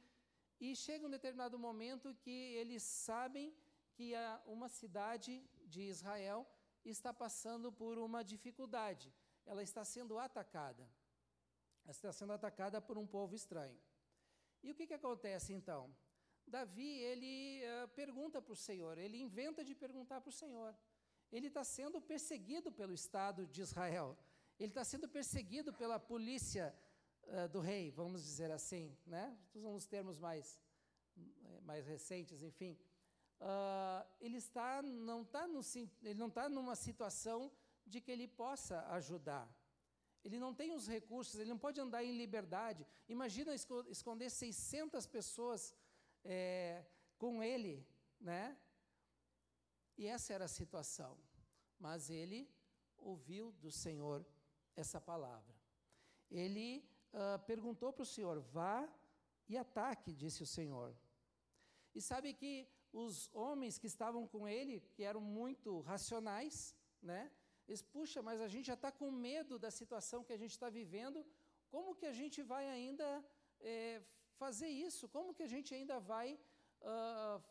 e 0.58 0.74
chega 0.74 1.06
um 1.06 1.10
determinado 1.18 1.58
momento 1.58 2.14
que 2.14 2.38
eles 2.60 2.82
sabem 2.82 3.54
que 3.92 4.14
uma 4.46 4.70
cidade 4.70 5.46
de 5.66 5.82
Israel 5.82 6.40
está 6.82 7.12
passando 7.12 7.70
por 7.70 7.98
uma 7.98 8.24
dificuldade. 8.24 9.12
Ela 9.44 9.62
está 9.62 9.84
sendo 9.84 10.18
atacada. 10.18 10.88
Está 11.88 12.12
sendo 12.12 12.32
atacada 12.32 12.80
por 12.80 12.96
um 12.96 13.06
povo 13.06 13.34
estranho. 13.34 13.78
E 14.62 14.70
o 14.70 14.74
que, 14.74 14.86
que 14.86 14.94
acontece 14.94 15.52
então? 15.52 15.94
Davi, 16.46 16.98
ele 17.00 17.62
uh, 17.64 17.88
pergunta 17.88 18.40
para 18.40 18.52
o 18.52 18.56
Senhor, 18.56 18.98
ele 18.98 19.20
inventa 19.20 19.64
de 19.64 19.74
perguntar 19.74 20.20
para 20.20 20.30
o 20.30 20.32
Senhor. 20.32 20.74
Ele 21.30 21.48
está 21.48 21.64
sendo 21.64 22.00
perseguido 22.00 22.70
pelo 22.70 22.92
Estado 22.92 23.46
de 23.46 23.62
Israel. 23.62 24.18
Ele 24.58 24.70
está 24.70 24.84
sendo 24.84 25.08
perseguido 25.08 25.72
pela 25.72 25.98
polícia 25.98 26.74
uh, 27.24 27.48
do 27.48 27.60
rei, 27.60 27.90
vamos 27.90 28.22
dizer 28.22 28.50
assim, 28.50 28.96
né? 29.06 29.36
Usando 29.54 29.76
os 29.76 29.86
termos 29.86 30.18
mais, 30.18 30.60
mais 31.62 31.86
recentes, 31.86 32.42
enfim. 32.42 32.78
Uh, 33.40 34.06
ele 34.20 34.36
está, 34.36 34.82
não 34.82 35.22
está 35.22 35.48
no, 35.48 35.60
ele 36.02 36.18
não 36.18 36.28
está 36.28 36.48
numa 36.48 36.76
situação 36.76 37.50
de 37.84 38.00
que 38.00 38.12
ele 38.12 38.28
possa 38.28 38.86
ajudar. 38.88 39.48
Ele 40.24 40.38
não 40.38 40.54
tem 40.54 40.72
os 40.72 40.86
recursos, 40.86 41.38
ele 41.38 41.50
não 41.50 41.58
pode 41.58 41.80
andar 41.80 42.04
em 42.04 42.16
liberdade. 42.16 42.86
Imagina 43.08 43.54
esconder 43.54 44.30
600 44.30 45.06
pessoas 45.06 45.74
é, 46.24 46.84
com 47.18 47.42
ele, 47.42 47.86
né? 48.20 48.56
E 49.98 50.06
essa 50.06 50.32
era 50.32 50.44
a 50.44 50.48
situação. 50.48 51.18
Mas 51.78 52.08
ele 52.08 52.48
ouviu 52.96 53.52
do 53.52 53.70
Senhor 53.70 54.24
essa 54.76 55.00
palavra. 55.00 55.54
Ele 56.30 56.88
uh, 57.12 57.38
perguntou 57.44 57.92
para 57.92 58.02
o 58.02 58.06
Senhor: 58.06 58.40
vá 58.40 58.88
e 59.48 59.56
ataque, 59.56 60.12
disse 60.12 60.42
o 60.42 60.46
Senhor. 60.46 60.96
E 61.94 62.00
sabe 62.00 62.32
que 62.32 62.68
os 62.92 63.28
homens 63.34 63.78
que 63.78 63.86
estavam 63.86 64.26
com 64.26 64.46
ele, 64.46 64.80
que 64.94 65.02
eram 65.02 65.20
muito 65.20 65.80
racionais, 65.80 66.76
né? 67.02 67.30
Eles, 67.68 67.82
puxa, 67.82 68.20
mas 68.22 68.40
a 68.40 68.48
gente 68.48 68.66
já 68.66 68.74
está 68.74 68.90
com 68.90 69.10
medo 69.10 69.58
da 69.58 69.70
situação 69.70 70.24
que 70.24 70.32
a 70.32 70.40
gente 70.42 70.50
está 70.52 70.68
vivendo, 70.68 71.24
como 71.70 71.94
que 71.94 72.06
a 72.06 72.12
gente 72.12 72.42
vai 72.42 72.64
ainda 72.68 73.08
é, 73.60 74.02
fazer 74.42 74.68
isso? 74.68 75.08
Como 75.08 75.34
que 75.34 75.42
a 75.42 75.46
gente 75.54 75.74
ainda 75.74 75.98
vai 75.98 76.28
uh, 76.80 77.42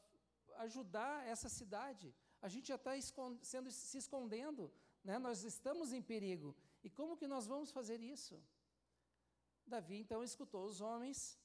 ajudar 0.65 1.27
essa 1.27 1.49
cidade? 1.49 2.13
A 2.41 2.49
gente 2.53 2.67
já 2.67 2.75
está 2.75 2.91
sendo, 3.41 3.71
se 3.71 3.97
escondendo, 3.97 4.71
né? 5.03 5.17
nós 5.17 5.43
estamos 5.43 5.93
em 5.93 6.01
perigo. 6.01 6.55
E 6.83 6.89
como 6.89 7.17
que 7.17 7.27
nós 7.27 7.47
vamos 7.47 7.71
fazer 7.71 7.99
isso? 7.99 8.35
Davi 9.65 9.97
então 10.03 10.23
escutou 10.23 10.65
os 10.65 10.81
homens, 10.81 11.39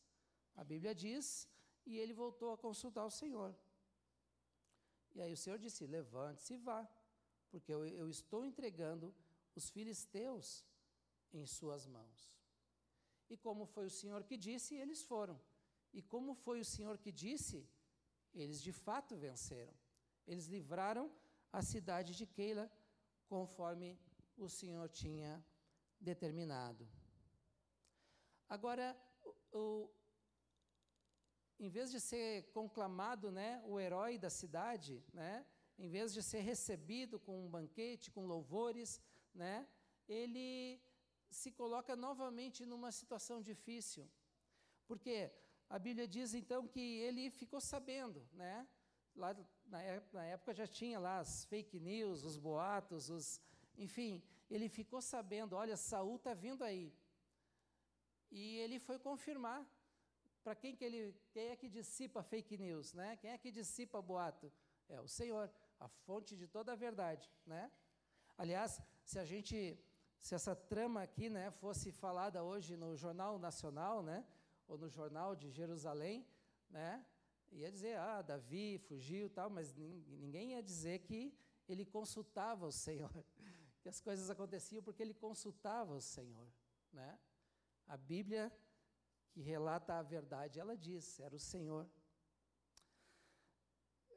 a 0.55 0.65
Bíblia 0.65 0.95
diz, 0.95 1.49
e 1.85 1.99
ele 1.99 2.13
voltou 2.13 2.53
a 2.53 2.59
consultar 2.59 3.05
o 3.05 3.11
Senhor. 3.11 3.55
E 5.15 5.21
aí 5.23 5.33
o 5.33 5.37
Senhor 5.37 5.59
disse: 5.59 5.87
Levante-se 5.87 6.55
e 6.55 6.57
vá 6.57 6.89
porque 7.51 7.73
eu, 7.73 7.87
eu 7.87 8.09
estou 8.09 8.45
entregando 8.45 9.15
os 9.55 9.69
filisteus 9.71 10.65
em 11.33 11.47
suas 11.47 11.87
mãos. 11.87 12.31
E 13.29 13.37
como 13.37 13.67
foi 13.67 13.87
o 13.87 13.91
Senhor 13.91 14.23
que 14.25 14.37
disse, 14.37 14.75
eles 14.75 15.03
foram. 15.03 15.41
E 15.93 16.03
como 16.03 16.35
foi 16.35 16.61
o 16.61 16.65
Senhor 16.65 16.99
que 16.99 17.11
disse, 17.11 17.69
eles 18.35 18.61
de 18.63 18.73
fato 18.73 19.17
venceram. 19.17 19.75
Eles 20.27 20.47
livraram 20.47 21.11
a 21.53 21.63
cidade 21.63 22.15
de 22.15 22.27
Keila 22.27 22.71
conforme 23.29 23.99
o 24.37 24.49
Senhor 24.49 24.89
tinha 24.89 25.45
determinado. 25.99 26.87
Agora, 28.49 28.97
o, 29.25 29.59
o, 29.59 29.91
em 31.59 31.69
vez 31.69 31.91
de 31.91 32.01
ser 32.01 32.51
conclamado 32.53 33.31
né, 33.33 33.63
o 33.65 33.81
herói 33.81 34.19
da 34.19 34.31
cidade, 34.31 35.03
né, 35.13 35.45
em 35.79 35.89
vez 35.89 36.13
de 36.13 36.23
ser 36.23 36.41
recebido 36.41 37.19
com 37.19 37.45
um 37.45 37.51
banquete, 37.51 38.11
com 38.11 38.27
louvores, 38.27 39.01
né, 39.35 39.67
ele 40.09 40.81
se 41.31 41.51
coloca 41.51 41.95
novamente 41.95 42.65
numa 42.65 42.91
situação 42.91 43.43
difícil. 43.43 44.09
Porque 44.87 45.31
a 45.69 45.79
Bíblia 45.79 46.07
diz 46.07 46.33
então 46.35 46.67
que 46.67 46.81
ele 46.81 47.31
ficou 47.31 47.61
sabendo, 47.61 48.27
né? 48.33 48.67
Lá 49.15 49.35
na, 49.67 49.81
na 50.13 50.25
época 50.25 50.55
já 50.55 50.67
tinha 50.67 50.99
lá 50.99 51.19
as 51.19 51.45
fake 51.47 51.81
news, 51.81 52.23
os 52.23 52.39
boatos, 52.39 53.11
os, 53.11 53.41
enfim, 53.77 54.23
ele 54.49 54.69
ficou 54.69 55.01
sabendo, 55.01 55.57
olha, 55.57 55.77
Saul 55.77 56.17
está 56.17 56.35
vindo 56.35 56.63
aí. 56.63 56.95
E 58.31 58.59
ele 58.59 58.79
foi 58.79 58.99
confirmar 58.99 59.67
para 60.43 60.55
quem 60.55 60.77
que 60.77 60.85
ele, 60.85 61.15
quem 61.33 61.49
é 61.49 61.57
que 61.57 61.69
dissipa 61.69 62.23
fake 62.23 62.57
news, 62.57 62.93
né? 62.95 63.17
Quem 63.17 63.31
é 63.31 63.39
que 63.39 63.51
dissipa 63.51 64.01
boato? 64.01 64.53
É 64.89 65.01
o 65.01 65.09
Senhor 65.09 65.51
a 65.79 65.89
fonte 65.89 66.37
de 66.37 66.47
toda 66.47 66.73
a 66.73 66.77
verdade, 66.77 67.31
né? 67.47 67.71
Aliás, 68.37 68.81
se 69.05 69.19
a 69.19 69.25
gente, 69.25 69.79
se 70.19 70.35
essa 70.35 70.55
trama 70.55 71.03
aqui, 71.03 71.29
né, 71.29 71.51
fosse 71.51 71.91
falada 71.91 72.43
hoje 72.43 72.77
no 72.77 72.97
Jornal 72.97 73.39
Nacional, 73.39 74.03
né, 74.03 74.27
ou 74.69 74.77
no 74.77 74.89
Jornal 74.89 75.35
de 75.35 75.51
Jerusalém, 75.51 76.27
né, 76.69 77.05
ia 77.53 77.71
dizer, 77.71 77.97
ah, 77.99 78.23
Davi 78.23 78.79
fugiu, 78.79 79.31
tal, 79.31 79.49
mas 79.49 79.75
ninguém 79.75 80.53
ia 80.53 80.63
dizer 80.63 81.01
que 81.01 81.35
ele 81.69 81.85
consultava 81.85 82.67
o 82.67 82.73
Senhor, 82.73 83.25
que 83.81 83.89
as 83.89 84.01
coisas 84.01 84.29
aconteciam 84.31 84.83
porque 84.83 85.03
ele 85.03 85.15
consultava 85.15 85.95
o 85.95 86.01
Senhor, 86.01 86.49
né? 86.93 87.19
A 87.87 87.97
Bíblia 87.97 88.53
que 89.37 89.43
relata 89.43 89.99
a 89.99 90.03
verdade, 90.03 90.59
ela 90.59 90.75
diz, 90.75 91.21
era 91.21 91.37
o 91.37 91.39
Senhor. 91.39 91.87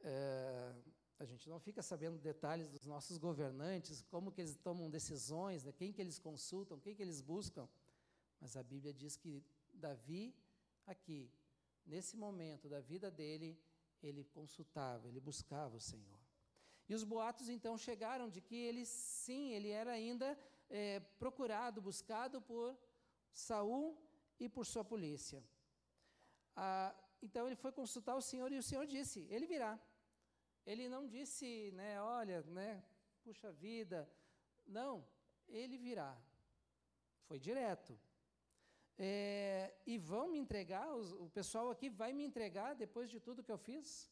É, 0.01 0.74
a 1.20 1.26
gente 1.26 1.49
não 1.49 1.59
fica 1.59 1.82
sabendo 1.82 2.17
detalhes 2.17 2.70
dos 2.70 2.86
nossos 2.86 3.17
governantes, 3.17 4.01
como 4.03 4.32
que 4.32 4.39
eles 4.41 4.55
tomam 4.55 4.89
decisões, 4.89 5.65
né, 5.65 5.74
quem 5.74 5.91
que 5.91 6.01
eles 6.01 6.17
consultam, 6.17 6.80
quem 6.80 6.95
que 6.95 7.01
eles 7.01 7.22
buscam. 7.22 7.67
Mas 8.39 8.55
a 8.55 8.63
Bíblia 8.63 8.93
diz 8.93 9.17
que 9.17 9.43
Davi, 9.74 10.34
aqui, 10.88 11.30
nesse 11.86 12.15
momento 12.15 12.70
da 12.70 12.80
vida 12.80 13.11
dele, 13.11 13.59
ele 14.01 14.24
consultava, 14.24 15.07
ele 15.09 15.20
buscava 15.20 15.76
o 15.76 15.82
Senhor. 15.82 16.20
E 16.88 16.95
os 16.95 17.03
boatos 17.03 17.49
então 17.49 17.78
chegaram 17.78 18.30
de 18.30 18.39
que 18.39 18.55
ele, 18.55 18.86
sim, 18.86 19.51
ele 19.53 19.70
era 19.70 19.91
ainda 19.91 20.39
é, 20.70 21.01
procurado, 21.20 21.82
buscado 21.82 22.41
por 22.41 22.78
Saul 23.32 23.97
e 24.39 24.47
por 24.47 24.65
sua 24.65 24.86
polícia. 24.86 25.43
Ah, 26.55 26.95
então 27.22 27.45
ele 27.45 27.55
foi 27.55 27.72
consultar 27.72 28.15
o 28.15 28.22
Senhor 28.22 28.51
e 28.51 28.57
o 28.57 28.63
Senhor 28.63 28.88
disse: 28.88 29.28
Ele 29.30 29.45
virá. 29.45 29.78
Ele 30.66 30.88
não 30.88 31.07
disse, 31.07 31.72
né, 31.72 32.01
olha, 32.01 32.41
né, 32.43 32.84
puxa 33.24 33.51
vida. 33.51 34.10
Não, 34.66 35.05
ele 35.47 35.78
virá. 35.78 36.16
Foi 37.28 37.39
direto. 37.39 37.99
É, 38.97 39.74
e 39.86 39.97
vão 39.97 40.30
me 40.30 40.38
entregar, 40.38 40.93
os, 40.93 41.12
o 41.14 41.30
pessoal 41.30 41.70
aqui 41.70 41.89
vai 41.89 42.12
me 42.12 42.24
entregar 42.24 42.76
depois 42.76 43.10
de 43.10 43.20
tudo 43.20 43.43
que 43.43 43.51
eu 43.51 43.57
fiz? 43.57 44.12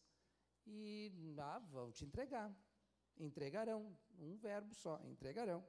E 0.66 1.12
ah, 1.38 1.60
vão 1.60 1.91
te 1.91 2.06
entregar. 2.06 2.50
Entregarão. 3.18 3.95
Um 4.18 4.36
verbo 4.36 4.74
só, 4.74 5.00
entregarão. 5.06 5.64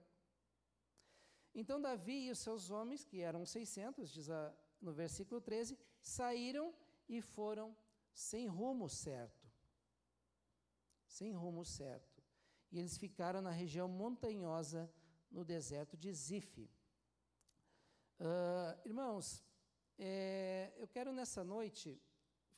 Então 1.55 1.81
Davi 1.81 2.27
e 2.27 2.31
os 2.31 2.39
seus 2.39 2.71
homens, 2.71 3.05
que 3.05 3.21
eram 3.21 3.45
600, 3.45 4.11
diz 4.11 4.31
a, 4.31 4.55
no 4.81 4.93
versículo 4.93 5.41
13, 5.41 5.79
saíram 6.01 6.75
e 7.09 7.21
foram 7.21 7.77
sem 8.13 8.47
rumo 8.47 8.89
certo 8.89 9.38
sem 11.09 11.33
rumo 11.33 11.65
certo. 11.65 12.23
E 12.71 12.79
eles 12.79 12.97
ficaram 12.97 13.41
na 13.41 13.51
região 13.51 13.89
montanhosa, 13.89 14.89
no 15.31 15.45
deserto 15.45 15.97
de 15.97 16.13
Zif. 16.13 16.71
Uh, 18.21 18.79
irmãos, 18.85 19.45
é, 19.99 20.73
eu 20.77 20.87
quero 20.87 21.13
nessa 21.13 21.43
noite, 21.43 22.01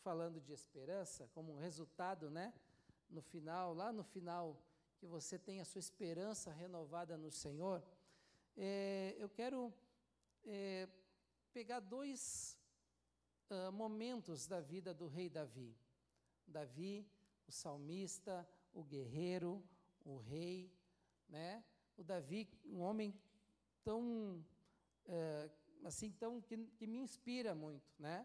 falando 0.02 0.40
de 0.40 0.52
esperança, 0.52 1.28
como 1.34 1.52
um 1.52 1.58
resultado, 1.58 2.30
né? 2.30 2.52
No 3.08 3.22
final, 3.22 3.72
lá 3.74 3.92
no 3.92 4.04
final, 4.04 4.62
que 4.98 5.06
você 5.06 5.38
tenha 5.38 5.62
a 5.62 5.64
sua 5.64 5.78
esperança 5.78 6.52
renovada 6.52 7.16
no 7.16 7.30
Senhor, 7.30 7.82
é, 8.56 9.14
eu 9.18 9.28
quero 9.28 9.72
é, 10.44 10.88
pegar 11.52 11.80
dois 11.80 12.58
uh, 13.50 13.72
momentos 13.72 14.46
da 14.46 14.60
vida 14.60 14.92
do 14.92 15.06
rei 15.06 15.28
Davi. 15.28 15.76
Davi 16.46 17.08
o 17.50 17.52
salmista, 17.52 18.48
o 18.72 18.84
guerreiro, 18.84 19.62
o 20.04 20.18
rei, 20.18 20.72
né? 21.28 21.64
O 21.96 22.04
Davi, 22.04 22.48
um 22.64 22.80
homem 22.80 23.12
tão 23.82 24.44
é, 25.04 25.50
assim 25.84 26.12
tão 26.12 26.40
que, 26.40 26.56
que, 26.78 26.86
me 26.86 26.98
inspira 26.98 27.52
muito, 27.54 27.92
né? 27.98 28.24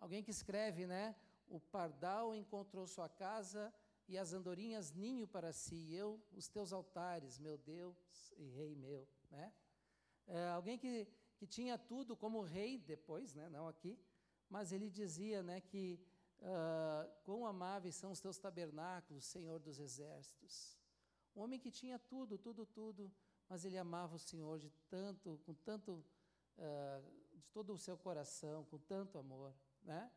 Alguém 0.00 0.22
que 0.22 0.32
escreve, 0.32 0.84
né? 0.84 1.14
O 1.46 1.60
pardal 1.60 2.34
encontrou 2.34 2.88
sua 2.88 3.08
casa 3.08 3.72
e 4.08 4.18
as 4.18 4.32
andorinhas 4.32 4.92
ninho 4.92 5.28
para 5.28 5.52
si, 5.52 5.76
e 5.76 5.94
eu 5.94 6.20
os 6.32 6.48
teus 6.48 6.72
altares, 6.72 7.38
meu 7.38 7.56
Deus 7.56 8.32
e 8.36 8.48
Rei 8.48 8.74
meu, 8.74 9.08
né? 9.30 9.52
É, 10.26 10.48
alguém 10.48 10.76
que, 10.76 11.06
que 11.36 11.46
tinha 11.46 11.78
tudo 11.78 12.16
como 12.16 12.42
rei 12.42 12.78
depois, 12.78 13.32
né? 13.32 13.48
Não 13.48 13.68
aqui, 13.68 13.96
mas 14.50 14.72
ele 14.72 14.90
dizia, 14.90 15.40
né? 15.40 15.60
Que 15.60 16.00
Uh, 16.40 17.10
quão 17.24 17.46
amáveis 17.46 17.94
são 17.94 18.10
os 18.10 18.20
teus 18.20 18.38
tabernáculos, 18.38 19.24
Senhor 19.24 19.58
dos 19.58 19.78
exércitos. 19.78 20.78
Um 21.34 21.40
homem 21.40 21.58
que 21.58 21.70
tinha 21.70 21.98
tudo, 21.98 22.38
tudo, 22.38 22.64
tudo, 22.66 23.10
mas 23.48 23.64
ele 23.64 23.78
amava 23.78 24.16
o 24.16 24.18
Senhor 24.18 24.58
de 24.58 24.70
tanto, 24.88 25.40
com 25.44 25.54
tanto, 25.54 26.04
uh, 26.58 27.36
de 27.36 27.48
todo 27.48 27.72
o 27.72 27.78
seu 27.78 27.96
coração, 27.96 28.64
com 28.64 28.78
tanto 28.78 29.18
amor, 29.18 29.54
né? 29.82 30.10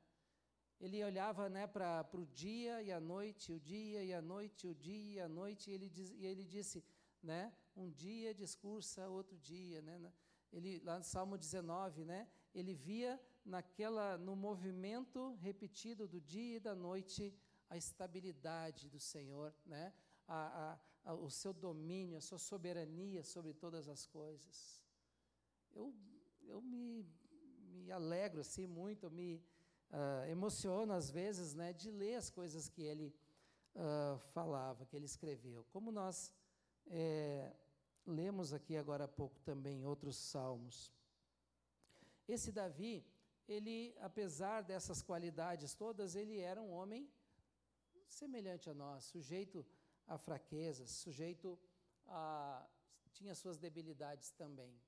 Ele 0.79 1.03
olhava 1.03 1.49
né, 1.49 1.67
para 1.67 2.07
o 2.13 2.25
dia 2.25 2.81
e 2.81 2.91
a 2.91 3.01
noite, 3.01 3.51
o 3.51 3.59
dia 3.59 4.01
e 4.01 4.13
a 4.13 4.21
noite, 4.21 4.65
o 4.65 4.73
dia 4.73 5.15
e 5.15 5.19
a 5.19 5.27
noite, 5.27 5.69
e 5.69 5.73
ele, 5.73 5.89
diz, 5.89 6.11
e 6.11 6.25
ele 6.25 6.45
disse, 6.45 6.81
né, 7.21 7.53
um 7.75 7.89
dia 7.91 8.33
discursa 8.33 9.09
outro 9.09 9.37
dia, 9.37 9.81
né? 9.81 10.13
Ele 10.53 10.79
lá 10.85 10.97
no 10.97 11.03
Salmo 11.03 11.37
19, 11.37 12.05
né, 12.05 12.29
ele 12.55 12.73
via 12.73 13.19
naquela 13.45 14.17
no 14.17 14.35
movimento 14.35 15.35
repetido 15.41 16.07
do 16.07 16.19
dia 16.21 16.57
e 16.57 16.59
da 16.59 16.75
noite 16.75 17.33
a 17.69 17.77
estabilidade 17.77 18.89
do 18.89 18.99
Senhor, 18.99 19.53
né? 19.65 19.93
A, 20.27 20.79
a, 21.05 21.11
a, 21.11 21.13
o 21.13 21.29
seu 21.29 21.53
domínio, 21.53 22.17
a 22.17 22.21
sua 22.21 22.37
soberania 22.37 23.23
sobre 23.23 23.53
todas 23.53 23.87
as 23.87 24.05
coisas. 24.05 24.81
Eu, 25.75 25.93
eu 26.47 26.61
me, 26.61 27.05
me 27.71 27.91
alegro 27.91 28.41
assim 28.41 28.67
muito, 28.67 29.09
me 29.09 29.41
uh, 29.91 30.29
emociono 30.29 30.93
às 30.93 31.09
vezes, 31.09 31.53
né, 31.53 31.73
de 31.73 31.91
ler 31.91 32.15
as 32.15 32.29
coisas 32.29 32.67
que 32.67 32.81
ele 32.81 33.15
uh, 33.75 34.19
falava, 34.33 34.85
que 34.85 34.95
ele 34.95 35.05
escreveu. 35.05 35.65
Como 35.71 35.91
nós 35.91 36.33
é, 36.87 37.53
lemos 38.05 38.53
aqui 38.53 38.75
agora 38.75 39.05
há 39.05 39.07
pouco 39.07 39.39
também 39.41 39.85
outros 39.85 40.15
salmos. 40.15 40.91
Esse 42.27 42.51
Davi, 42.51 43.05
ele, 43.49 43.95
apesar 43.99 44.61
dessas 44.61 45.01
qualidades 45.01 45.73
todas, 45.73 46.15
ele 46.15 46.37
era 46.39 46.61
um 46.61 46.71
homem 46.71 47.11
semelhante 48.07 48.69
a 48.69 48.73
nós, 48.73 49.05
sujeito 49.05 49.65
a 50.07 50.17
fraquezas, 50.17 50.91
sujeito 50.91 51.59
a. 52.07 52.67
tinha 53.11 53.33
suas 53.33 53.57
debilidades 53.57 54.29
também. 54.31 54.79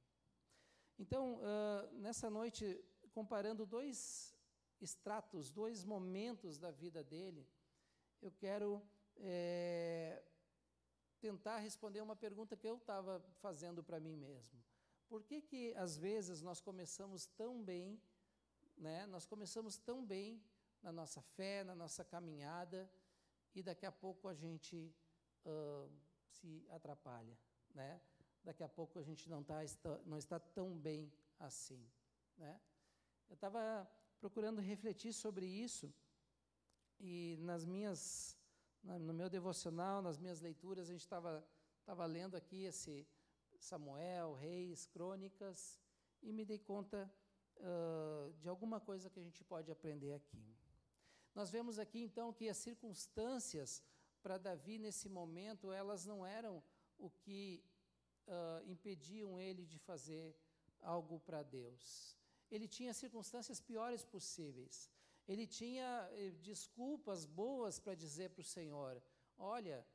Então, 0.97 1.23
uh, 1.39 1.91
nessa 1.99 2.29
noite, 2.29 2.63
comparando 3.11 3.65
dois 3.65 4.35
estratos, 4.79 5.49
dois 5.49 5.83
momentos 5.83 6.59
da 6.59 6.71
vida 6.71 7.03
dele, 7.03 7.47
eu 8.21 8.31
quero 8.31 8.81
é, 9.17 10.23
tentar 11.19 11.57
responder 11.57 12.01
uma 12.01 12.15
pergunta 12.15 12.55
que 12.55 12.67
eu 12.67 12.77
estava 12.77 13.19
fazendo 13.39 13.83
para 13.83 13.99
mim 13.99 14.15
mesmo. 14.15 14.63
Por 15.07 15.23
que 15.23 15.41
que 15.41 15.73
às 15.75 15.97
vezes 15.97 16.41
nós 16.41 16.61
começamos 16.61 17.25
tão 17.25 17.63
bem, 17.63 18.01
né? 18.81 19.05
Nós 19.05 19.25
começamos 19.25 19.77
tão 19.77 20.03
bem 20.03 20.43
na 20.81 20.91
nossa 20.91 21.21
fé, 21.21 21.63
na 21.63 21.75
nossa 21.75 22.03
caminhada, 22.03 22.91
e 23.53 23.61
daqui 23.61 23.85
a 23.85 23.91
pouco 23.91 24.27
a 24.27 24.33
gente 24.33 24.93
uh, 25.45 25.89
se 26.27 26.65
atrapalha, 26.71 27.37
né? 27.75 28.01
Daqui 28.43 28.63
a 28.63 28.69
pouco 28.69 28.97
a 28.97 29.03
gente 29.03 29.29
não, 29.29 29.43
tá, 29.43 29.63
está, 29.63 29.99
não 29.99 30.17
está 30.17 30.39
tão 30.39 30.75
bem 30.75 31.13
assim, 31.37 31.87
né? 32.35 32.59
Eu 33.29 33.35
estava 33.35 33.87
procurando 34.19 34.59
refletir 34.59 35.13
sobre 35.13 35.45
isso 35.45 35.93
e 36.99 37.37
nas 37.41 37.63
minhas 37.63 38.37
no 38.83 39.13
meu 39.13 39.29
devocional, 39.29 40.01
nas 40.01 40.17
minhas 40.17 40.41
leituras, 40.41 40.89
a 40.89 40.91
gente 40.91 41.01
estava 41.01 41.47
tava 41.85 42.03
lendo 42.07 42.35
aqui 42.35 42.63
esse 42.63 43.07
Samuel, 43.59 44.33
Reis, 44.33 44.87
Crônicas, 44.87 45.79
e 46.19 46.33
me 46.33 46.43
dei 46.43 46.57
conta 46.57 47.11
de 48.39 48.47
alguma 48.49 48.79
coisa 48.79 49.09
que 49.09 49.19
a 49.19 49.23
gente 49.23 49.43
pode 49.43 49.71
aprender 49.71 50.13
aqui. 50.13 50.43
Nós 51.33 51.49
vemos 51.49 51.79
aqui 51.79 51.99
então 51.99 52.33
que 52.33 52.49
as 52.49 52.57
circunstâncias 52.57 53.83
para 54.21 54.37
Davi 54.37 54.77
nesse 54.77 55.07
momento, 55.07 55.71
elas 55.71 56.05
não 56.05 56.25
eram 56.25 56.63
o 56.97 57.09
que 57.09 57.63
uh, 58.27 58.63
impediam 58.69 59.39
ele 59.39 59.65
de 59.65 59.79
fazer 59.79 60.35
algo 60.81 61.19
para 61.19 61.41
Deus. 61.43 62.17
Ele 62.49 62.67
tinha 62.67 62.93
circunstâncias 62.93 63.59
piores 63.59 64.03
possíveis 64.03 64.89
ele 65.27 65.47
tinha 65.47 66.09
eh, 66.13 66.31
desculpas 66.41 67.25
boas 67.25 67.79
para 67.79 67.95
dizer 67.95 68.31
para 68.31 68.41
o 68.41 68.43
Senhor: 68.43 69.01
Olha, 69.37 69.85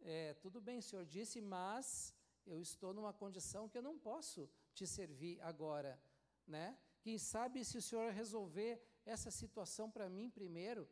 é, 0.00 0.34
tudo 0.34 0.60
bem, 0.60 0.78
o 0.78 0.82
Senhor 0.82 1.04
disse, 1.04 1.40
mas 1.40 2.14
eu 2.46 2.60
estou 2.60 2.92
numa 2.92 3.12
condição 3.12 3.68
que 3.68 3.78
eu 3.78 3.82
não 3.82 3.98
posso 3.98 4.48
te 4.74 4.86
servir 4.86 5.40
agora, 5.40 6.00
né? 6.46 6.78
Quem 7.04 7.18
sabe 7.18 7.64
se 7.68 7.76
o 7.80 7.82
Senhor 7.88 8.10
resolver 8.20 8.72
essa 9.14 9.30
situação 9.40 9.86
para 9.94 10.08
mim 10.16 10.28
primeiro, 10.38 10.82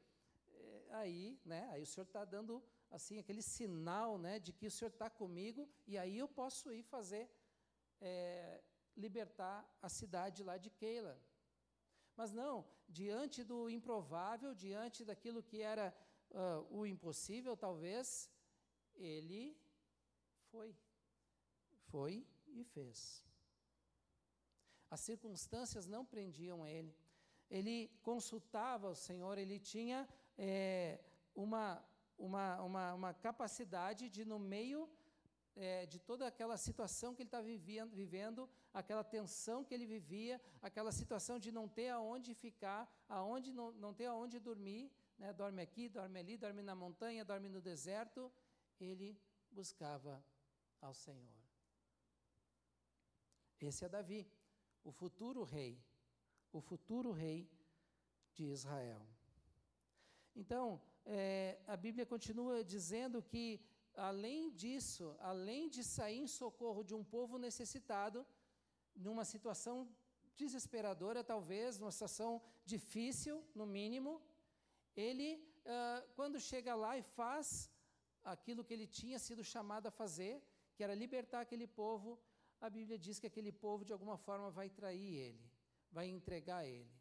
é, 0.51 0.87
aí, 1.01 1.41
né? 1.53 1.63
Aí 1.73 1.83
o 1.83 1.91
Senhor 1.93 2.09
está 2.11 2.23
dando 2.35 2.63
assim 2.91 3.19
aquele 3.19 3.41
sinal, 3.41 4.19
né, 4.19 4.35
de 4.39 4.53
que 4.53 4.67
o 4.67 4.71
Senhor 4.71 4.91
está 4.91 5.09
comigo 5.09 5.63
e 5.87 5.97
aí 5.97 6.19
eu 6.19 6.29
posso 6.29 6.71
ir 6.79 6.83
fazer 6.83 7.25
é, 7.99 8.63
libertar 8.95 9.59
a 9.81 9.89
cidade 9.89 10.43
lá 10.43 10.59
de 10.59 10.69
Keila. 10.69 11.17
Mas 12.15 12.31
não, 12.31 12.55
diante 12.87 13.43
do 13.43 13.71
improvável, 13.71 14.55
diante 14.55 15.07
daquilo 15.11 15.43
que 15.43 15.63
era 15.63 15.87
uh, 16.31 16.79
o 16.79 16.87
impossível, 16.87 17.57
talvez, 17.57 18.31
ele 18.95 19.57
foi. 20.51 20.77
Foi 21.91 22.27
e 22.49 22.65
fez. 22.65 23.25
As 24.95 25.01
circunstâncias 25.01 25.87
não 25.87 26.05
prendiam 26.05 26.67
ele. 26.67 26.95
Ele 27.51 27.77
consultava 28.03 28.91
o 28.91 28.95
Senhor, 28.95 29.39
ele 29.39 29.59
tinha 29.59 29.99
é, 30.37 31.01
uma, 31.35 31.83
uma, 32.19 32.63
uma, 32.63 32.95
uma 32.99 33.15
capacidade 33.15 34.11
de, 34.11 34.23
no 34.33 34.39
meio 34.39 34.81
é, 35.57 35.87
de 35.87 35.99
toda 35.99 36.27
aquela 36.27 36.59
situação 36.59 37.15
que 37.15 37.23
ele 37.23 37.29
estava 37.29 37.47
vivendo, 38.03 38.47
aquela 38.73 39.03
tensão 39.03 39.65
que 39.65 39.73
ele 39.73 39.87
vivia, 39.87 40.39
aquela 40.61 40.93
situação 40.93 41.39
de 41.39 41.51
não 41.51 41.67
ter 41.67 41.89
aonde 41.89 42.35
ficar, 42.35 42.83
aonde 43.09 43.51
não, 43.51 43.73
não 43.73 43.95
ter 43.95 44.07
aonde 44.07 44.39
dormir, 44.39 44.93
né? 45.19 45.33
dorme 45.33 45.63
aqui, 45.63 45.89
dorme 45.89 46.19
ali, 46.21 46.37
dorme 46.37 46.63
na 46.63 46.75
montanha, 46.75 47.25
dorme 47.25 47.49
no 47.49 47.63
deserto, 47.63 48.31
ele 48.79 49.19
buscava 49.51 50.23
ao 50.83 50.93
Senhor. 50.93 51.41
Esse 53.59 53.85
é 53.85 53.89
Davi, 53.89 54.27
o 54.85 54.91
futuro 54.91 55.43
rei, 55.43 55.79
o 56.53 56.61
futuro 56.61 57.11
rei 57.13 57.49
de 58.35 58.45
Israel. 58.45 59.03
Então, 60.35 60.81
é, 61.05 61.59
a 61.67 61.77
Bíblia 61.77 62.07
continua 62.07 62.65
dizendo 62.65 63.23
que 63.23 63.61
além 63.95 64.51
disso, 64.51 65.17
além 65.21 65.69
de 65.69 65.83
sair 65.85 66.19
em 66.19 66.27
socorro 66.27 66.83
de 66.83 66.95
um 66.95 67.05
povo 67.05 67.39
necessitado, 67.39 68.27
numa 68.95 69.25
situação 69.25 69.89
desesperadora, 70.37 71.23
talvez, 71.23 71.79
numa 71.79 71.91
situação 71.91 72.41
difícil, 72.65 73.45
no 73.55 73.67
mínimo, 73.67 74.21
ele, 74.97 75.29
uh, 75.65 76.09
quando 76.15 76.41
chega 76.41 76.75
lá 76.75 76.97
e 76.97 77.03
faz 77.03 77.71
aquilo 78.25 78.65
que 78.65 78.75
ele 78.75 78.87
tinha 78.87 79.19
sido 79.19 79.43
chamado 79.45 79.87
a 79.87 79.91
fazer, 79.91 80.43
que 80.75 80.83
era 80.83 80.95
libertar 80.95 81.41
aquele 81.41 81.67
povo, 81.67 82.19
a 82.63 82.71
Bíblia 82.71 82.97
diz 82.97 83.19
que 83.19 83.27
aquele 83.27 83.51
povo, 83.51 83.85
de 83.85 83.93
alguma 83.93 84.17
forma, 84.17 84.49
vai 84.49 84.71
trair 84.71 85.15
ele, 85.17 85.45
vai 85.91 86.07
entregar 86.09 86.65
ele. 86.65 86.95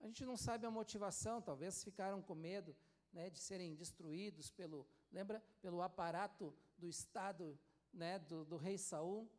A 0.00 0.06
gente 0.08 0.24
não 0.24 0.36
sabe 0.36 0.66
a 0.66 0.70
motivação, 0.72 1.40
talvez 1.40 1.84
ficaram 1.84 2.20
com 2.20 2.34
medo 2.34 2.76
né, 3.12 3.30
de 3.30 3.38
serem 3.38 3.76
destruídos 3.76 4.50
pelo 4.50 4.84
lembra? 5.12 5.40
Pelo 5.60 5.80
aparato 5.82 6.52
do 6.76 6.88
Estado 6.88 7.56
né, 7.92 8.18
do, 8.18 8.44
do 8.44 8.56
rei 8.56 8.76
Saul. 8.76 9.30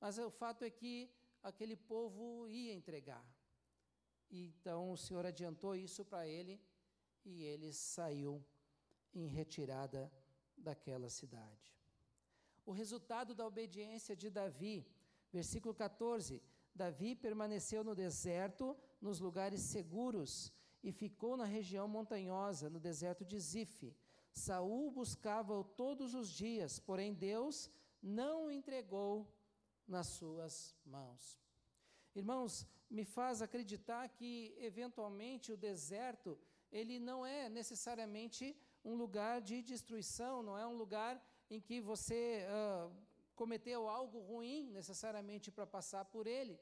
Mas 0.00 0.16
o 0.18 0.30
fato 0.30 0.64
é 0.64 0.70
que 0.70 1.12
aquele 1.42 1.76
povo 1.76 2.48
ia 2.48 2.72
entregar. 2.72 3.22
Então 4.30 4.92
o 4.92 4.96
Senhor 4.96 5.26
adiantou 5.26 5.76
isso 5.76 6.06
para 6.06 6.26
ele 6.26 6.58
e 7.22 7.42
ele 7.42 7.70
saiu 7.74 8.42
em 9.12 9.26
retirada 9.26 10.10
daquela 10.56 11.10
cidade. 11.10 11.79
O 12.70 12.72
resultado 12.72 13.34
da 13.34 13.44
obediência 13.44 14.14
de 14.14 14.30
Davi, 14.30 14.86
versículo 15.32 15.74
14: 15.74 16.40
Davi 16.72 17.16
permaneceu 17.16 17.82
no 17.82 17.96
deserto, 17.96 18.76
nos 19.00 19.18
lugares 19.18 19.60
seguros, 19.62 20.52
e 20.80 20.92
ficou 20.92 21.36
na 21.36 21.44
região 21.44 21.88
montanhosa, 21.88 22.70
no 22.70 22.78
deserto 22.78 23.24
de 23.24 23.40
Zif. 23.40 23.92
Saul 24.32 24.88
buscava-o 24.92 25.64
todos 25.64 26.14
os 26.14 26.30
dias, 26.30 26.78
porém 26.78 27.12
Deus 27.12 27.68
não 28.00 28.44
o 28.44 28.50
entregou 28.52 29.12
nas 29.84 30.06
suas 30.06 30.76
mãos. 30.86 31.40
Irmãos, 32.14 32.68
me 32.88 33.04
faz 33.04 33.42
acreditar 33.42 34.08
que 34.10 34.54
eventualmente 34.58 35.50
o 35.50 35.56
deserto 35.56 36.38
ele 36.70 37.00
não 37.00 37.26
é 37.26 37.48
necessariamente 37.48 38.56
um 38.84 38.94
lugar 38.94 39.40
de 39.40 39.60
destruição, 39.60 40.40
não 40.40 40.56
é 40.56 40.64
um 40.64 40.76
lugar 40.76 41.20
em 41.50 41.60
que 41.60 41.80
você 41.80 42.46
uh, 42.46 42.94
cometeu 43.34 43.88
algo 43.88 44.18
ruim 44.20 44.70
necessariamente 44.70 45.50
para 45.50 45.66
passar 45.66 46.04
por 46.04 46.26
ele, 46.26 46.58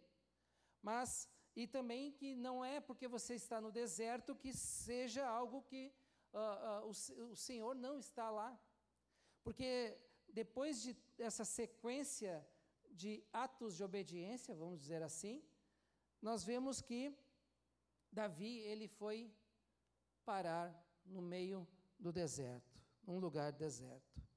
mas 0.82 1.28
e 1.54 1.66
também 1.66 2.12
que 2.12 2.34
não 2.36 2.64
é 2.64 2.80
porque 2.80 3.06
você 3.08 3.34
está 3.34 3.60
no 3.60 3.70
deserto 3.70 4.34
que 4.34 4.52
seja 4.52 5.26
algo 5.26 5.62
que 5.62 5.92
uh, 6.32 6.38
uh, 6.38 6.86
o, 6.86 7.32
o 7.32 7.36
Senhor 7.36 7.74
não 7.74 7.98
está 7.98 8.30
lá. 8.30 8.58
Porque 9.42 9.98
depois 10.28 10.82
de 10.82 10.96
essa 11.18 11.44
sequência 11.44 12.46
de 12.90 13.24
atos 13.32 13.76
de 13.76 13.82
obediência, 13.82 14.54
vamos 14.54 14.78
dizer 14.80 15.02
assim, 15.02 15.42
nós 16.22 16.44
vemos 16.44 16.80
que 16.80 17.16
Davi 18.10 18.58
ele 18.58 18.88
foi 18.88 19.32
parar 20.24 20.72
no 21.04 21.20
meio 21.20 21.66
do 21.98 22.12
deserto, 22.12 22.84
num 23.02 23.18
lugar 23.18 23.52
deserto. 23.52 24.27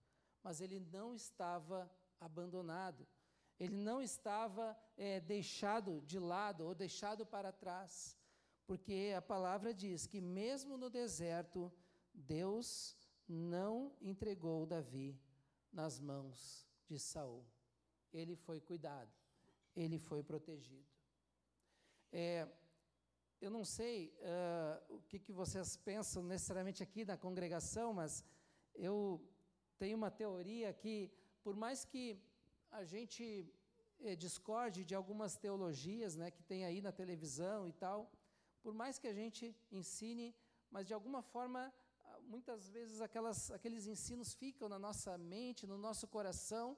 Mas 0.44 0.62
ele 0.62 0.80
não 0.80 1.14
estava 1.14 1.92
abandonado, 2.20 3.08
ele 3.60 3.76
não 3.76 4.02
estava 4.02 4.78
é, 4.98 5.20
deixado 5.20 6.02
de 6.02 6.20
lado 6.20 6.66
ou 6.66 6.74
deixado 6.74 7.26
para 7.26 7.52
trás, 7.52 8.18
porque 8.66 9.14
a 9.16 9.22
palavra 9.22 9.74
diz 9.74 10.08
que 10.08 10.20
mesmo 10.20 10.78
no 10.78 10.90
deserto, 10.90 11.72
Deus 12.14 12.98
não 13.28 13.96
entregou 14.02 14.66
Davi 14.66 15.20
nas 15.72 16.00
mãos 16.00 16.68
de 16.88 16.98
Saul. 17.00 17.46
Ele 18.12 18.36
foi 18.36 18.60
cuidado, 18.60 19.12
ele 19.76 19.98
foi 19.98 20.22
protegido. 20.24 20.90
É, 22.12 22.48
eu 23.40 23.50
não 23.50 23.64
sei 23.64 24.14
uh, 24.20 24.96
o 24.96 25.02
que, 25.02 25.18
que 25.18 25.32
vocês 25.32 25.78
pensam 25.78 26.24
necessariamente 26.24 26.84
aqui 26.84 27.06
na 27.06 27.18
congregação, 27.18 27.94
mas 27.94 28.24
eu 28.76 29.26
tenho 29.82 29.98
uma 30.02 30.12
teoria 30.22 30.70
que, 30.82 30.96
por 31.46 31.56
mais 31.64 31.80
que 31.92 32.04
a 32.80 32.84
gente 32.94 33.24
eh, 34.08 34.16
discorde 34.26 34.80
de 34.90 34.96
algumas 35.00 35.32
teologias 35.46 36.16
né, 36.22 36.28
que 36.36 36.44
tem 36.52 36.62
aí 36.66 36.80
na 36.88 36.94
televisão 37.02 37.60
e 37.72 37.74
tal, 37.84 38.00
por 38.64 38.74
mais 38.82 39.00
que 39.00 39.08
a 39.14 39.16
gente 39.22 39.44
ensine, 39.80 40.28
mas 40.74 40.88
de 40.90 40.94
alguma 40.98 41.22
forma, 41.34 41.62
ah, 42.06 42.20
muitas 42.34 42.70
vezes 42.76 43.02
aquelas, 43.08 43.40
aqueles 43.58 43.88
ensinos 43.94 44.34
ficam 44.42 44.68
na 44.74 44.80
nossa 44.88 45.18
mente, 45.18 45.66
no 45.74 45.80
nosso 45.88 46.08
coração, 46.16 46.78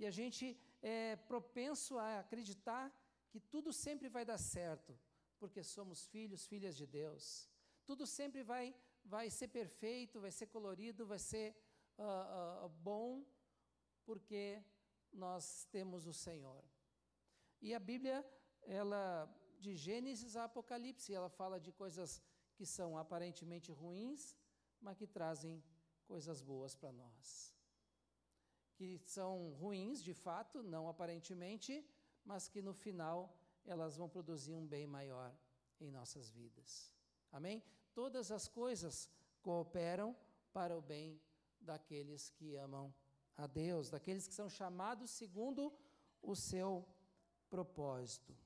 e 0.00 0.04
a 0.10 0.12
gente 0.18 0.44
é 0.82 1.16
propenso 1.32 1.98
a 2.04 2.20
acreditar 2.24 2.84
que 3.30 3.40
tudo 3.54 3.72
sempre 3.72 4.08
vai 4.16 4.24
dar 4.32 4.40
certo 4.56 4.92
porque 5.42 5.60
somos 5.76 6.06
filhos, 6.06 6.46
filhas 6.46 6.76
de 6.80 6.86
Deus. 6.86 7.24
Tudo 7.84 8.04
sempre 8.06 8.42
vai, 8.44 8.66
vai 9.14 9.26
ser 9.28 9.48
perfeito, 9.48 10.20
vai 10.20 10.30
ser 10.30 10.46
colorido, 10.46 11.04
vai 11.04 11.18
ser 11.18 11.46
uh, 11.98 12.68
bom, 12.68 13.24
porque 14.04 14.62
nós 15.12 15.66
temos 15.70 16.06
o 16.06 16.12
Senhor. 16.12 16.64
E 17.60 17.74
a 17.74 17.78
Bíblia, 17.78 18.26
ela 18.62 19.28
de 19.60 19.76
Gênesis 19.76 20.36
a 20.36 20.44
Apocalipse, 20.44 21.14
ela 21.14 21.28
fala 21.28 21.60
de 21.60 21.70
coisas 21.70 22.20
que 22.56 22.66
são 22.66 22.98
aparentemente 22.98 23.70
ruins, 23.70 24.36
mas 24.80 24.96
que 24.96 25.06
trazem 25.06 25.62
coisas 26.06 26.42
boas 26.42 26.74
para 26.74 26.92
nós. 26.92 27.54
Que 28.74 28.98
são 28.98 29.50
ruins, 29.52 30.02
de 30.02 30.12
fato, 30.12 30.62
não 30.62 30.88
aparentemente, 30.88 31.86
mas 32.24 32.48
que 32.48 32.60
no 32.60 32.74
final 32.74 33.36
elas 33.64 33.96
vão 33.96 34.08
produzir 34.08 34.54
um 34.54 34.66
bem 34.66 34.86
maior 34.86 35.32
em 35.80 35.90
nossas 35.90 36.30
vidas. 36.30 36.92
Amém? 37.30 37.62
Todas 37.94 38.30
as 38.30 38.48
coisas 38.48 39.08
cooperam 39.40 40.16
para 40.52 40.76
o 40.76 40.82
bem 40.82 41.20
daqueles 41.62 42.30
que 42.30 42.54
amam 42.56 42.94
a 43.36 43.46
Deus, 43.46 43.90
daqueles 43.90 44.26
que 44.26 44.34
são 44.34 44.48
chamados 44.48 45.10
segundo 45.10 45.72
o 46.20 46.34
seu 46.34 46.86
propósito. 47.48 48.36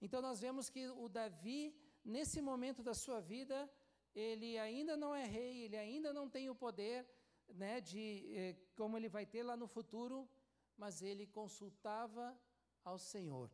Então 0.00 0.20
nós 0.20 0.40
vemos 0.40 0.68
que 0.68 0.88
o 0.88 1.08
Davi, 1.08 1.74
nesse 2.04 2.40
momento 2.40 2.82
da 2.82 2.94
sua 2.94 3.20
vida, 3.20 3.70
ele 4.14 4.58
ainda 4.58 4.96
não 4.96 5.14
é 5.14 5.24
rei, 5.24 5.64
ele 5.64 5.76
ainda 5.76 6.12
não 6.12 6.28
tem 6.28 6.48
o 6.50 6.54
poder, 6.54 7.06
né, 7.48 7.80
de 7.80 8.02
eh, 8.34 8.56
como 8.74 8.96
ele 8.96 9.08
vai 9.08 9.24
ter 9.24 9.42
lá 9.42 9.56
no 9.56 9.68
futuro, 9.68 10.28
mas 10.76 11.02
ele 11.02 11.26
consultava 11.26 12.36
ao 12.84 12.98
Senhor 12.98 13.50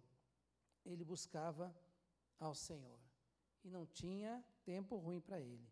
ele 0.84 1.04
buscava 1.04 1.74
ao 2.38 2.54
Senhor. 2.54 2.98
E 3.64 3.70
não 3.70 3.86
tinha 3.86 4.44
tempo 4.64 4.96
ruim 4.96 5.20
para 5.20 5.40
ele. 5.40 5.68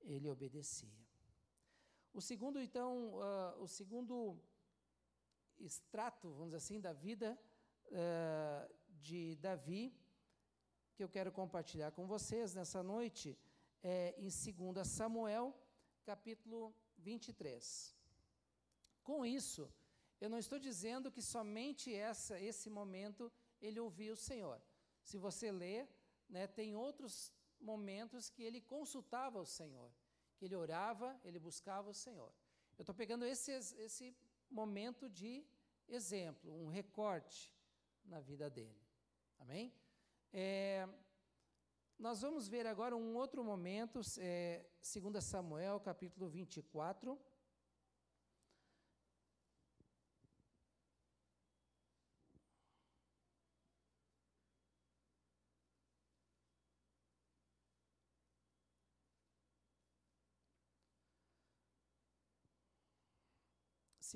Ele 0.00 0.28
obedecia. 0.28 1.03
O 2.14 2.20
segundo, 2.20 2.60
então, 2.60 3.14
uh, 3.14 3.60
o 3.60 3.66
segundo 3.66 4.38
extrato, 5.58 6.28
vamos 6.30 6.50
dizer 6.50 6.58
assim, 6.58 6.80
da 6.80 6.92
vida 6.92 7.36
uh, 7.86 8.74
de 9.00 9.34
Davi, 9.34 9.92
que 10.94 11.02
eu 11.02 11.08
quero 11.08 11.32
compartilhar 11.32 11.90
com 11.90 12.06
vocês 12.06 12.54
nessa 12.54 12.84
noite, 12.84 13.36
é 13.82 14.14
em 14.16 14.28
2 14.28 14.86
Samuel, 14.86 15.52
capítulo 16.04 16.72
23. 16.98 17.92
Com 19.02 19.26
isso, 19.26 19.68
eu 20.20 20.30
não 20.30 20.38
estou 20.38 20.60
dizendo 20.60 21.10
que 21.10 21.20
somente 21.20 21.92
essa, 21.92 22.38
esse 22.38 22.70
momento 22.70 23.30
ele 23.60 23.80
ouvia 23.80 24.12
o 24.12 24.16
Senhor. 24.16 24.62
Se 25.02 25.18
você 25.18 25.50
ler, 25.50 25.88
né, 26.28 26.46
tem 26.46 26.76
outros 26.76 27.32
momentos 27.60 28.30
que 28.30 28.44
ele 28.44 28.60
consultava 28.60 29.40
o 29.40 29.44
Senhor, 29.44 29.90
ele 30.44 30.56
orava, 30.56 31.18
ele 31.24 31.38
buscava 31.38 31.90
o 31.90 31.94
Senhor. 31.94 32.32
Eu 32.76 32.82
estou 32.82 32.94
pegando 32.94 33.24
esse, 33.24 33.52
esse 33.52 34.16
momento 34.50 35.08
de 35.08 35.44
exemplo, 35.88 36.52
um 36.52 36.68
recorte 36.68 37.52
na 38.04 38.20
vida 38.20 38.50
dele. 38.50 38.80
Amém? 39.38 39.72
É, 40.32 40.88
nós 41.98 42.20
vamos 42.22 42.48
ver 42.48 42.66
agora 42.66 42.96
um 42.96 43.14
outro 43.14 43.44
momento, 43.44 44.00
é, 44.18 44.64
2 44.80 45.24
Samuel, 45.24 45.78
capítulo 45.80 46.28
24. 46.28 47.18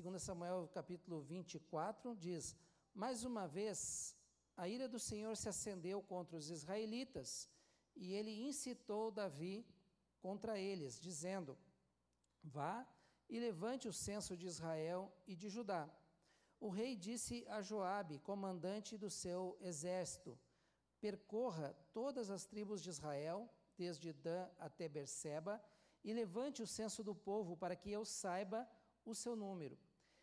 2 0.00 0.22
Samuel 0.22 0.68
capítulo 0.68 1.20
24 1.22 2.14
diz: 2.14 2.54
Mais 2.94 3.24
uma 3.24 3.48
vez, 3.48 4.16
a 4.56 4.68
ira 4.68 4.88
do 4.88 4.96
Senhor 5.00 5.36
se 5.36 5.48
acendeu 5.48 6.00
contra 6.00 6.36
os 6.36 6.50
israelitas, 6.50 7.50
e 7.96 8.14
ele 8.14 8.30
incitou 8.30 9.10
Davi 9.10 9.66
contra 10.20 10.56
eles, 10.56 11.00
dizendo: 11.00 11.58
Vá 12.44 12.86
e 13.28 13.40
levante 13.40 13.88
o 13.88 13.92
censo 13.92 14.36
de 14.36 14.46
Israel 14.46 15.12
e 15.26 15.34
de 15.34 15.48
Judá. 15.48 15.90
O 16.60 16.68
rei 16.68 16.94
disse 16.94 17.44
a 17.48 17.60
Joabe, 17.60 18.20
comandante 18.20 18.96
do 18.96 19.10
seu 19.10 19.58
exército: 19.60 20.38
Percorra 21.00 21.76
todas 21.92 22.30
as 22.30 22.46
tribos 22.46 22.80
de 22.84 22.90
Israel, 22.90 23.52
desde 23.76 24.12
Dan 24.12 24.48
até 24.60 24.88
Berseba, 24.88 25.60
e 26.04 26.12
levante 26.12 26.62
o 26.62 26.68
censo 26.68 27.02
do 27.02 27.16
povo 27.16 27.56
para 27.56 27.74
que 27.74 27.90
eu 27.90 28.04
saiba 28.04 28.64
o 29.04 29.12
seu 29.12 29.34
número. 29.34 29.76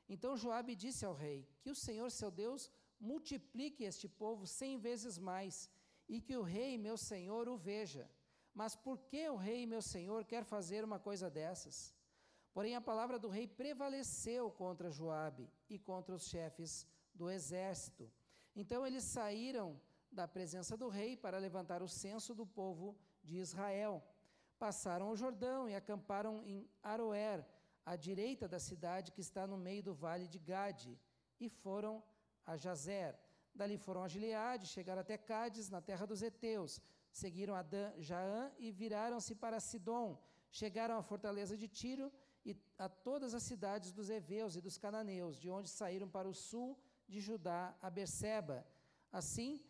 Então 0.08 0.38
Joabe 0.38 0.76
disse 0.76 1.06
ao 1.06 1.14
rei: 1.14 1.48
Que 1.62 1.70
o 1.70 1.76
Senhor 1.76 2.10
seu 2.12 2.30
Deus 2.30 2.72
multiplique 3.00 3.84
este 3.84 4.08
povo 4.08 4.46
cem 4.46 4.78
vezes 4.78 5.18
mais, 5.18 5.70
e 6.08 6.22
que 6.22 6.38
o 6.38 6.42
rei 6.42 6.78
meu 6.78 6.98
senhor 6.98 7.48
o 7.48 7.58
veja. 7.58 8.10
Mas 8.54 8.76
por 8.76 9.00
que 9.00 9.28
o 9.30 9.36
rei 9.36 9.66
meu 9.66 9.82
senhor 9.82 10.24
quer 10.24 10.44
fazer 10.44 10.84
uma 10.84 11.00
coisa 11.00 11.30
dessas? 11.30 11.94
Porém 12.54 12.74
a 12.76 12.82
palavra 12.82 13.20
do 13.20 13.28
rei 13.28 13.48
prevaleceu 13.48 14.50
contra 14.50 14.90
Joabe 14.90 15.52
e 15.70 15.78
contra 15.78 16.16
os 16.16 16.28
chefes 16.28 16.88
do 17.14 17.30
exército. 17.30 18.10
Então 18.56 18.88
eles 18.88 19.04
saíram 19.04 19.80
da 20.10 20.26
presença 20.26 20.78
do 20.78 20.88
rei 20.88 21.18
para 21.18 21.38
levantar 21.38 21.84
o 21.84 21.88
censo 21.88 22.34
do 22.34 22.46
povo 22.46 22.98
de 23.22 23.38
Israel. 23.38 24.02
Passaram 24.58 25.10
o 25.10 25.18
Jordão 25.18 25.68
e 25.68 25.76
acamparam 25.76 26.42
em 26.46 26.70
Aroer, 26.82 27.46
à 27.86 27.96
direita 27.96 28.48
da 28.48 28.60
cidade 28.60 29.12
que 29.12 29.22
está 29.22 29.46
no 29.46 29.58
meio 29.58 29.84
do 29.84 29.94
vale 29.94 30.28
de 30.28 30.40
Gade, 30.40 31.00
e 31.40 31.48
foram 31.50 32.04
a 32.46 32.58
Jazer. 32.58 33.14
Dali 33.54 33.78
foram 33.78 34.04
a 34.04 34.08
Gileade, 34.08 34.68
chegaram 34.68 35.02
até 35.02 35.18
Cádiz, 35.18 35.70
na 35.70 35.82
terra 35.82 36.06
dos 36.06 36.22
heteus. 36.22 36.82
Seguiram 37.12 37.56
a 37.56 37.62
Dan, 37.62 37.94
Jaã 37.98 38.52
e 38.58 38.72
viraram-se 38.72 39.34
para 39.36 39.60
Sidom. 39.60 40.22
Chegaram 40.52 40.98
à 40.98 41.04
fortaleza 41.12 41.56
de 41.62 41.68
Tiro 41.68 42.12
e 42.46 42.52
a 42.78 42.90
todas 42.90 43.34
as 43.34 43.44
cidades 43.44 43.92
dos 43.94 44.10
heveus 44.10 44.56
e 44.56 44.62
dos 44.62 44.78
cananeus, 44.78 45.40
de 45.40 45.50
onde 45.50 45.70
saíram 45.70 46.10
para 46.10 46.28
o 46.28 46.34
sul 46.34 46.78
de 47.08 47.20
Judá 47.22 47.76
a 47.82 47.90
Berseba. 47.90 48.66
Assim, 49.12 49.62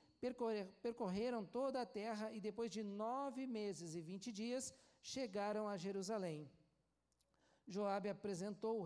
percorreram 0.82 1.46
toda 1.46 1.82
a 1.82 1.86
terra 1.86 2.32
e 2.32 2.40
depois 2.40 2.72
de 2.72 2.82
nove 2.84 3.46
meses 3.46 3.94
e 3.94 4.02
vinte 4.02 4.32
dias, 4.32 4.74
chegaram 5.02 5.68
a 5.68 5.78
Jerusalém. 5.78 6.50
Joabe 7.68 8.10
apresentou 8.10 8.86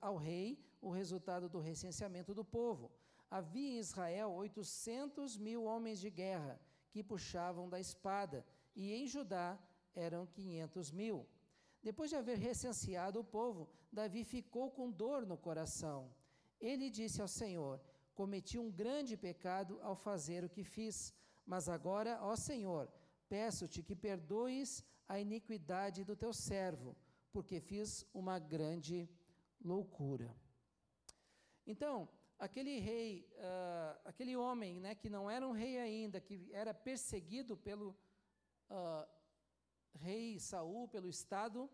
ao 0.00 0.16
rei 0.16 0.58
o 0.80 0.90
resultado 0.90 1.48
do 1.48 1.58
recenseamento 1.58 2.34
do 2.34 2.44
povo. 2.44 2.90
Havia 3.30 3.76
em 3.76 3.78
Israel 3.78 4.32
800 4.32 5.36
mil 5.36 5.64
homens 5.64 6.00
de 6.00 6.10
guerra 6.10 6.60
que 6.90 7.02
puxavam 7.02 7.68
da 7.68 7.78
espada, 7.78 8.44
e 8.74 8.92
em 8.92 9.06
Judá 9.06 9.58
eram 9.94 10.26
500 10.26 10.90
mil. 10.90 11.26
Depois 11.82 12.10
de 12.10 12.16
haver 12.16 12.38
recenseado 12.38 13.20
o 13.20 13.24
povo, 13.24 13.68
Davi 13.92 14.24
ficou 14.24 14.70
com 14.70 14.90
dor 14.90 15.24
no 15.24 15.36
coração. 15.36 16.12
Ele 16.60 16.90
disse 16.90 17.22
ao 17.22 17.28
Senhor: 17.28 17.80
Cometi 18.14 18.58
um 18.58 18.70
grande 18.70 19.16
pecado 19.16 19.78
ao 19.80 19.96
fazer 19.96 20.44
o 20.44 20.48
que 20.48 20.62
fiz, 20.62 21.14
mas 21.46 21.68
agora, 21.68 22.18
ó 22.20 22.36
Senhor, 22.36 22.92
peço-te 23.28 23.82
que 23.82 23.96
perdoes 23.96 24.84
a 25.08 25.18
iniquidade 25.18 26.04
do 26.04 26.14
teu 26.14 26.32
servo, 26.32 26.94
porque 27.32 27.60
fiz 27.60 28.06
uma 28.12 28.38
grande 28.38 29.08
loucura. 29.62 30.34
Então, 31.66 32.08
aquele 32.38 32.78
rei, 32.78 33.28
uh, 33.36 34.00
aquele 34.04 34.36
homem, 34.36 34.80
né, 34.80 34.94
que 34.94 35.08
não 35.08 35.30
era 35.30 35.46
um 35.46 35.52
rei 35.52 35.78
ainda, 35.78 36.20
que 36.20 36.48
era 36.52 36.72
perseguido 36.72 37.56
pelo 37.56 37.90
uh, 38.70 39.06
rei 39.94 40.40
Saul, 40.40 40.88
pelo 40.88 41.08
estado, 41.08 41.70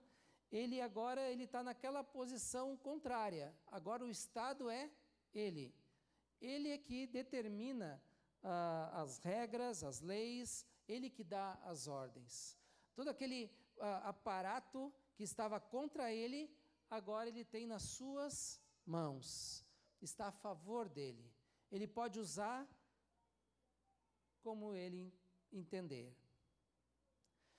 ele 0.51 0.81
agora 0.81 1.31
ele 1.31 1.45
está 1.45 1.63
naquela 1.63 2.03
posição 2.05 2.77
contrária. 2.77 3.55
Agora 3.69 4.05
o 4.05 4.09
estado 4.09 4.69
é 4.69 4.91
ele. 5.35 5.75
Ele 6.41 6.71
é 6.71 6.79
que 6.79 7.07
determina 7.07 8.03
uh, 8.43 8.97
as 9.03 9.19
regras, 9.19 9.83
as 9.83 10.01
leis, 10.01 10.67
ele 10.87 11.09
que 11.09 11.25
dá 11.25 11.55
as 11.65 11.87
ordens. 11.87 12.57
Todo 12.95 13.09
aquele 13.09 13.51
aparato 14.05 14.93
que 15.17 15.25
estava 15.25 15.59
contra 15.59 16.13
ele, 16.13 16.41
agora 16.89 17.29
ele 17.29 17.45
tem 17.45 17.67
nas 17.67 17.83
suas 17.83 18.61
mãos 18.85 19.67
está 20.07 20.29
a 20.29 20.33
favor 20.33 20.89
dele. 20.89 21.27
Ele 21.71 21.87
pode 21.87 22.19
usar 22.19 22.67
como 24.43 24.75
ele 24.75 25.13
entender. 25.53 26.15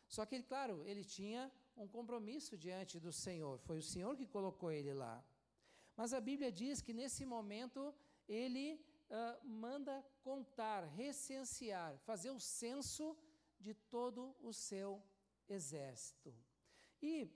Só 0.08 0.26
que, 0.26 0.42
claro, 0.42 0.84
ele 0.86 1.04
tinha 1.04 1.52
um 1.76 1.88
compromisso 1.88 2.58
diante 2.58 3.00
do 3.00 3.12
Senhor, 3.12 3.60
foi 3.60 3.78
o 3.78 3.84
Senhor 3.84 4.16
que 4.16 4.26
colocou 4.26 4.72
ele 4.72 4.94
lá. 4.94 5.24
Mas 5.96 6.14
a 6.14 6.22
Bíblia 6.22 6.52
diz 6.52 6.82
que 6.82 6.94
nesse 6.94 7.26
momento 7.26 7.94
ele 8.28 8.66
uh, 9.10 9.48
manda 9.48 10.04
contar, 10.24 10.86
recensear, 10.86 11.98
fazer 12.00 12.32
o 12.32 12.40
censo 12.40 13.18
de 13.60 13.74
todo 13.74 14.36
o 14.42 14.54
seu 14.54 15.04
exército. 15.50 16.34
E 17.02 17.30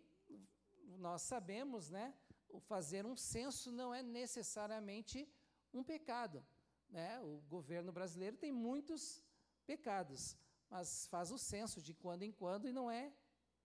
nós 0.98 1.22
sabemos, 1.22 1.90
né, 1.90 2.14
fazer 2.60 3.06
um 3.06 3.16
censo 3.16 3.72
não 3.72 3.94
é 3.94 4.04
necessariamente 4.04 5.28
um 5.74 5.84
pecado. 5.84 6.44
Né? 6.90 7.20
O 7.22 7.42
governo 7.50 7.92
brasileiro 7.92 8.38
tem 8.38 8.52
muitos 8.52 9.24
pecados, 9.66 10.38
mas 10.70 11.08
faz 11.08 11.32
o 11.32 11.38
censo 11.38 11.82
de 11.82 11.94
quando 11.94 12.24
em 12.24 12.32
quando 12.32 12.68
e 12.68 12.72
não 12.72 12.92
é 12.92 13.14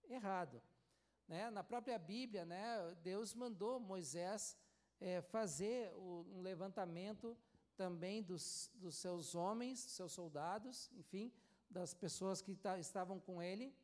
errado. 0.09 0.61
Né? 1.27 1.49
Na 1.49 1.63
própria 1.63 1.99
Bíblia, 1.99 2.45
né, 2.45 2.95
Deus 3.03 3.33
mandou 3.33 3.79
Moisés 3.79 4.57
é, 4.99 5.21
fazer 5.21 5.93
o, 5.95 6.25
um 6.31 6.41
levantamento 6.41 7.37
também 7.75 8.23
dos, 8.23 8.71
dos 8.75 8.95
seus 8.95 9.35
homens, 9.35 9.79
seus 9.79 10.13
soldados, 10.13 10.89
enfim, 10.93 11.31
das 11.69 11.93
pessoas 11.93 12.41
que 12.41 12.57
estavam 12.79 13.19
com 13.19 13.41
ele. 13.41 13.75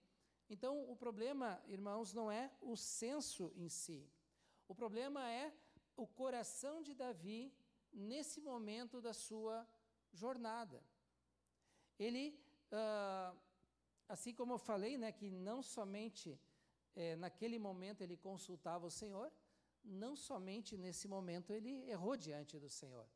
Então, 0.49 0.89
o 0.89 0.95
problema, 0.95 1.61
irmãos, 1.67 2.13
não 2.13 2.31
é 2.31 2.51
o 2.61 2.75
censo 2.75 3.51
em 3.55 3.69
si. 3.69 4.07
O 4.67 4.75
problema 4.75 5.29
é 5.29 5.53
o 5.95 6.05
coração 6.05 6.81
de 6.81 6.93
Davi 6.93 7.53
nesse 7.91 8.41
momento 8.41 9.01
da 9.01 9.13
sua 9.13 9.67
jornada. 10.11 10.83
Ele, 11.97 12.39
uh, 12.71 13.37
assim 14.07 14.33
como 14.33 14.53
eu 14.53 14.57
falei, 14.57 14.97
né, 14.97 15.11
que 15.11 15.29
não 15.31 15.61
somente 15.61 16.39
é, 16.95 17.15
naquele 17.15 17.57
momento 17.57 18.01
ele 18.01 18.17
consultava 18.17 18.85
o 18.85 18.91
Senhor, 18.91 19.31
não 19.83 20.15
somente 20.15 20.77
nesse 20.77 21.07
momento 21.07 21.51
ele 21.51 21.89
errou 21.89 22.15
diante 22.15 22.57
do 22.57 22.69
Senhor. 22.69 23.07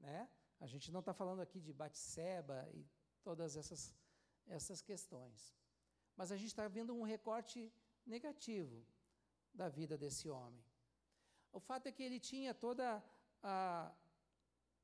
Né? 0.00 0.28
A 0.60 0.66
gente 0.66 0.90
não 0.90 1.00
está 1.00 1.12
falando 1.12 1.40
aqui 1.40 1.60
de 1.60 1.72
Batseba 1.72 2.68
e 2.72 2.86
todas 3.22 3.56
essas, 3.56 3.94
essas 4.46 4.80
questões. 4.80 5.54
Mas 6.16 6.32
a 6.32 6.36
gente 6.36 6.48
está 6.48 6.66
vendo 6.66 6.94
um 6.94 7.02
recorte 7.02 7.72
negativo 8.06 8.84
da 9.52 9.68
vida 9.68 9.96
desse 9.98 10.28
homem. 10.28 10.64
O 11.52 11.60
fato 11.60 11.86
é 11.86 11.92
que 11.92 12.02
ele 12.02 12.20
tinha 12.20 12.52
toda 12.54 13.02
a, 13.42 13.92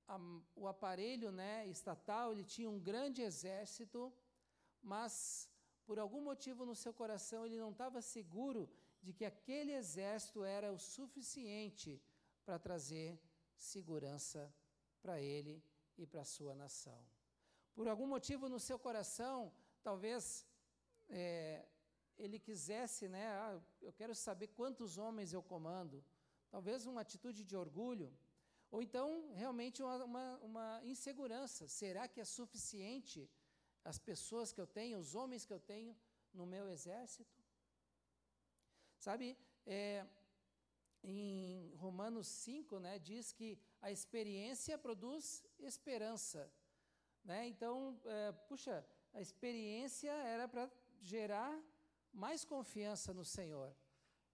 a, 0.08 0.18
o 0.56 0.66
aparelho 0.66 1.30
né, 1.30 1.66
estatal, 1.66 2.32
ele 2.32 2.44
tinha 2.44 2.68
um 2.68 2.78
grande 2.78 3.22
exército, 3.22 4.12
mas 4.82 5.48
por 5.86 5.98
algum 5.98 6.22
motivo 6.22 6.64
no 6.64 6.74
seu 6.74 6.92
coração 6.92 7.44
ele 7.44 7.58
não 7.58 7.70
estava 7.70 8.00
seguro 8.00 8.68
de 9.02 9.12
que 9.12 9.24
aquele 9.24 9.72
exército 9.72 10.44
era 10.44 10.72
o 10.72 10.78
suficiente 10.78 12.00
para 12.44 12.58
trazer 12.58 13.20
segurança 13.56 14.52
para 15.00 15.20
ele 15.20 15.62
e 15.98 16.06
para 16.06 16.22
a 16.22 16.24
sua 16.24 16.54
nação. 16.54 17.04
Por 17.74 17.88
algum 17.88 18.06
motivo 18.06 18.48
no 18.48 18.60
seu 18.60 18.78
coração, 18.78 19.52
talvez 19.82 20.46
é, 21.12 21.64
ele 22.18 22.38
quisesse, 22.38 23.08
né, 23.08 23.26
ah, 23.28 23.60
eu 23.80 23.92
quero 23.92 24.14
saber 24.14 24.48
quantos 24.48 24.96
homens 24.96 25.32
eu 25.32 25.42
comando, 25.42 26.02
talvez 26.50 26.86
uma 26.86 27.02
atitude 27.02 27.44
de 27.44 27.56
orgulho, 27.56 28.10
ou 28.70 28.80
então 28.80 29.30
realmente 29.34 29.82
uma, 29.82 30.04
uma, 30.04 30.38
uma, 30.38 30.80
insegurança. 30.84 31.68
Será 31.68 32.08
que 32.08 32.20
é 32.20 32.24
suficiente 32.24 33.30
as 33.84 33.98
pessoas 33.98 34.52
que 34.52 34.60
eu 34.60 34.66
tenho, 34.66 34.98
os 34.98 35.14
homens 35.14 35.44
que 35.44 35.52
eu 35.52 35.60
tenho 35.60 35.94
no 36.32 36.46
meu 36.46 36.68
exército? 36.70 37.36
Sabe, 38.98 39.36
é, 39.66 40.06
em 41.02 41.74
Romanos 41.74 42.26
5, 42.28 42.78
né, 42.78 42.98
diz 42.98 43.32
que 43.32 43.58
a 43.82 43.90
experiência 43.90 44.78
produz 44.78 45.44
esperança. 45.58 46.50
Né? 47.22 47.48
Então, 47.48 48.00
é, 48.06 48.32
puxa, 48.48 48.86
a 49.12 49.20
experiência 49.20 50.10
era 50.10 50.48
para 50.48 50.70
gerar 51.02 51.52
mais 52.12 52.44
confiança 52.44 53.12
no 53.12 53.24
Senhor. 53.24 53.74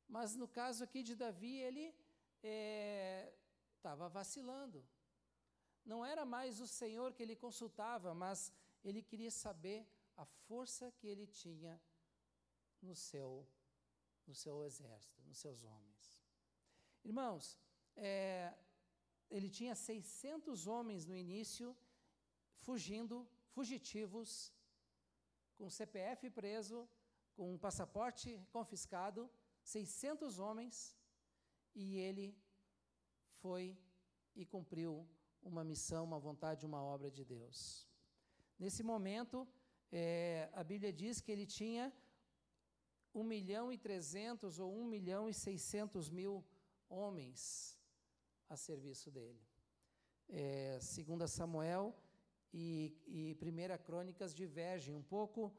Mas 0.09 0.35
no 0.35 0.47
caso 0.47 0.85
aqui 0.85 1.03
de 1.03 1.15
Davi, 1.15 1.57
ele 1.57 1.95
estava 3.77 4.07
é, 4.07 4.09
vacilando. 4.09 4.86
Não 5.85 6.05
era 6.05 6.24
mais 6.24 6.61
o 6.61 6.66
Senhor 6.66 7.12
que 7.15 7.23
ele 7.23 7.35
consultava, 7.35 8.15
mas 8.15 8.53
ele 8.85 9.03
queria 9.03 9.31
saber 9.31 9.86
a 10.16 10.24
força 10.24 10.93
que 10.93 11.07
ele 11.07 11.27
tinha 11.27 11.81
no 12.82 12.95
seu, 12.95 13.47
no 14.27 14.35
seu 14.35 14.65
exército, 14.65 15.23
nos 15.27 15.39
seus 15.39 15.65
homens. 15.65 16.19
Irmãos, 17.05 17.59
é, 17.97 18.55
ele 19.31 19.49
tinha 19.49 19.74
600 19.74 20.66
homens 20.66 21.07
no 21.07 21.16
início, 21.16 21.77
fugindo, 22.57 23.27
fugitivos, 23.47 24.53
com 25.59 25.69
CPF 25.69 26.31
preso, 26.31 26.89
com 27.35 27.53
um 27.55 27.59
passaporte 27.59 28.41
confiscado, 28.57 29.29
600 29.63 30.39
homens, 30.39 30.97
e 31.75 31.99
ele 31.99 32.27
foi 33.41 33.77
e 34.35 34.47
cumpriu 34.47 35.07
uma 35.43 35.65
missão, 35.65 36.05
uma 36.05 36.19
vontade, 36.19 36.65
uma 36.65 36.83
obra 36.83 37.11
de 37.11 37.25
Deus. 37.25 37.59
Nesse 38.59 38.83
momento, 38.83 39.47
é, 39.91 40.49
a 40.53 40.63
Bíblia 40.63 40.93
diz 40.93 41.21
que 41.21 41.33
ele 41.33 41.47
tinha 41.47 41.93
um 43.15 43.25
milhão 43.25 43.73
e 43.73 43.79
trezentos 43.79 44.59
ou 44.59 44.73
um 44.81 44.85
milhão 44.85 45.29
e 45.29 45.35
seiscentos 45.35 46.09
mil 46.09 46.45
homens 46.89 47.79
a 48.49 48.57
serviço 48.57 49.11
dele. 49.11 49.43
É, 50.29 50.79
segunda 50.81 51.27
Samuel 51.27 51.97
e, 52.53 52.97
e 53.07 53.35
Primeira 53.37 53.77
Crônicas 53.79 54.35
divergem 54.35 54.95
um 54.95 55.03
pouco. 55.03 55.53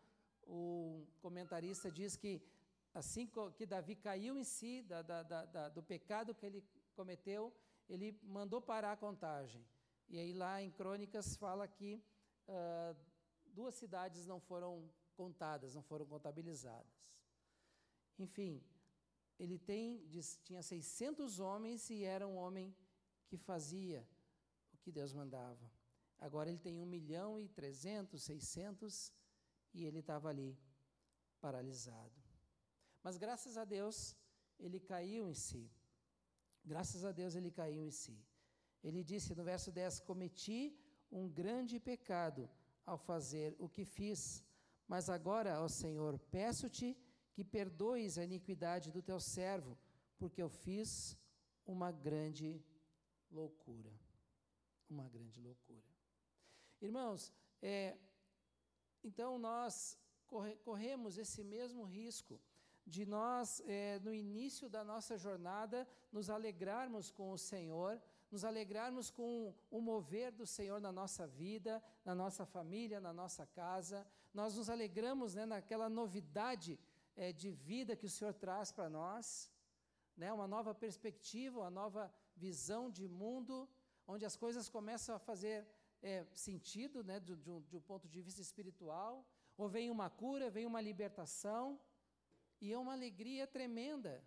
O 0.43 1.07
comentarista 1.21 1.91
diz 1.91 2.15
que 2.15 2.41
assim 2.93 3.29
que 3.55 3.65
Davi 3.65 3.95
caiu 3.95 4.37
em 4.37 4.43
si 4.43 4.81
da, 4.81 5.01
da, 5.01 5.23
da, 5.23 5.69
do 5.69 5.83
pecado 5.83 6.33
que 6.33 6.45
ele 6.45 6.63
cometeu, 6.95 7.53
ele 7.87 8.19
mandou 8.23 8.61
parar 8.61 8.93
a 8.93 8.97
contagem. 8.97 9.65
E 10.07 10.17
aí 10.17 10.33
lá 10.33 10.61
em 10.61 10.71
Crônicas 10.71 11.35
fala 11.35 11.67
que 11.67 12.03
uh, 12.47 12.95
duas 13.45 13.75
cidades 13.75 14.25
não 14.25 14.39
foram 14.39 14.91
contadas, 15.15 15.75
não 15.75 15.83
foram 15.83 16.05
contabilizadas. 16.05 16.91
Enfim, 18.17 18.63
ele 19.39 19.57
tem, 19.57 20.05
diz, 20.07 20.39
tinha 20.43 20.61
600 20.61 21.39
homens 21.39 21.89
e 21.89 22.03
era 22.03 22.27
um 22.27 22.35
homem 22.35 22.75
que 23.27 23.37
fazia 23.37 24.05
o 24.73 24.77
que 24.77 24.91
Deus 24.91 25.13
mandava. 25.13 25.78
Agora 26.19 26.49
ele 26.49 26.59
tem 26.59 26.77
1 26.77 26.85
milhão 26.85 27.39
e 27.39 27.47
300, 27.47 28.21
600 28.21 29.13
e 29.73 29.85
ele 29.85 29.99
estava 29.99 30.29
ali 30.29 30.57
paralisado. 31.39 32.19
Mas 33.01 33.17
graças 33.17 33.57
a 33.57 33.63
Deus, 33.63 34.15
ele 34.59 34.79
caiu 34.79 35.29
em 35.29 35.33
si. 35.33 35.71
Graças 36.65 37.05
a 37.05 37.11
Deus, 37.11 37.35
ele 37.35 37.51
caiu 37.51 37.83
em 37.85 37.91
si. 37.91 38.17
Ele 38.83 39.03
disse 39.03 39.33
no 39.33 39.43
verso 39.43 39.71
10: 39.71 40.01
Cometi 40.01 40.77
um 41.11 41.27
grande 41.27 41.79
pecado 41.79 42.49
ao 42.85 42.97
fazer 42.97 43.55
o 43.59 43.69
que 43.69 43.85
fiz, 43.85 44.43
mas 44.87 45.09
agora, 45.09 45.61
ó 45.61 45.67
Senhor, 45.67 46.17
peço-te 46.37 46.97
que 47.33 47.43
perdoes 47.43 48.17
a 48.17 48.23
iniquidade 48.23 48.91
do 48.91 49.01
teu 49.01 49.19
servo, 49.19 49.77
porque 50.17 50.41
eu 50.41 50.49
fiz 50.49 51.17
uma 51.65 51.91
grande 51.91 52.61
loucura. 53.31 53.93
Uma 54.89 55.07
grande 55.07 55.39
loucura. 55.39 55.98
Irmãos, 56.81 57.33
é, 57.61 57.97
então 59.03 59.37
nós 59.37 59.97
corre, 60.25 60.55
corremos 60.57 61.17
esse 61.17 61.43
mesmo 61.43 61.83
risco 61.83 62.39
de 62.85 63.05
nós, 63.05 63.61
é, 63.65 63.99
no 63.99 64.13
início 64.13 64.69
da 64.69 64.83
nossa 64.83 65.17
jornada, 65.17 65.87
nos 66.11 66.29
alegrarmos 66.29 67.11
com 67.11 67.31
o 67.31 67.37
Senhor, 67.37 68.01
nos 68.31 68.43
alegrarmos 68.45 69.11
com 69.11 69.53
o 69.69 69.81
mover 69.81 70.31
do 70.31 70.45
Senhor 70.45 70.79
na 70.79 70.91
nossa 70.91 71.27
vida, 71.27 71.83
na 72.05 72.15
nossa 72.15 72.45
família, 72.45 72.99
na 72.99 73.13
nossa 73.13 73.45
casa. 73.45 74.07
Nós 74.33 74.55
nos 74.55 74.69
alegramos 74.69 75.35
né, 75.35 75.45
naquela 75.45 75.89
novidade 75.89 76.79
é, 77.15 77.33
de 77.33 77.51
vida 77.51 77.95
que 77.95 78.05
o 78.05 78.09
Senhor 78.09 78.33
traz 78.33 78.71
para 78.71 78.89
nós, 78.89 79.51
né, 80.15 80.31
uma 80.31 80.47
nova 80.47 80.73
perspectiva, 80.73 81.59
uma 81.59 81.71
nova 81.71 82.11
visão 82.35 82.89
de 82.89 83.07
mundo, 83.07 83.67
onde 84.07 84.25
as 84.25 84.35
coisas 84.35 84.69
começam 84.69 85.15
a 85.15 85.19
fazer 85.19 85.67
é, 86.01 86.25
sentido 86.33 87.03
né, 87.03 87.19
de, 87.19 87.35
de, 87.35 87.49
um, 87.49 87.61
de 87.61 87.75
um 87.75 87.81
ponto 87.81 88.07
de 88.07 88.21
vista 88.21 88.41
espiritual, 88.41 89.25
ou 89.57 89.67
vem 89.67 89.89
uma 89.89 90.09
cura, 90.09 90.49
vem 90.49 90.65
uma 90.65 90.81
libertação. 90.81 91.79
E 92.61 92.73
é 92.73 92.77
uma 92.77 92.93
alegria 92.93 93.47
tremenda. 93.47 94.23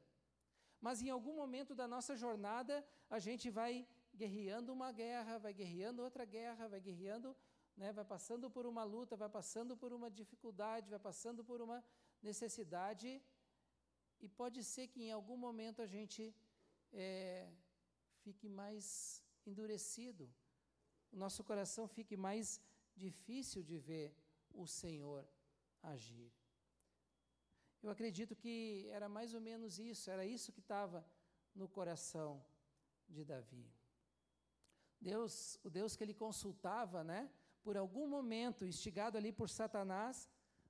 Mas 0.81 1.03
em 1.03 1.11
algum 1.11 1.35
momento 1.37 1.75
da 1.75 1.87
nossa 1.87 2.17
jornada, 2.17 2.85
a 3.09 3.19
gente 3.19 3.51
vai 3.51 3.87
guerreando 4.15 4.73
uma 4.73 4.91
guerra, 4.91 5.39
vai 5.39 5.53
guerreando 5.53 6.03
outra 6.03 6.25
guerra, 6.25 6.69
vai 6.69 6.81
guerreando, 6.81 7.37
né, 7.77 7.93
vai 7.93 8.05
passando 8.05 8.51
por 8.51 8.67
uma 8.67 8.85
luta, 8.85 9.17
vai 9.17 9.29
passando 9.29 9.77
por 9.77 9.93
uma 9.93 10.11
dificuldade, 10.11 10.91
vai 10.91 10.99
passando 10.99 11.45
por 11.45 11.61
uma 11.61 11.83
necessidade. 12.23 13.23
E 14.21 14.29
pode 14.29 14.63
ser 14.65 14.89
que 14.89 15.03
em 15.05 15.13
algum 15.13 15.37
momento 15.37 15.81
a 15.83 15.87
gente 15.87 16.35
é, 16.93 17.49
fique 18.23 18.49
mais 18.49 19.23
endurecido, 19.47 20.31
o 21.13 21.17
nosso 21.17 21.45
coração 21.45 21.87
fique 21.87 22.17
mais 22.17 22.61
difícil 22.97 23.63
de 23.63 23.79
ver 23.79 24.15
o 24.53 24.67
Senhor 24.67 25.27
agir. 25.83 26.33
Eu 27.83 27.91
acredito 27.91 28.35
que 28.35 28.89
era 28.91 29.09
mais 29.09 29.35
ou 29.35 29.41
menos 29.41 29.79
isso, 29.79 30.11
era 30.11 30.25
isso 30.25 30.53
que 30.53 30.61
estava 30.61 31.05
no 31.55 31.69
coração 31.69 32.45
de 33.09 33.25
Davi. 33.25 33.71
Deus, 35.01 35.59
o 35.65 35.69
Deus 35.69 35.97
que 35.97 36.05
ele 36.05 36.15
consultava, 36.15 37.03
né, 37.03 37.31
por 37.63 37.77
algum 37.77 38.07
momento, 38.07 38.65
instigado 38.65 39.19
ali 39.19 39.33
por 39.33 39.49
Satanás, 39.49 40.29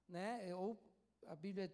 né, 0.09 0.55
ou 0.55 0.82
a 1.27 1.36
Bíblia 1.36 1.70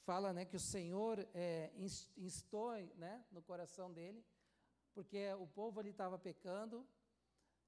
fala, 0.00 0.32
né, 0.32 0.44
que 0.44 0.56
o 0.56 0.60
Senhor 0.60 1.26
é, 1.34 1.70
instou, 2.16 2.72
né, 2.96 3.24
no 3.30 3.42
coração 3.42 3.92
dele, 3.92 4.24
porque 4.94 5.32
o 5.34 5.46
povo 5.46 5.78
ali 5.78 5.90
estava 5.90 6.18
pecando, 6.18 6.86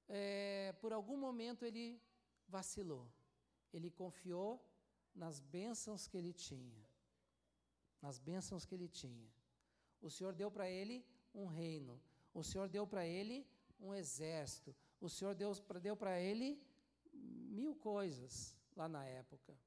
é, 0.07 0.73
por 0.81 0.93
algum 0.93 1.17
momento 1.17 1.65
ele 1.65 2.01
vacilou, 2.47 3.07
ele 3.73 3.89
confiou 3.89 4.63
nas 5.13 5.39
bênçãos 5.39 6.07
que 6.07 6.17
ele 6.17 6.33
tinha 6.33 6.87
nas 8.01 8.19
bênçãos 8.19 8.65
que 8.65 8.75
ele 8.75 8.87
tinha. 8.87 9.29
O 10.01 10.09
Senhor 10.09 10.33
deu 10.33 10.49
para 10.51 10.69
ele 10.69 11.05
um 11.33 11.45
reino, 11.45 12.01
o 12.33 12.43
Senhor 12.43 12.69
deu 12.69 12.85
para 12.85 13.05
ele 13.05 13.47
um 13.79 13.93
exército, 13.93 14.75
o 14.99 15.09
Senhor 15.09 15.35
deu, 15.35 15.53
deu 15.81 15.95
para 15.95 16.19
ele 16.19 16.61
mil 17.13 17.75
coisas 17.75 18.55
lá 18.75 18.87
na 18.87 19.03
época. 19.05 19.57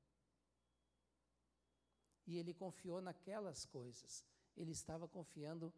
E 2.27 2.39
ele 2.39 2.55
confiou 2.55 3.01
naquelas 3.01 3.65
coisas, 3.65 4.25
ele 4.57 4.71
estava 4.71 5.09
confiando 5.09 5.73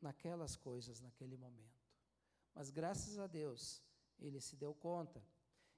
naquelas 0.00 0.56
coisas 0.56 1.00
naquele 1.00 1.36
momento. 1.36 1.75
Mas 2.56 2.70
graças 2.70 3.18
a 3.18 3.26
Deus, 3.26 3.82
ele 4.18 4.40
se 4.40 4.56
deu 4.56 4.72
conta. 4.74 5.22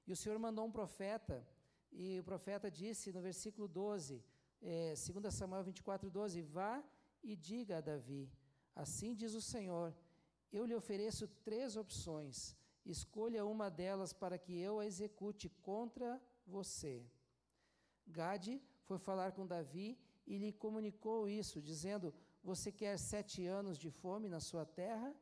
E 0.07 0.13
o 0.13 0.15
Senhor 0.15 0.39
mandou 0.39 0.65
um 0.65 0.71
profeta, 0.71 1.45
e 1.91 2.19
o 2.21 2.23
profeta 2.23 2.71
disse 2.71 3.11
no 3.11 3.21
versículo 3.21 3.67
12: 3.67 4.23
é, 4.61 4.93
2 4.93 5.33
Samuel 5.33 5.63
24, 5.65 6.09
12: 6.09 6.41
Vá 6.41 6.81
e 7.21 7.35
diga 7.35 7.79
a 7.79 7.81
Davi: 7.81 8.31
Assim 8.73 9.13
diz 9.13 9.33
o 9.33 9.41
Senhor, 9.41 9.93
eu 10.53 10.65
lhe 10.65 10.73
ofereço 10.73 11.27
três 11.43 11.75
opções, 11.75 12.55
escolha 12.85 13.45
uma 13.45 13.69
delas 13.69 14.13
para 14.13 14.37
que 14.37 14.57
eu 14.57 14.79
a 14.79 14.85
execute 14.85 15.49
contra 15.61 16.09
você. 16.47 17.05
Gade 18.07 18.61
foi 18.85 18.97
falar 18.97 19.33
com 19.33 19.45
Davi 19.45 19.99
e 20.25 20.37
lhe 20.37 20.53
comunicou 20.53 21.27
isso, 21.27 21.61
dizendo: 21.61 22.13
Você 22.41 22.71
quer 22.71 22.97
sete 22.97 23.45
anos 23.45 23.77
de 23.77 23.91
fome 23.91 24.29
na 24.29 24.39
sua 24.39 24.65
terra, 24.65 25.13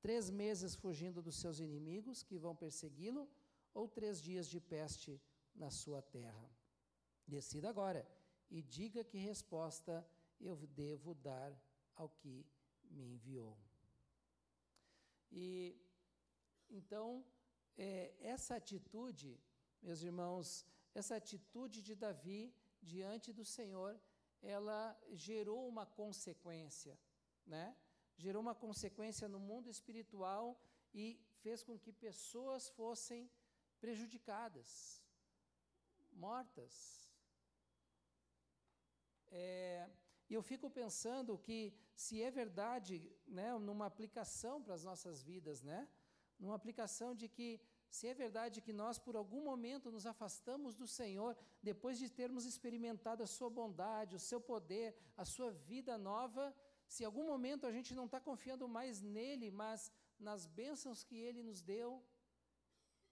três 0.00 0.30
meses 0.30 0.74
fugindo 0.74 1.22
dos 1.22 1.36
seus 1.36 1.58
inimigos 1.58 2.22
que 2.22 2.38
vão 2.38 2.54
persegui-lo, 2.54 3.28
ou 3.74 3.88
três 3.88 4.20
dias 4.20 4.48
de 4.48 4.60
peste 4.60 5.20
na 5.54 5.70
sua 5.70 6.00
terra? 6.02 6.50
Decida 7.26 7.68
agora 7.68 8.06
e 8.50 8.62
diga 8.62 9.02
que 9.04 9.18
resposta 9.18 10.06
eu 10.40 10.56
devo 10.66 11.14
dar 11.14 11.52
ao 11.94 12.08
que 12.08 12.46
me 12.90 13.04
enviou. 13.14 13.56
E 15.32 15.76
então, 16.70 17.24
é, 17.76 18.14
essa 18.20 18.56
atitude, 18.56 19.38
meus 19.82 20.02
irmãos, 20.02 20.66
essa 20.94 21.16
atitude 21.16 21.82
de 21.82 21.94
Davi 21.94 22.54
diante 22.82 23.32
do 23.32 23.44
Senhor, 23.44 23.98
ela 24.42 24.98
gerou 25.12 25.66
uma 25.68 25.86
consequência, 25.86 26.98
né? 27.46 27.76
Gerou 28.16 28.42
uma 28.42 28.54
consequência 28.54 29.28
no 29.28 29.38
mundo 29.38 29.68
espiritual 29.68 30.60
e 30.94 31.20
fez 31.42 31.62
com 31.62 31.78
que 31.78 31.92
pessoas 31.92 32.68
fossem 32.70 33.30
prejudicadas, 33.78 35.02
mortas, 36.12 37.06
é, 39.28 39.88
e 40.28 40.34
eu 40.34 40.42
fico 40.42 40.68
pensando 40.70 41.38
que, 41.38 41.72
se 41.94 42.22
é 42.22 42.30
verdade, 42.30 42.94
né, 43.26 43.56
numa 43.58 43.86
aplicação 43.86 44.62
para 44.62 44.74
as 44.74 44.84
nossas 44.84 45.22
vidas, 45.22 45.62
né, 45.62 45.88
numa 46.38 46.54
aplicação 46.54 47.14
de 47.14 47.28
que, 47.28 47.60
se 47.88 48.08
é 48.08 48.14
verdade 48.14 48.60
que 48.60 48.72
nós, 48.72 48.98
por 48.98 49.16
algum 49.16 49.42
momento, 49.42 49.90
nos 49.90 50.06
afastamos 50.06 50.74
do 50.74 50.86
Senhor, 50.86 51.36
depois 51.62 51.98
de 51.98 52.10
termos 52.10 52.44
experimentado 52.44 53.22
a 53.22 53.26
Sua 53.26 53.48
bondade, 53.48 54.16
o 54.16 54.18
Seu 54.18 54.40
poder, 54.40 54.96
a 55.16 55.24
Sua 55.24 55.50
vida 55.50 55.96
nova, 55.96 56.54
se 56.88 57.02
em 57.02 57.06
algum 57.06 57.26
momento 57.26 57.66
a 57.66 57.72
gente 57.72 57.94
não 57.94 58.06
está 58.06 58.20
confiando 58.20 58.66
mais 58.68 59.00
nele, 59.00 59.50
mas 59.50 59.92
nas 60.18 60.46
bênçãos 60.46 61.02
que 61.02 61.16
Ele 61.16 61.42
nos 61.42 61.60
deu, 61.62 62.02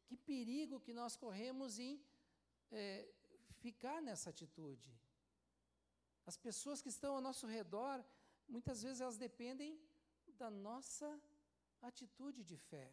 que 0.07 0.17
perigo 0.17 0.81
que 0.81 0.93
nós 0.93 1.17
corremos 1.17 1.79
em 1.79 2.01
é, 2.71 3.09
ficar 3.63 4.01
nessa 4.01 4.31
atitude. 4.31 4.91
As 6.27 6.37
pessoas 6.37 6.81
que 6.81 6.89
estão 6.89 7.15
ao 7.15 7.21
nosso 7.21 7.47
redor, 7.47 8.05
muitas 8.49 8.83
vezes 8.83 9.01
elas 9.01 9.17
dependem 9.17 9.79
da 10.39 10.51
nossa 10.51 11.09
atitude 11.83 12.43
de 12.43 12.57
fé, 12.57 12.91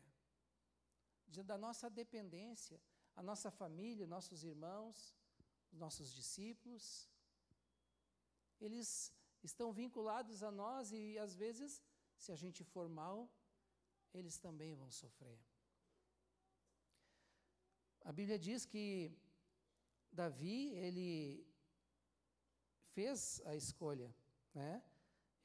da 1.52 1.58
nossa 1.58 1.90
dependência, 1.90 2.80
a 3.16 3.24
nossa 3.24 3.50
família, 3.50 4.06
nossos 4.06 4.44
irmãos, 4.44 5.16
nossos 5.72 6.14
discípulos. 6.14 6.86
Eles 8.60 9.14
estão 9.44 9.72
vinculados 9.72 10.44
a 10.44 10.52
nós 10.52 10.92
e 10.92 11.18
às 11.18 11.36
vezes, 11.36 11.82
se 12.18 12.32
a 12.32 12.36
gente 12.36 12.64
for 12.64 12.88
mal, 12.88 13.30
eles 14.14 14.38
também 14.38 14.74
vão 14.76 14.92
sofrer. 14.92 15.40
A 18.04 18.12
Bíblia 18.12 18.38
diz 18.38 18.66
que 18.66 19.12
Davi, 20.12 20.70
ele 20.76 21.48
fez 22.94 23.42
a 23.46 23.56
escolha, 23.56 24.14
né? 24.54 24.84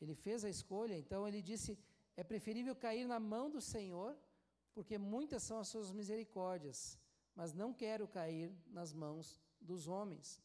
Ele 0.00 0.14
fez 0.14 0.44
a 0.44 0.50
escolha, 0.50 0.96
então 0.98 1.26
ele 1.28 1.40
disse: 1.40 1.78
é 2.16 2.24
preferível 2.24 2.74
cair 2.74 3.06
na 3.06 3.20
mão 3.20 3.50
do 3.50 3.60
Senhor, 3.60 4.16
porque 4.74 4.98
muitas 4.98 5.42
são 5.42 5.58
as 5.58 5.68
suas 5.68 5.90
misericórdias, 5.92 6.98
mas 7.34 7.52
não 7.52 7.72
quero 7.72 8.08
cair 8.08 8.54
nas 8.66 8.92
mãos 8.92 9.36
dos 9.60 9.86
homens. 9.86 10.42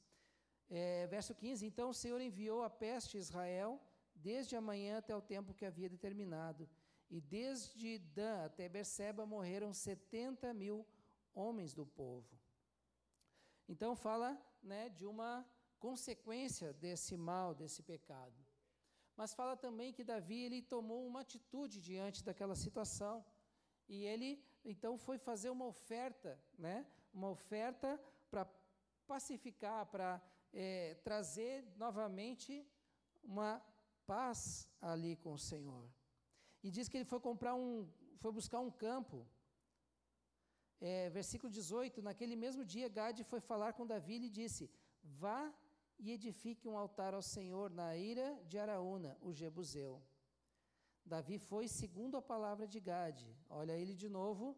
É, 0.73 1.05
verso 1.07 1.35
15: 1.35 1.65
Então 1.65 1.89
o 1.89 1.93
Senhor 1.93 2.21
enviou 2.21 2.63
a 2.63 2.69
peste 2.69 3.17
a 3.17 3.19
Israel, 3.19 3.77
desde 4.15 4.55
a 4.55 4.61
manhã 4.61 4.99
até 4.99 5.13
o 5.13 5.21
tempo 5.21 5.53
que 5.53 5.65
havia 5.65 5.89
determinado, 5.89 6.67
e 7.09 7.19
desde 7.19 7.99
Dan 7.99 8.45
até 8.45 8.69
Berseba 8.69 9.25
morreram 9.25 9.73
70 9.73 10.53
mil 10.53 10.87
homens 11.35 11.73
do 11.73 11.85
povo. 11.85 12.39
Então 13.67 13.97
fala 13.97 14.41
né, 14.63 14.87
de 14.87 15.05
uma 15.05 15.45
consequência 15.77 16.71
desse 16.71 17.17
mal, 17.17 17.53
desse 17.53 17.83
pecado. 17.83 18.39
Mas 19.17 19.33
fala 19.33 19.57
também 19.57 19.91
que 19.91 20.05
Davi 20.05 20.39
ele 20.45 20.61
tomou 20.61 21.05
uma 21.05 21.21
atitude 21.21 21.81
diante 21.81 22.23
daquela 22.23 22.55
situação. 22.55 23.25
E 23.89 24.05
ele 24.05 24.41
então 24.63 24.97
foi 24.97 25.17
fazer 25.17 25.49
uma 25.49 25.65
oferta, 25.65 26.39
né? 26.57 26.85
Uma 27.13 27.29
oferta 27.29 27.99
para 28.29 28.47
pacificar, 29.05 29.85
para 29.87 30.21
é, 30.53 30.95
trazer 31.03 31.65
novamente 31.77 32.65
uma 33.23 33.61
paz 34.05 34.67
ali 34.81 35.15
com 35.15 35.33
o 35.33 35.39
Senhor. 35.39 35.89
E 36.63 36.69
diz 36.69 36.87
que 36.87 36.97
ele 36.97 37.05
foi 37.05 37.19
comprar 37.19 37.55
um, 37.55 37.87
foi 38.17 38.31
buscar 38.31 38.59
um 38.59 38.71
campo. 38.71 39.27
É, 40.79 41.09
versículo 41.09 41.51
18: 41.51 42.01
Naquele 42.01 42.35
mesmo 42.35 42.63
dia, 42.65 42.89
Gade 42.89 43.23
foi 43.23 43.39
falar 43.39 43.73
com 43.73 43.85
Davi 43.85 44.15
e 44.15 44.19
lhe 44.19 44.29
disse: 44.29 44.69
Vá 45.03 45.53
e 45.97 46.11
edifique 46.11 46.67
um 46.67 46.77
altar 46.77 47.13
ao 47.13 47.21
Senhor 47.21 47.69
na 47.69 47.95
ira 47.95 48.39
de 48.47 48.57
Araúna, 48.57 49.17
o 49.21 49.31
Jebuseu. 49.31 50.01
Davi 51.05 51.37
foi 51.37 51.67
segundo 51.67 52.17
a 52.17 52.21
palavra 52.21 52.67
de 52.67 52.79
Gade. 52.79 53.35
Olha 53.49 53.73
ele 53.73 53.93
de 53.93 54.09
novo, 54.09 54.55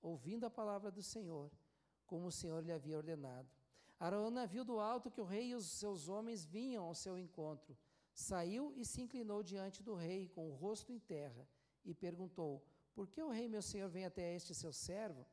ouvindo 0.00 0.44
a 0.44 0.50
palavra 0.50 0.90
do 0.90 1.02
Senhor, 1.02 1.50
como 2.06 2.26
o 2.26 2.32
Senhor 2.32 2.62
lhe 2.62 2.72
havia 2.72 2.96
ordenado. 2.96 3.61
Araúna 4.04 4.48
viu 4.48 4.64
do 4.64 4.80
alto 4.80 5.12
que 5.12 5.20
o 5.20 5.24
rei 5.24 5.50
e 5.50 5.54
os 5.54 5.64
seus 5.64 6.08
homens 6.08 6.44
vinham 6.44 6.84
ao 6.84 6.92
seu 6.92 7.16
encontro. 7.16 7.78
Saiu 8.12 8.72
e 8.74 8.84
se 8.84 9.00
inclinou 9.00 9.44
diante 9.44 9.80
do 9.80 9.94
rei, 9.94 10.28
com 10.28 10.50
o 10.50 10.54
rosto 10.54 10.92
em 10.92 10.98
terra, 10.98 11.46
e 11.84 11.94
perguntou: 11.94 12.66
Por 12.96 13.06
que 13.06 13.22
o 13.22 13.30
rei, 13.30 13.46
meu 13.48 13.62
senhor, 13.62 13.88
vem 13.88 14.04
até 14.04 14.34
este 14.34 14.56
seu 14.56 14.72
servo? 14.72 15.24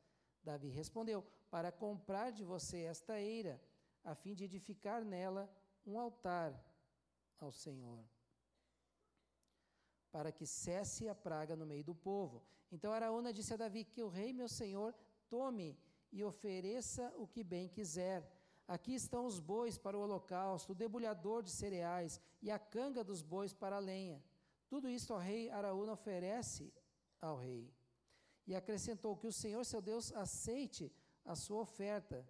Davi 0.44 0.68
respondeu: 0.68 1.20
Para 1.50 1.72
comprar 1.72 2.30
de 2.30 2.44
você 2.44 2.82
esta 2.82 3.20
eira, 3.20 3.60
a 4.04 4.14
fim 4.14 4.34
de 4.34 4.44
edificar 4.44 5.04
nela 5.04 5.52
um 5.84 5.98
altar 5.98 6.54
ao 7.40 7.50
Senhor, 7.50 8.04
para 10.12 10.30
que 10.30 10.46
cesse 10.46 11.08
a 11.08 11.14
praga 11.14 11.56
no 11.56 11.66
meio 11.66 11.82
do 11.82 11.94
povo. 11.94 12.40
Então 12.70 12.92
Araúna 12.92 13.32
disse 13.32 13.52
a 13.52 13.56
Davi: 13.56 13.82
Que 13.84 14.00
o 14.00 14.08
rei, 14.08 14.32
meu 14.32 14.48
senhor, 14.48 14.94
tome 15.28 15.76
e 16.12 16.22
ofereça 16.22 17.12
o 17.16 17.26
que 17.26 17.42
bem 17.42 17.68
quiser. 17.68 18.39
Aqui 18.70 18.94
estão 18.94 19.26
os 19.26 19.40
bois 19.40 19.76
para 19.76 19.98
o 19.98 20.00
holocausto, 20.00 20.70
o 20.70 20.76
debulhador 20.76 21.42
de 21.42 21.50
cereais 21.50 22.20
e 22.40 22.52
a 22.52 22.56
canga 22.56 23.02
dos 23.02 23.20
bois 23.20 23.52
para 23.52 23.74
a 23.74 23.80
lenha. 23.80 24.22
Tudo 24.68 24.88
isto 24.88 25.12
ao 25.12 25.18
rei 25.18 25.50
Araúna 25.50 25.94
oferece 25.94 26.72
ao 27.20 27.36
rei. 27.36 27.68
E 28.46 28.54
acrescentou 28.54 29.16
que 29.16 29.26
o 29.26 29.32
Senhor 29.32 29.64
seu 29.64 29.82
Deus 29.82 30.12
aceite 30.12 30.92
a 31.24 31.34
sua 31.34 31.62
oferta. 31.62 32.24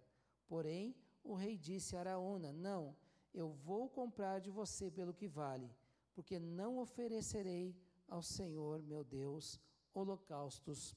Porém, 0.47 0.95
o 1.23 1.35
rei 1.35 1.55
disse 1.55 1.95
a 1.95 1.99
Araúna: 1.99 2.51
Não, 2.51 2.97
eu 3.31 3.51
vou 3.51 3.87
comprar 3.87 4.39
de 4.41 4.49
você 4.49 4.89
pelo 4.89 5.13
que 5.13 5.27
vale, 5.27 5.69
porque 6.11 6.39
não 6.39 6.79
oferecerei 6.79 7.79
ao 8.07 8.23
Senhor 8.23 8.81
meu 8.81 9.03
Deus 9.03 9.61
holocaustos 9.93 10.95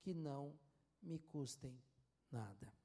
que 0.00 0.14
não 0.14 0.56
me 1.02 1.18
custem 1.18 1.82
nada. 2.30 2.83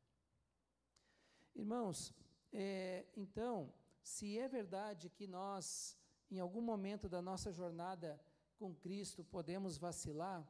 Irmãos, 1.60 2.14
é, 2.54 3.06
então, 3.18 3.74
se 4.02 4.40
é 4.40 4.48
verdade 4.48 5.10
que 5.10 5.28
nós, 5.28 5.98
em 6.32 6.40
algum 6.40 6.62
momento 6.62 7.10
da 7.10 7.22
nossa 7.22 7.52
jornada 7.52 8.18
com 8.58 8.74
Cristo, 8.74 9.26
podemos 9.26 9.78
vacilar, 9.78 10.42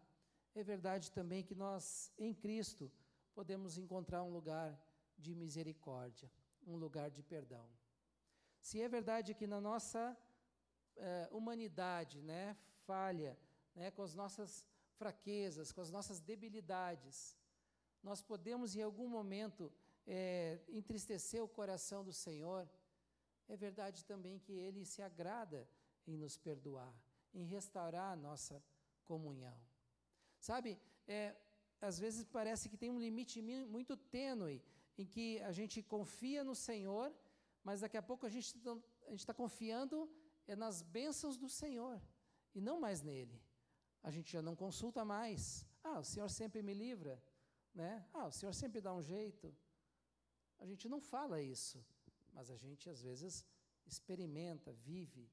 é 0.53 0.61
verdade 0.61 1.11
também 1.11 1.41
que 1.43 1.55
nós, 1.55 2.13
em 2.15 2.31
Cristo, 2.31 2.91
podemos 3.33 3.75
encontrar 3.79 4.21
um 4.21 4.31
lugar 4.31 4.79
de 5.17 5.33
misericórdia, 5.33 6.31
um 6.63 6.75
lugar 6.75 7.09
de 7.09 7.23
perdão. 7.23 7.67
Se 8.61 8.79
é 8.79 8.87
verdade 8.87 9.33
que 9.33 9.47
na 9.47 9.59
nossa 9.59 10.15
eh, 10.95 11.27
humanidade, 11.31 12.21
né, 12.21 12.55
falha, 12.85 13.35
né, 13.73 13.89
com 13.89 14.03
as 14.03 14.13
nossas 14.13 14.63
fraquezas, 14.95 15.71
com 15.71 15.81
as 15.81 15.89
nossas 15.89 16.19
debilidades, 16.19 17.35
nós 18.03 18.21
podemos 18.21 18.75
em 18.75 18.83
algum 18.83 19.07
momento 19.07 19.73
é, 20.11 20.59
entristecer 20.67 21.41
o 21.43 21.47
coração 21.47 22.03
do 22.03 22.11
Senhor, 22.11 22.67
é 23.47 23.55
verdade 23.55 24.03
também 24.03 24.39
que 24.39 24.53
Ele 24.53 24.83
se 24.83 25.01
agrada 25.03 25.69
em 26.07 26.17
nos 26.17 26.35
perdoar, 26.35 26.93
em 27.31 27.43
restaurar 27.43 28.13
a 28.13 28.15
nossa 28.15 28.63
comunhão. 29.03 29.57
Sabe, 30.39 30.79
é, 31.07 31.35
às 31.79 31.99
vezes 31.99 32.23
parece 32.23 32.67
que 32.69 32.77
tem 32.77 32.89
um 32.89 32.99
limite 32.99 33.39
muito 33.75 33.95
tênue 33.95 34.63
em 34.97 35.05
que 35.05 35.39
a 35.41 35.51
gente 35.51 35.83
confia 35.83 36.43
no 36.43 36.55
Senhor, 36.55 37.13
mas 37.63 37.81
daqui 37.81 37.97
a 37.97 38.01
pouco 38.01 38.25
a 38.25 38.29
gente 38.29 38.53
tá, 38.59 38.77
está 39.11 39.33
confiando 39.33 40.09
é 40.47 40.55
nas 40.55 40.81
bênçãos 40.81 41.37
do 41.37 41.47
Senhor 41.47 42.01
e 42.55 42.59
não 42.59 42.79
mais 42.79 43.03
nele. 43.03 43.39
A 44.01 44.09
gente 44.09 44.31
já 44.31 44.41
não 44.41 44.55
consulta 44.55 45.05
mais. 45.05 45.63
Ah, 45.83 45.99
o 45.99 46.03
Senhor 46.03 46.29
sempre 46.29 46.63
me 46.63 46.73
livra, 46.73 47.21
né? 47.73 48.03
Ah, 48.11 48.25
o 48.25 48.31
Senhor 48.31 48.53
sempre 48.53 48.81
dá 48.81 48.91
um 48.91 49.01
jeito. 49.01 49.55
A 50.59 50.65
gente 50.65 50.87
não 50.87 50.99
fala 50.99 51.41
isso, 51.41 51.83
mas 52.33 52.49
a 52.49 52.55
gente 52.55 52.89
às 52.89 53.01
vezes 53.01 53.45
experimenta, 53.85 54.71
vive 54.71 55.29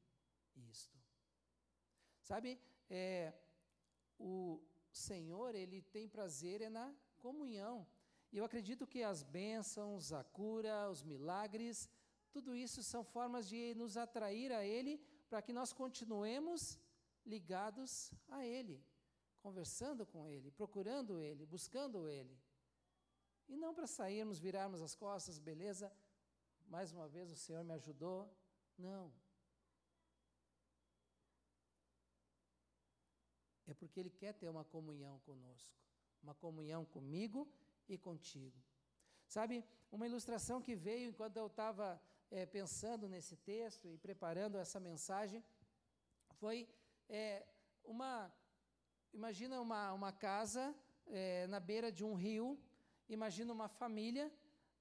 isto. 0.57 0.97
Sabe, 2.23 2.61
é, 2.89 3.33
o 4.19 4.61
Senhor, 4.91 5.55
Ele 5.55 5.83
tem 5.83 6.09
prazer 6.09 6.63
é 6.63 6.69
na 6.69 6.95
comunhão. 7.19 7.87
E 8.33 8.39
eu 8.39 8.45
acredito 8.45 8.87
que 8.87 9.03
as 9.03 9.23
bênçãos, 9.23 10.13
a 10.13 10.23
cura, 10.25 10.91
os 10.91 11.03
milagres, 11.03 11.89
tudo 12.31 12.55
isso 12.55 12.83
são 12.83 13.03
formas 13.05 13.49
de 13.49 13.75
nos 13.75 13.97
atrair 13.97 14.53
a 14.53 14.65
Ele, 14.65 15.01
para 15.29 15.43
que 15.43 15.53
nós 15.53 15.73
continuemos 15.73 16.79
ligados 17.25 18.13
a 18.29 18.45
Ele, 18.45 18.85
conversando 19.41 20.05
com 20.07 20.29
Ele, 20.29 20.51
procurando 20.51 21.21
Ele, 21.21 21.47
buscando 21.47 22.09
Ele. 22.09 22.37
E 23.49 23.57
não 23.57 23.73
para 23.75 23.87
sairmos, 23.87 24.39
virarmos 24.39 24.81
as 24.83 24.95
costas, 24.95 25.39
beleza, 25.39 25.93
mais 26.67 26.93
uma 26.93 27.09
vez 27.09 27.31
o 27.31 27.37
Senhor 27.37 27.63
me 27.65 27.75
ajudou. 27.75 28.31
Não. 28.77 29.13
É 33.67 33.75
porque 33.75 34.01
Ele 34.01 34.11
quer 34.11 34.33
ter 34.35 34.49
uma 34.49 34.65
comunhão 34.65 35.19
conosco, 35.21 35.73
uma 36.23 36.35
comunhão 36.35 36.85
comigo 36.85 37.49
e 37.89 37.97
contigo. 37.97 38.61
Sabe, 39.27 39.65
uma 39.91 40.07
ilustração 40.07 40.61
que 40.61 40.75
veio 40.75 41.11
enquanto 41.11 41.37
eu 41.37 41.47
estava 41.47 42.01
é, 42.31 42.47
pensando 42.47 43.09
nesse 43.09 43.37
texto 43.37 43.89
e 43.89 43.99
preparando 43.99 44.57
essa 44.59 44.79
mensagem 44.79 45.45
foi 46.35 46.69
é, 47.09 47.47
uma. 47.85 48.33
Imagina 49.13 49.61
uma, 49.61 49.93
uma 49.93 50.13
casa 50.13 50.75
é, 51.07 51.47
na 51.47 51.59
beira 51.59 51.91
de 51.91 52.05
um 52.05 52.15
rio 52.15 52.59
Imagina 53.09 53.53
uma 53.53 53.69
família, 53.69 54.33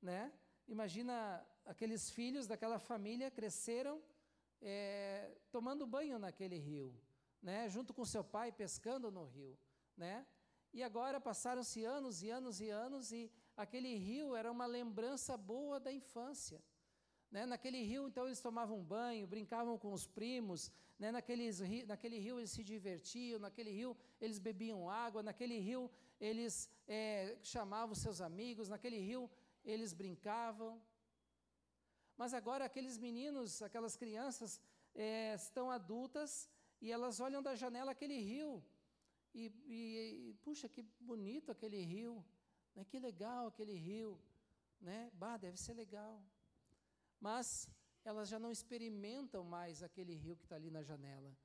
né? 0.02 0.32
Imagina 0.68 1.46
aqueles 1.66 2.10
filhos 2.10 2.48
daquela 2.48 2.80
família 2.80 3.30
cresceram 3.30 4.02
é, 4.62 5.38
tomando 5.52 5.86
banho 5.86 6.18
naquele 6.18 6.58
rio, 6.58 7.00
né? 7.42 7.70
Junto 7.70 7.94
com 7.94 8.04
seu 8.04 8.24
pai 8.24 8.52
pescando 8.52 9.12
no 9.12 9.26
rio, 9.26 9.58
né? 9.96 10.26
E 10.74 10.84
agora 10.84 11.22
passaram-se 11.22 11.86
anos 11.86 12.22
e 12.22 12.30
anos 12.30 12.60
e 12.60 12.70
anos 12.70 13.12
e 13.12 13.32
aquele 13.56 13.96
rio 13.96 14.36
era 14.36 14.52
uma 14.52 14.66
lembrança 14.66 15.38
boa 15.38 15.80
da 15.80 15.92
infância. 15.92 16.62
Né? 17.32 17.46
Naquele 17.46 17.82
rio, 17.82 18.08
então, 18.08 18.26
eles 18.26 18.40
tomavam 18.40 18.84
banho, 18.84 19.28
brincavam 19.28 19.78
com 19.78 19.92
os 19.94 20.08
primos, 20.08 20.72
né? 20.98 21.12
Naqueles, 21.12 21.60
naquele 21.86 22.18
rio 22.18 22.40
eles 22.40 22.52
se 22.52 22.64
divertiam, 22.64 23.40
naquele 23.40 23.72
rio 23.72 23.96
eles 24.20 24.40
bebiam 24.40 24.90
água, 24.90 25.22
naquele 25.22 25.60
rio 25.60 25.92
eles 26.20 26.70
é, 26.88 27.38
chamavam 27.42 27.96
seus 27.96 28.22
amigos, 28.22 28.70
naquele 28.70 29.00
rio 29.00 29.30
eles 29.64 29.94
brincavam. 29.94 30.82
Mas 32.18 32.34
agora 32.34 32.66
aqueles 32.66 32.98
meninos, 32.98 33.62
aquelas 33.62 33.96
crianças 33.96 34.62
é, 34.94 35.34
estão 35.36 35.70
adultas 35.70 36.50
e 36.82 36.92
elas 36.92 37.20
olham 37.20 37.42
da 37.42 37.56
janela 37.56 37.92
aquele 37.92 38.18
rio 38.20 38.64
e, 39.34 39.52
e, 39.66 40.30
e 40.30 40.34
puxa, 40.36 40.70
que 40.70 40.82
bonito 41.00 41.52
aquele 41.52 41.82
rio, 41.84 42.24
né? 42.74 42.86
que 42.86 42.98
legal 43.00 43.48
aquele 43.48 43.74
rio, 43.74 44.20
né? 44.80 45.12
Bah, 45.14 45.38
deve 45.38 45.58
ser 45.58 45.74
legal. 45.74 46.24
Mas 47.20 47.70
elas 48.06 48.30
já 48.30 48.40
não 48.40 48.52
experimentam 48.52 49.44
mais 49.44 49.84
aquele 49.84 50.14
rio 50.14 50.38
que 50.38 50.46
está 50.46 50.56
ali 50.56 50.70
na 50.70 50.84
janela. 50.84 51.36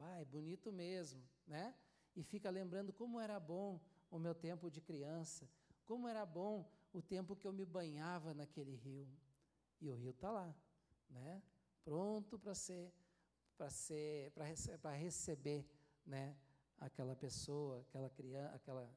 Ah, 0.00 0.18
é 0.20 0.24
bonito 0.24 0.70
mesmo, 0.70 1.22
né? 1.46 1.74
E 2.18 2.24
fica 2.24 2.50
lembrando 2.50 2.92
como 2.92 3.20
era 3.20 3.38
bom 3.38 3.80
o 4.10 4.18
meu 4.18 4.34
tempo 4.34 4.68
de 4.68 4.80
criança, 4.80 5.48
como 5.84 6.08
era 6.08 6.26
bom 6.26 6.68
o 6.92 7.00
tempo 7.00 7.36
que 7.36 7.46
eu 7.46 7.52
me 7.52 7.64
banhava 7.64 8.34
naquele 8.34 8.74
rio. 8.74 9.08
E 9.80 9.88
o 9.88 9.94
rio 9.94 10.10
está 10.10 10.28
lá, 10.28 10.52
né? 11.08 11.40
Pronto 11.84 12.36
para 12.36 12.56
ser, 12.56 12.92
para 13.56 13.70
ser, 13.70 14.32
para 14.32 14.44
rece 14.46 14.76
receber, 14.98 15.64
né? 16.04 16.36
Aquela 16.80 17.14
pessoa, 17.14 17.82
aquela 17.82 18.10
criança, 18.10 18.52
aquela, 18.56 18.90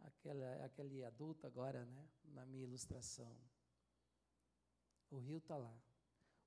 aquela, 0.00 0.64
aquele 0.64 1.04
adulto 1.04 1.46
agora, 1.46 1.84
né? 1.84 2.08
Na 2.32 2.46
minha 2.46 2.64
ilustração. 2.64 3.36
O 5.10 5.18
rio 5.18 5.36
está 5.36 5.58
lá. 5.58 5.78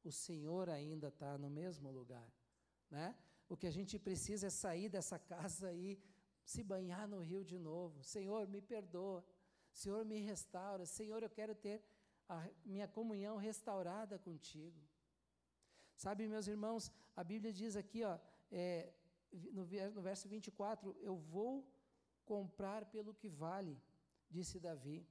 O 0.03 0.11
Senhor 0.11 0.67
ainda 0.67 1.09
está 1.09 1.37
no 1.37 1.47
mesmo 1.47 1.91
lugar. 1.91 2.27
Né? 2.89 3.15
O 3.49 3.57
que 3.57 3.67
a 3.67 3.71
gente 3.71 3.97
precisa 3.97 4.47
é 4.47 4.49
sair 4.49 4.89
dessa 4.89 5.17
casa 5.17 5.73
e 5.73 5.99
se 6.45 6.63
banhar 6.63 7.07
no 7.07 7.19
rio 7.19 7.43
de 7.43 7.57
novo. 7.57 8.03
Senhor, 8.03 8.47
me 8.47 8.61
perdoa. 8.61 9.25
Senhor, 9.71 10.05
me 10.05 10.19
restaura. 10.19 10.85
Senhor, 10.85 11.21
eu 11.23 11.29
quero 11.29 11.55
ter 11.55 11.83
a 12.27 12.47
minha 12.63 12.87
comunhão 12.87 13.35
restaurada 13.37 14.17
contigo. 14.19 14.79
Sabe, 15.95 16.27
meus 16.27 16.47
irmãos, 16.47 16.91
a 17.15 17.23
Bíblia 17.23 17.51
diz 17.51 17.75
aqui, 17.75 18.03
ó, 18.03 18.17
é, 18.51 18.93
no, 19.51 19.65
no 19.95 20.01
verso 20.01 20.29
24: 20.29 20.95
Eu 21.01 21.17
vou 21.17 21.67
comprar 22.25 22.85
pelo 22.85 23.13
que 23.13 23.27
vale, 23.27 23.75
disse 24.29 24.59
Davi, 24.59 25.05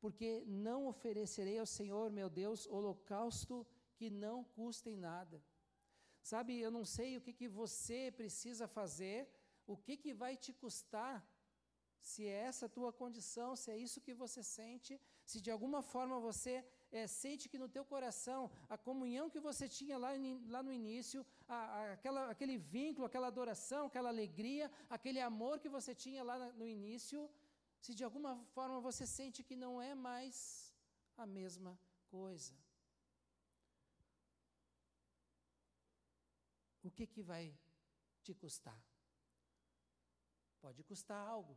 porque 0.00 0.44
não 0.46 0.86
oferecerei 0.86 1.58
ao 1.58 1.66
Senhor, 1.66 2.10
meu 2.10 2.28
Deus, 2.28 2.66
holocausto 2.66 3.66
que 3.94 4.10
não 4.10 4.42
custem 4.42 4.96
nada. 4.96 5.42
Sabe, 6.22 6.58
eu 6.58 6.70
não 6.70 6.84
sei 6.84 7.16
o 7.16 7.20
que, 7.20 7.32
que 7.32 7.48
você 7.48 8.12
precisa 8.16 8.68
fazer, 8.68 9.28
o 9.66 9.76
que, 9.76 9.96
que 9.96 10.12
vai 10.12 10.36
te 10.36 10.52
custar, 10.52 11.24
se 12.00 12.26
é 12.26 12.38
essa 12.48 12.66
a 12.66 12.68
tua 12.68 12.92
condição, 12.92 13.54
se 13.54 13.70
é 13.70 13.76
isso 13.76 14.00
que 14.00 14.14
você 14.14 14.42
sente, 14.42 15.00
se 15.24 15.40
de 15.40 15.50
alguma 15.50 15.82
forma 15.82 16.18
você 16.18 16.64
é, 16.90 17.06
sente 17.06 17.48
que 17.48 17.58
no 17.58 17.68
teu 17.68 17.84
coração 17.84 18.50
a 18.68 18.76
comunhão 18.76 19.30
que 19.30 19.40
você 19.48 19.68
tinha 19.68 19.96
lá, 19.98 20.10
lá 20.48 20.62
no 20.62 20.72
início, 20.72 21.24
a, 21.46 21.54
a, 21.54 21.92
aquela, 21.92 22.30
aquele 22.30 22.56
vínculo, 22.56 23.06
aquela 23.06 23.28
adoração, 23.28 23.86
aquela 23.86 24.08
alegria, 24.08 24.70
aquele 24.88 25.20
amor 25.20 25.60
que 25.60 25.68
você 25.68 25.94
tinha 25.94 26.22
lá 26.22 26.38
no 26.52 26.66
início, 26.66 27.30
se 27.80 27.94
de 27.94 28.04
alguma 28.04 28.36
forma 28.54 28.80
você 28.80 29.06
sente 29.06 29.42
que 29.42 29.56
não 29.56 29.80
é 29.80 29.94
mais 29.94 30.74
a 31.16 31.26
mesma 31.26 31.78
coisa. 32.10 32.54
O 36.82 36.90
que, 36.90 37.06
que 37.06 37.22
vai 37.22 37.56
te 38.22 38.34
custar? 38.34 38.82
Pode 40.60 40.82
custar 40.82 41.26
algo. 41.26 41.56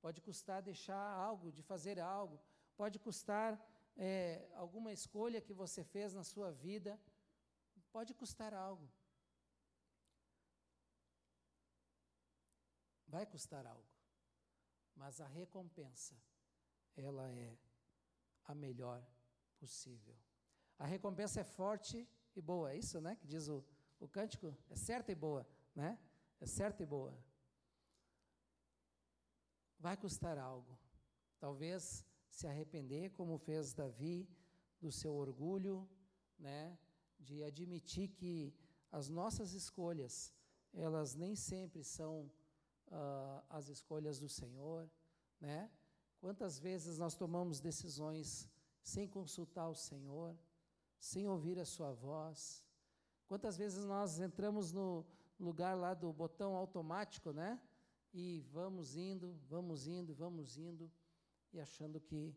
Pode 0.00 0.20
custar 0.20 0.62
deixar 0.62 0.96
algo, 0.96 1.50
de 1.50 1.62
fazer 1.62 1.98
algo. 1.98 2.40
Pode 2.76 2.98
custar 2.98 3.58
é, 3.96 4.46
alguma 4.54 4.92
escolha 4.92 5.40
que 5.40 5.52
você 5.52 5.82
fez 5.82 6.12
na 6.12 6.22
sua 6.22 6.52
vida, 6.52 7.00
pode 7.90 8.12
custar 8.14 8.52
algo. 8.52 8.88
Vai 13.06 13.24
custar 13.24 13.66
algo. 13.66 13.88
Mas 14.94 15.20
a 15.20 15.26
recompensa, 15.26 16.14
ela 16.96 17.30
é 17.30 17.56
a 18.44 18.54
melhor 18.54 19.04
possível. 19.58 20.16
A 20.78 20.86
recompensa 20.86 21.40
é 21.40 21.44
forte 21.44 22.06
e 22.34 22.40
boa, 22.40 22.72
é 22.72 22.76
isso, 22.76 23.00
né? 23.00 23.16
Que 23.16 23.26
diz 23.26 23.48
o, 23.48 23.64
o 23.98 24.08
cântico? 24.08 24.56
É 24.70 24.76
certa 24.76 25.12
e 25.12 25.14
boa, 25.14 25.46
né? 25.74 25.98
É 26.40 26.46
certa 26.46 26.82
e 26.82 26.86
boa. 26.86 27.16
Vai 29.78 29.96
custar 29.96 30.38
algo. 30.38 30.78
Talvez 31.38 32.04
se 32.28 32.46
arrepender, 32.46 33.10
como 33.12 33.38
fez 33.38 33.72
Davi, 33.72 34.28
do 34.80 34.90
seu 34.90 35.14
orgulho, 35.14 35.88
né, 36.38 36.78
de 37.18 37.42
admitir 37.42 38.08
que 38.08 38.54
as 38.90 39.08
nossas 39.08 39.52
escolhas, 39.52 40.34
elas 40.72 41.14
nem 41.14 41.34
sempre 41.34 41.82
são 41.82 42.30
uh, 42.88 43.42
as 43.48 43.68
escolhas 43.68 44.18
do 44.18 44.28
Senhor, 44.28 44.90
né? 45.40 45.70
Quantas 46.18 46.58
vezes 46.58 46.98
nós 46.98 47.14
tomamos 47.14 47.60
decisões 47.60 48.48
sem 48.82 49.08
consultar 49.08 49.68
o 49.68 49.74
Senhor, 49.74 50.36
sem 50.98 51.26
ouvir 51.28 51.58
a 51.58 51.64
Sua 51.64 51.92
voz? 51.92 52.65
Quantas 53.26 53.56
vezes 53.56 53.84
nós 53.84 54.20
entramos 54.20 54.72
no 54.72 55.04
lugar 55.38 55.76
lá 55.76 55.94
do 55.94 56.12
botão 56.12 56.54
automático, 56.54 57.32
né? 57.32 57.60
E 58.14 58.40
vamos 58.52 58.96
indo, 58.96 59.36
vamos 59.48 59.86
indo, 59.86 60.14
vamos 60.14 60.56
indo 60.56 60.90
e 61.52 61.60
achando 61.60 62.00
que 62.00 62.34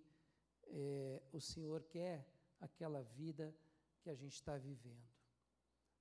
é, 0.68 1.22
o 1.32 1.40
Senhor 1.40 1.84
quer 1.84 2.28
aquela 2.60 3.04
vida 3.04 3.56
que 4.02 4.10
a 4.10 4.16
gente 4.16 4.34
está 4.34 4.58
vivendo. 4.58 5.08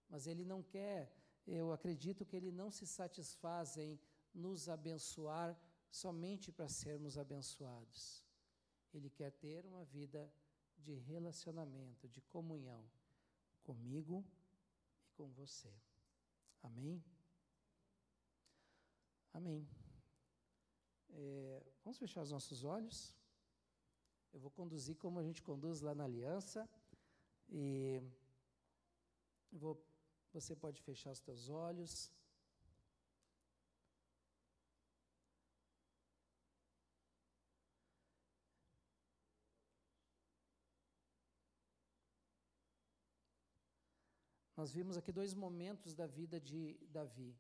Mas 0.08 0.26
Ele 0.26 0.44
não 0.44 0.62
quer, 0.62 1.12
eu 1.46 1.70
acredito 1.70 2.24
que 2.24 2.36
Ele 2.36 2.50
não 2.50 2.70
se 2.70 2.86
satisfaz 2.86 3.76
em 3.76 4.00
nos 4.34 4.68
abençoar 4.68 5.58
somente 5.90 6.50
para 6.50 6.68
sermos 6.68 7.18
abençoados. 7.18 8.24
Ele 8.92 9.10
quer 9.10 9.32
ter 9.32 9.66
uma 9.66 9.84
vida 9.84 10.32
de 10.78 10.94
relacionamento, 10.94 12.08
de 12.08 12.20
comunhão 12.22 12.84
comigo 13.62 14.24
com 15.18 15.28
você. 15.32 15.70
Amém? 16.62 17.04
Amém. 19.32 19.68
É, 21.10 21.62
vamos 21.82 21.98
fechar 21.98 22.22
os 22.22 22.30
nossos 22.30 22.62
olhos. 22.62 22.98
Eu 24.32 24.38
vou 24.38 24.52
conduzir 24.58 24.96
como 24.96 25.18
a 25.18 25.24
gente 25.24 25.42
conduz 25.42 25.80
lá 25.80 25.92
na 25.92 26.04
aliança. 26.04 26.68
E 27.48 28.00
vou, 29.50 29.74
você 30.32 30.54
pode 30.54 30.80
fechar 30.82 31.10
os 31.10 31.20
teus 31.20 31.48
olhos. 31.48 32.12
Nós 44.58 44.72
vimos 44.72 44.96
aqui 44.96 45.12
dois 45.12 45.34
momentos 45.34 45.94
da 45.94 46.04
vida 46.04 46.40
de 46.40 46.76
Davi: 46.90 47.38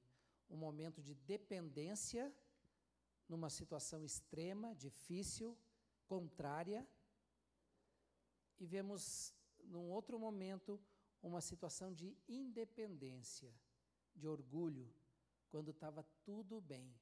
um 0.48 0.56
momento 0.56 1.02
de 1.02 1.14
dependência 1.16 2.32
numa 3.28 3.50
situação 3.50 4.04
extrema, 4.04 4.72
difícil, 4.76 5.58
contrária, 6.06 6.86
e 8.60 8.64
vemos 8.64 9.34
num 9.64 9.90
outro 9.90 10.16
momento 10.16 10.80
uma 11.20 11.40
situação 11.40 11.92
de 11.92 12.16
independência, 12.28 13.52
de 14.14 14.28
orgulho, 14.28 14.88
quando 15.50 15.72
estava 15.72 16.04
tudo 16.22 16.60
bem, 16.60 16.94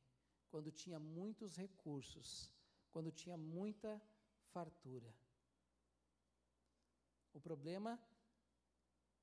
quando 0.49 0.73
tinha 0.73 0.99
muitos 0.99 1.57
recursos, 1.57 2.51
quando 2.91 3.13
tinha 3.13 3.37
muita 3.37 4.01
fartura. 4.47 5.15
O 7.35 7.39
problema, 7.39 8.01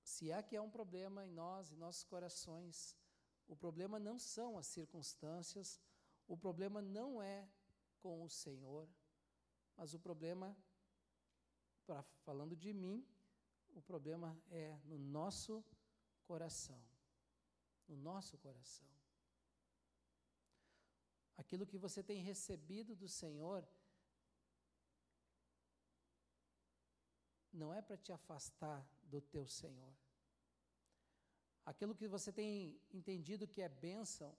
se 0.04 0.32
é 0.32 0.44
que 0.44 0.56
é 0.56 0.62
um 0.62 0.70
problema 0.70 1.26
em 1.26 1.32
nós, 1.32 1.72
em 1.72 1.76
nossos 1.76 2.04
corações, 2.04 2.96
o 3.48 3.56
problema 3.56 4.00
não 4.00 4.20
são 4.20 4.58
as 4.58 4.68
circunstâncias, 4.68 5.80
o 6.28 6.38
problema 6.38 6.82
não 6.82 7.22
é 7.22 7.48
com 8.00 8.24
o 8.24 8.30
Senhor, 8.30 8.88
mas 9.76 9.94
o 9.94 10.00
problema, 10.00 10.56
pra, 11.86 12.04
falando 12.26 12.56
de 12.56 12.74
mim, 12.74 13.06
o 13.70 13.82
problema 13.82 14.38
é 14.50 14.78
no 14.86 14.98
nosso 14.98 15.64
coração. 16.26 16.82
No 17.88 17.98
nosso 17.98 18.38
coração. 18.38 18.88
Aquilo 21.36 21.66
que 21.66 21.78
você 21.78 22.04
tem 22.04 22.22
recebido 22.22 22.96
do 22.96 23.08
Senhor 23.08 23.68
não 27.52 27.74
é 27.74 27.82
para 27.82 27.98
te 27.98 28.12
afastar 28.12 28.88
do 29.04 29.22
teu 29.22 29.48
Senhor. 29.48 29.94
Aquilo 31.66 31.96
que 31.96 32.08
você 32.08 32.32
tem 32.32 32.80
entendido 32.92 33.48
que 33.48 33.62
é 33.62 33.70
bênção 33.70 34.36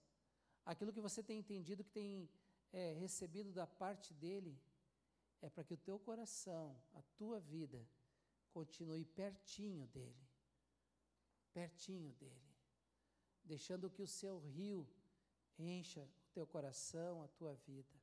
aquilo 0.64 0.92
que 0.92 1.00
você 1.00 1.22
tem 1.22 1.38
entendido 1.38 1.84
que 1.84 1.90
tem 1.90 2.30
é, 2.72 2.92
recebido 2.94 3.52
da 3.52 3.66
parte 3.66 4.12
dele, 4.14 4.58
é 5.40 5.48
para 5.48 5.64
que 5.64 5.74
o 5.74 5.76
teu 5.76 5.98
coração, 5.98 6.80
a 6.94 7.02
tua 7.16 7.38
vida, 7.38 7.86
continue 8.50 9.04
pertinho 9.04 9.86
dele. 9.88 10.28
Pertinho 11.52 12.12
dele. 12.12 12.54
Deixando 13.44 13.90
que 13.90 14.02
o 14.02 14.06
seu 14.06 14.38
rio 14.38 14.88
encha 15.58 16.02
o 16.02 16.32
teu 16.32 16.46
coração, 16.46 17.22
a 17.22 17.28
tua 17.28 17.54
vida. 17.54 17.94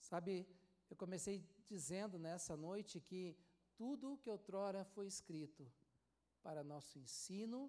Sabe, 0.00 0.46
eu 0.90 0.96
comecei 0.96 1.42
dizendo 1.72 2.18
nessa 2.18 2.54
noite 2.54 3.00
que 3.00 3.22
tudo 3.74 4.12
o 4.12 4.18
que 4.18 4.30
outrora 4.36 4.84
foi 4.94 5.06
escrito 5.06 5.62
para 6.42 6.62
nosso 6.62 6.98
ensino 6.98 7.60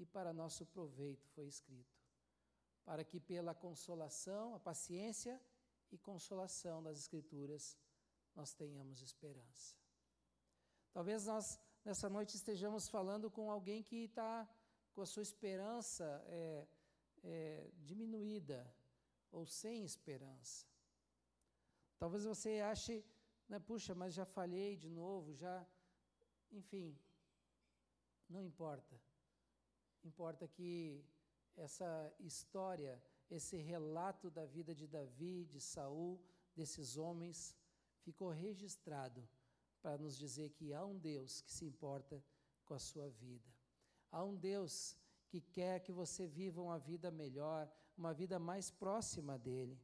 e 0.00 0.06
para 0.06 0.32
nosso 0.32 0.64
proveito 0.66 1.26
foi 1.34 1.46
escrito, 1.48 1.98
para 2.84 3.02
que 3.04 3.18
pela 3.18 3.54
consolação, 3.54 4.54
a 4.54 4.60
paciência 4.60 5.34
e 5.90 5.98
consolação 5.98 6.80
das 6.80 6.96
Escrituras 6.98 7.76
nós 8.36 8.54
tenhamos 8.54 9.02
esperança. 9.02 9.76
Talvez 10.92 11.26
nós 11.26 11.58
nessa 11.84 12.08
noite 12.08 12.36
estejamos 12.36 12.88
falando 12.88 13.28
com 13.30 13.50
alguém 13.50 13.82
que 13.82 14.04
está 14.04 14.48
com 14.92 15.02
a 15.02 15.06
sua 15.06 15.22
esperança 15.22 16.04
é, 16.26 16.68
é, 17.24 17.70
diminuída 17.90 18.60
ou 19.32 19.44
sem 19.44 19.84
esperança. 19.84 20.70
Talvez 21.98 22.24
você 22.24 22.60
ache, 22.60 23.04
né, 23.50 23.58
puxa, 23.58 23.92
mas 23.96 24.14
já 24.14 24.24
falhei 24.24 24.76
de 24.76 24.88
novo, 24.88 25.34
já, 25.34 25.66
enfim, 26.52 26.96
não 28.28 28.40
importa. 28.40 28.94
Importa 30.04 30.46
que 30.46 31.04
essa 31.56 32.14
história, 32.20 33.02
esse 33.28 33.56
relato 33.56 34.30
da 34.30 34.46
vida 34.46 34.72
de 34.72 34.86
Davi, 34.86 35.44
de 35.46 35.60
Saul, 35.60 36.22
desses 36.54 36.96
homens 36.96 37.56
ficou 38.02 38.30
registrado 38.30 39.28
para 39.82 39.98
nos 39.98 40.16
dizer 40.16 40.50
que 40.50 40.72
há 40.72 40.84
um 40.86 40.96
Deus 40.96 41.40
que 41.40 41.52
se 41.52 41.64
importa 41.64 42.22
com 42.64 42.74
a 42.74 42.78
sua 42.78 43.08
vida. 43.08 43.50
Há 44.12 44.22
um 44.24 44.36
Deus 44.36 44.96
que 45.26 45.40
quer 45.40 45.80
que 45.80 45.92
você 45.92 46.24
viva 46.24 46.62
uma 46.62 46.78
vida 46.78 47.10
melhor, 47.10 47.68
uma 47.98 48.14
vida 48.14 48.38
mais 48.38 48.70
próxima 48.70 49.36
dele. 49.36 49.76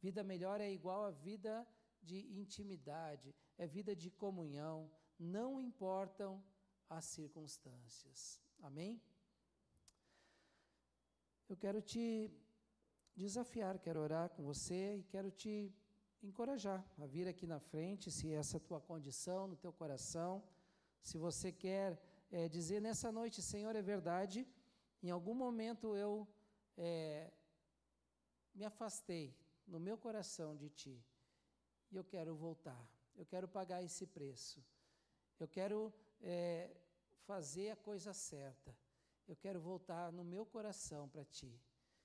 Vida 0.00 0.24
melhor 0.24 0.60
é 0.60 0.72
igual 0.72 1.04
a 1.04 1.10
vida 1.12 1.64
de 2.02 2.18
intimidade, 2.42 3.34
é 3.56 3.66
vida 3.66 3.94
de 3.94 4.10
comunhão, 4.10 4.90
não 5.18 5.60
importam 5.60 6.42
as 6.88 7.04
circunstâncias. 7.04 8.40
Amém? 8.60 9.00
Eu 11.48 11.56
quero 11.56 11.80
te 11.80 12.30
desafiar, 13.14 13.78
quero 13.78 14.00
orar 14.00 14.30
com 14.30 14.42
você 14.42 14.96
e 14.96 15.02
quero 15.04 15.30
te 15.30 15.72
encorajar 16.22 16.84
a 16.98 17.06
vir 17.06 17.26
aqui 17.28 17.46
na 17.46 17.60
frente, 17.60 18.10
se 18.10 18.32
essa 18.32 18.56
é 18.56 18.58
a 18.58 18.60
tua 18.60 18.80
condição 18.80 19.46
no 19.46 19.56
teu 19.56 19.72
coração, 19.72 20.42
se 21.00 21.18
você 21.18 21.50
quer 21.52 22.00
é, 22.30 22.48
dizer 22.48 22.80
nessa 22.80 23.10
noite, 23.10 23.42
Senhor, 23.42 23.74
é 23.74 23.82
verdade, 23.82 24.46
em 25.02 25.10
algum 25.10 25.34
momento 25.34 25.96
eu 25.96 26.26
é, 26.76 27.32
me 28.54 28.64
afastei 28.64 29.36
no 29.66 29.80
meu 29.80 29.98
coração 29.98 30.56
de 30.56 30.70
Ti 30.70 31.04
e 31.92 31.96
eu 31.96 32.04
quero 32.04 32.34
voltar, 32.34 32.82
eu 33.14 33.26
quero 33.26 33.46
pagar 33.46 33.82
esse 33.82 34.06
preço, 34.06 34.64
eu 35.38 35.46
quero 35.46 35.92
é, 36.20 36.74
fazer 37.26 37.70
a 37.70 37.76
coisa 37.76 38.12
certa, 38.14 38.74
eu 39.28 39.36
quero 39.36 39.60
voltar 39.60 40.10
no 40.10 40.24
meu 40.24 40.44
coração 40.46 41.08
para 41.08 41.24
Ti, 41.24 41.60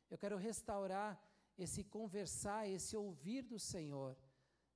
eu 0.10 0.18
quero 0.18 0.38
restaurar 0.38 1.12
esse 1.58 1.84
conversar, 1.84 2.68
esse 2.68 2.96
ouvir 2.96 3.42
do 3.42 3.58
Senhor 3.58 4.16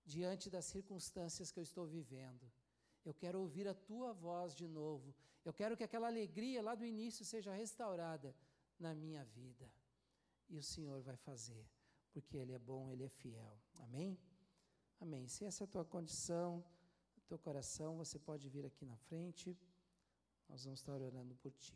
diante 0.05 0.49
das 0.49 0.65
circunstâncias 0.65 1.51
que 1.51 1.59
eu 1.59 1.63
estou 1.63 1.85
vivendo. 1.85 2.51
Eu 3.03 3.13
quero 3.13 3.39
ouvir 3.39 3.67
a 3.67 3.73
tua 3.73 4.13
voz 4.13 4.55
de 4.55 4.67
novo. 4.67 5.13
Eu 5.43 5.53
quero 5.53 5.75
que 5.77 5.83
aquela 5.83 6.07
alegria 6.07 6.61
lá 6.61 6.75
do 6.75 6.85
início 6.85 7.23
seja 7.25 7.53
restaurada 7.53 8.35
na 8.79 8.93
minha 8.93 9.23
vida. 9.25 9.71
E 10.49 10.57
o 10.57 10.63
Senhor 10.63 11.01
vai 11.01 11.15
fazer, 11.15 11.65
porque 12.11 12.37
Ele 12.37 12.53
é 12.53 12.59
bom, 12.59 12.91
Ele 12.91 13.03
é 13.03 13.09
fiel. 13.09 13.57
Amém? 13.75 14.19
Amém. 15.01 15.27
Se 15.27 15.43
essa 15.43 15.63
é 15.63 15.65
a 15.65 15.67
tua 15.67 15.83
condição, 15.83 16.63
o 17.17 17.21
teu 17.27 17.39
coração, 17.39 17.97
você 17.97 18.19
pode 18.19 18.47
vir 18.47 18.65
aqui 18.67 18.85
na 18.85 18.95
frente. 18.95 19.57
Nós 20.47 20.63
vamos 20.63 20.79
estar 20.79 21.01
orando 21.01 21.33
por 21.35 21.51
ti. 21.53 21.75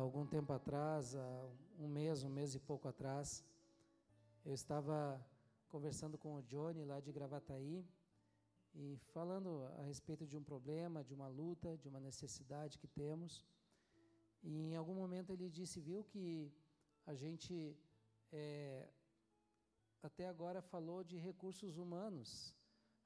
Algum 0.00 0.26
tempo 0.26 0.52
atrás, 0.52 1.14
um 1.78 1.88
mês, 1.88 2.24
um 2.24 2.30
mês 2.30 2.54
e 2.54 2.58
pouco 2.58 2.88
atrás, 2.88 3.44
eu 4.44 4.54
estava 4.54 4.98
conversando 5.68 6.16
com 6.16 6.30
o 6.36 6.42
Johnny 6.42 6.84
lá 6.84 6.98
de 7.00 7.12
Gravataí 7.12 7.84
e 8.74 8.96
falando 9.12 9.50
a 9.78 9.82
respeito 9.82 10.26
de 10.26 10.36
um 10.38 10.42
problema, 10.42 11.04
de 11.04 11.12
uma 11.18 11.28
luta, 11.28 11.76
de 11.76 11.86
uma 11.88 12.00
necessidade 12.00 12.78
que 12.78 12.88
temos. 12.88 13.44
E 14.42 14.54
em 14.70 14.76
algum 14.76 14.94
momento 14.94 15.32
ele 15.34 15.50
disse, 15.50 15.80
viu 15.80 16.02
que 16.02 16.50
a 17.06 17.14
gente 17.14 17.76
é, 18.32 18.88
até 20.02 20.26
agora 20.26 20.62
falou 20.62 21.04
de 21.04 21.18
recursos 21.18 21.76
humanos. 21.76 22.54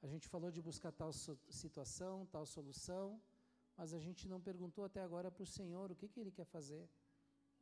A 0.01 0.07
gente 0.07 0.29
falou 0.29 0.51
de 0.51 0.63
buscar 0.63 0.93
tal 0.93 1.13
situação, 1.61 2.27
tal 2.27 2.47
solução, 2.47 3.21
mas 3.77 3.93
a 3.93 3.99
gente 3.99 4.29
não 4.29 4.41
perguntou 4.41 4.85
até 4.85 5.01
agora 5.03 5.31
para 5.31 5.43
o 5.43 5.47
Senhor 5.47 5.91
o 5.91 5.97
que, 5.97 6.09
que 6.09 6.21
Ele 6.21 6.31
quer 6.31 6.45
fazer. 6.47 6.89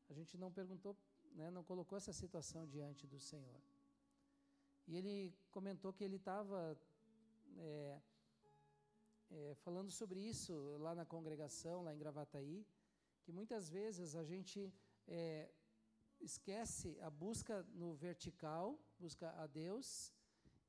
A 0.09 0.13
gente 0.13 0.37
não 0.37 0.53
perguntou, 0.53 0.97
né, 1.35 1.51
não 1.51 1.65
colocou 1.65 1.97
essa 1.97 2.13
situação 2.13 2.67
diante 2.67 3.07
do 3.07 3.19
Senhor. 3.19 3.61
E 4.87 4.97
ele 4.97 5.33
comentou 5.51 5.93
que 5.93 6.05
ele 6.05 6.17
estava 6.17 6.77
é, 7.57 8.01
é, 9.31 9.55
falando 9.55 9.91
sobre 9.91 10.21
isso 10.21 10.53
lá 10.79 10.95
na 10.95 11.07
congregação, 11.07 11.83
lá 11.83 11.95
em 11.95 11.99
Gravataí, 11.99 12.67
que 13.23 13.33
muitas 13.33 13.71
vezes 13.71 14.15
a 14.17 14.25
gente 14.25 14.73
é, 15.07 15.51
esquece 16.21 16.99
a 17.01 17.09
busca 17.09 17.63
no 17.73 17.95
vertical, 17.95 18.79
busca 18.99 19.31
a 19.43 19.47
Deus, 19.47 20.13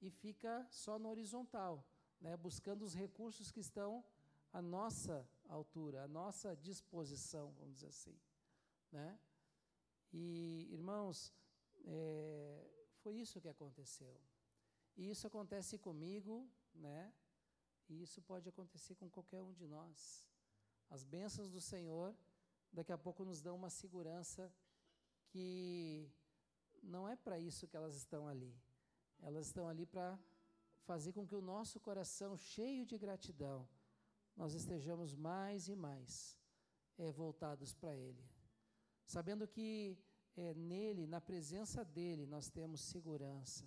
e 0.02 0.10
fica 0.10 0.66
só 0.70 1.00
no 1.00 1.10
horizontal, 1.10 1.86
né, 2.20 2.36
buscando 2.38 2.84
os 2.84 2.94
recursos 2.94 3.52
que 3.52 3.60
estão 3.60 4.04
à 4.54 4.62
nossa 4.62 5.28
altura, 5.50 6.04
à 6.04 6.08
nossa 6.08 6.56
disposição, 6.56 7.52
vamos 7.60 7.76
dizer 7.76 7.88
assim. 7.88 8.18
Né? 8.92 9.20
E, 10.14 10.68
irmãos, 10.72 11.34
é, 11.86 12.70
foi 13.02 13.16
isso 13.16 13.42
que 13.42 13.50
aconteceu. 13.50 14.16
E 14.96 15.10
isso 15.10 15.26
acontece 15.26 15.78
comigo, 15.78 16.48
né? 16.74 17.12
E 17.90 18.02
isso 18.02 18.22
pode 18.22 18.48
acontecer 18.48 18.96
com 18.96 19.10
qualquer 19.10 19.42
um 19.42 19.52
de 19.52 19.68
nós. 19.68 20.26
As 20.90 21.04
bênçãos 21.04 21.50
do 21.50 21.60
Senhor, 21.60 22.16
daqui 22.72 22.92
a 22.92 22.98
pouco, 22.98 23.26
nos 23.26 23.42
dão 23.42 23.56
uma 23.56 23.72
segurança 23.72 24.54
que 25.30 26.08
não 26.82 27.10
é 27.10 27.16
para 27.16 27.40
isso 27.40 27.68
que 27.68 27.76
elas 27.76 27.96
estão 27.96 28.28
ali. 28.28 28.56
Elas 29.20 29.48
estão 29.48 29.68
ali 29.68 29.86
para 29.86 30.20
fazer 30.84 31.12
com 31.12 31.26
que 31.26 31.36
o 31.36 31.42
nosso 31.42 31.80
coração, 31.80 32.38
cheio 32.38 32.86
de 32.86 32.98
gratidão, 32.98 33.68
nós 34.36 34.54
estejamos 34.54 35.16
mais 35.16 35.68
e 35.68 35.76
mais 35.76 36.38
é, 36.98 37.12
voltados 37.12 37.74
para 37.74 37.96
Ele. 37.96 38.24
Sabendo 39.06 39.48
que 39.48 39.98
é, 40.36 40.54
nele, 40.54 41.06
na 41.06 41.22
presença 41.22 41.84
dEle, 41.84 42.26
nós 42.26 42.50
temos 42.50 42.82
segurança, 42.82 43.66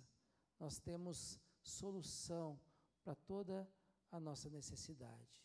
nós 0.59 0.79
temos 0.79 1.39
solução 1.61 2.59
para 3.03 3.15
toda 3.15 3.69
a 4.11 4.19
nossa 4.19 4.49
necessidade. 4.49 5.41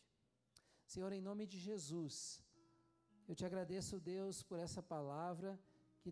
Senhor, 0.85 1.11
em 1.11 1.21
nome 1.21 1.45
de 1.45 1.57
Jesus, 1.57 2.43
eu 3.27 3.35
te 3.35 3.45
agradeço, 3.45 3.99
Deus, 3.99 4.43
por 4.43 4.59
essa 4.59 4.81
palavra 4.81 5.59
que 6.01 6.11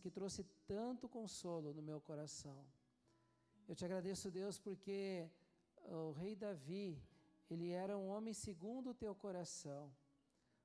que 0.00 0.10
trouxe 0.10 0.44
tanto 0.66 1.08
consolo 1.08 1.74
no 1.74 1.82
meu 1.82 2.00
coração. 2.00 2.64
Eu 3.66 3.74
te 3.74 3.84
agradeço, 3.84 4.30
Deus, 4.30 4.58
porque 4.58 5.28
o 5.84 6.12
rei 6.12 6.36
Davi, 6.36 7.02
ele 7.52 7.70
era 7.84 7.94
um 8.02 8.08
homem 8.14 8.34
segundo 8.46 8.90
o 8.90 8.98
teu 9.02 9.14
coração, 9.14 9.82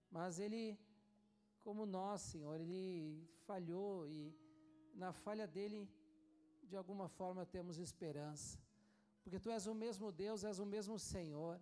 mas 0.10 0.40
ele, 0.40 0.80
como 1.66 1.86
nós, 1.86 2.22
Senhor, 2.22 2.58
ele 2.66 2.84
falhou 3.46 4.08
e 4.08 4.20
na 4.94 5.12
falha 5.12 5.48
dele, 5.56 5.80
de 6.64 6.76
alguma 6.76 7.08
forma, 7.08 7.46
temos 7.46 7.78
esperança, 7.78 8.60
porque 9.24 9.40
tu 9.40 9.50
és 9.58 9.66
o 9.68 9.76
mesmo 9.84 10.12
Deus, 10.12 10.44
és 10.44 10.60
o 10.60 10.66
mesmo 10.66 10.98
Senhor. 10.98 11.56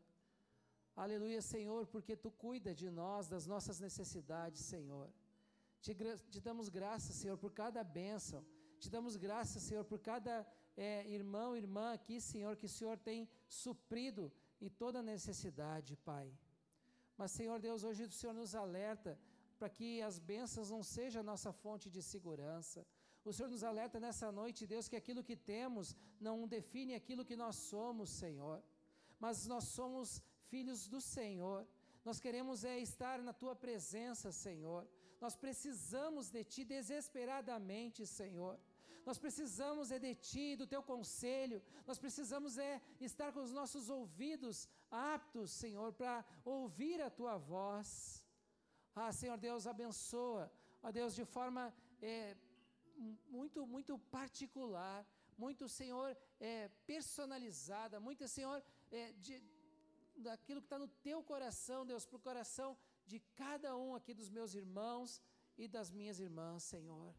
Aleluia, 0.95 1.41
Senhor, 1.41 1.85
porque 1.87 2.15
tu 2.15 2.31
cuida 2.31 2.73
de 2.81 2.89
nós, 2.89 3.27
das 3.27 3.45
nossas 3.45 3.79
necessidades, 3.79 4.61
Senhor. 4.61 5.09
Te, 5.81 5.93
te 6.33 6.39
damos 6.39 6.69
graças, 6.69 7.15
Senhor, 7.15 7.37
por 7.37 7.51
cada 7.51 7.83
bênção. 7.83 8.45
Te 8.79 8.89
damos 8.89 9.15
graças, 9.15 9.61
Senhor, 9.63 9.83
por 9.83 9.99
cada 9.99 10.47
é, 10.77 11.07
irmão, 11.09 11.55
irmã 11.55 11.93
aqui, 11.93 12.19
Senhor, 12.21 12.55
que 12.55 12.65
o 12.65 12.75
Senhor 12.77 12.97
tem 12.97 13.27
suprido 13.47 14.31
em 14.61 14.69
toda 14.69 15.01
necessidade, 15.01 15.95
Pai. 15.97 16.27
Mas, 17.17 17.31
Senhor 17.31 17.59
Deus, 17.59 17.83
hoje 17.83 18.03
o 18.03 18.11
Senhor 18.11 18.33
nos 18.33 18.53
alerta 18.55 19.17
para 19.57 19.69
que 19.69 20.01
as 20.01 20.19
bênçãos 20.19 20.69
não 20.69 20.83
sejam 20.83 21.23
nossa 21.23 21.51
fonte 21.51 21.89
de 21.89 22.01
segurança. 22.01 22.85
O 23.23 23.33
Senhor 23.33 23.49
nos 23.49 23.63
alerta 23.63 23.99
nessa 23.99 24.31
noite, 24.31 24.67
Deus, 24.67 24.87
que 24.87 24.95
aquilo 24.95 25.23
que 25.23 25.35
temos 25.35 25.95
não 26.19 26.47
define 26.47 26.93
aquilo 26.93 27.25
que 27.25 27.35
nós 27.35 27.55
somos, 27.55 28.09
Senhor. 28.09 28.61
Mas 29.19 29.47
nós 29.47 29.65
somos 29.77 30.21
filhos 30.51 30.87
do 30.87 30.99
Senhor. 31.01 31.65
Nós 32.03 32.19
queremos 32.19 32.63
é 32.63 32.77
estar 32.79 33.17
na 33.21 33.33
tua 33.33 33.55
presença, 33.55 34.31
Senhor. 34.31 34.87
Nós 35.19 35.35
precisamos 35.35 36.29
de 36.29 36.43
ti 36.43 36.63
desesperadamente, 36.63 38.05
Senhor. 38.05 38.59
Nós 39.05 39.17
precisamos 39.25 39.91
é 39.91 39.99
de 39.99 40.13
ti, 40.15 40.55
do 40.55 40.67
teu 40.73 40.81
conselho. 40.91 41.61
Nós 41.85 41.99
precisamos 42.03 42.57
é 42.57 42.81
estar 42.99 43.31
com 43.31 43.41
os 43.47 43.51
nossos 43.59 43.89
ouvidos 43.89 44.67
aptos, 44.89 45.51
Senhor, 45.51 45.93
para 45.93 46.25
ouvir 46.43 46.99
a 47.01 47.09
tua 47.09 47.37
voz. 47.37 47.89
Ah, 48.95 49.11
Senhor 49.11 49.37
Deus, 49.37 49.67
abençoa, 49.67 50.51
ó 50.81 50.91
Deus, 50.91 51.13
de 51.13 51.25
forma 51.25 51.63
é, 52.01 52.35
muito, 53.37 53.65
muito 53.67 53.93
particular, 54.19 55.05
muito, 55.37 55.67
Senhor, 55.67 56.17
é, 56.39 56.69
personalizada, 56.87 57.99
muito, 57.99 58.27
Senhor, 58.27 58.63
é, 58.91 59.11
de, 59.13 59.43
daquilo 60.15 60.61
que 60.61 60.67
está 60.67 60.79
no 60.79 60.87
teu 60.87 61.21
coração, 61.21 61.85
Deus, 61.85 62.05
para 62.05 62.17
o 62.17 62.27
coração 62.29 62.77
de 63.05 63.19
cada 63.35 63.75
um 63.75 63.93
aqui 63.95 64.13
dos 64.13 64.29
meus 64.29 64.55
irmãos 64.55 65.21
e 65.57 65.67
das 65.67 65.91
minhas 65.91 66.19
irmãs, 66.19 66.63
Senhor. 66.63 67.13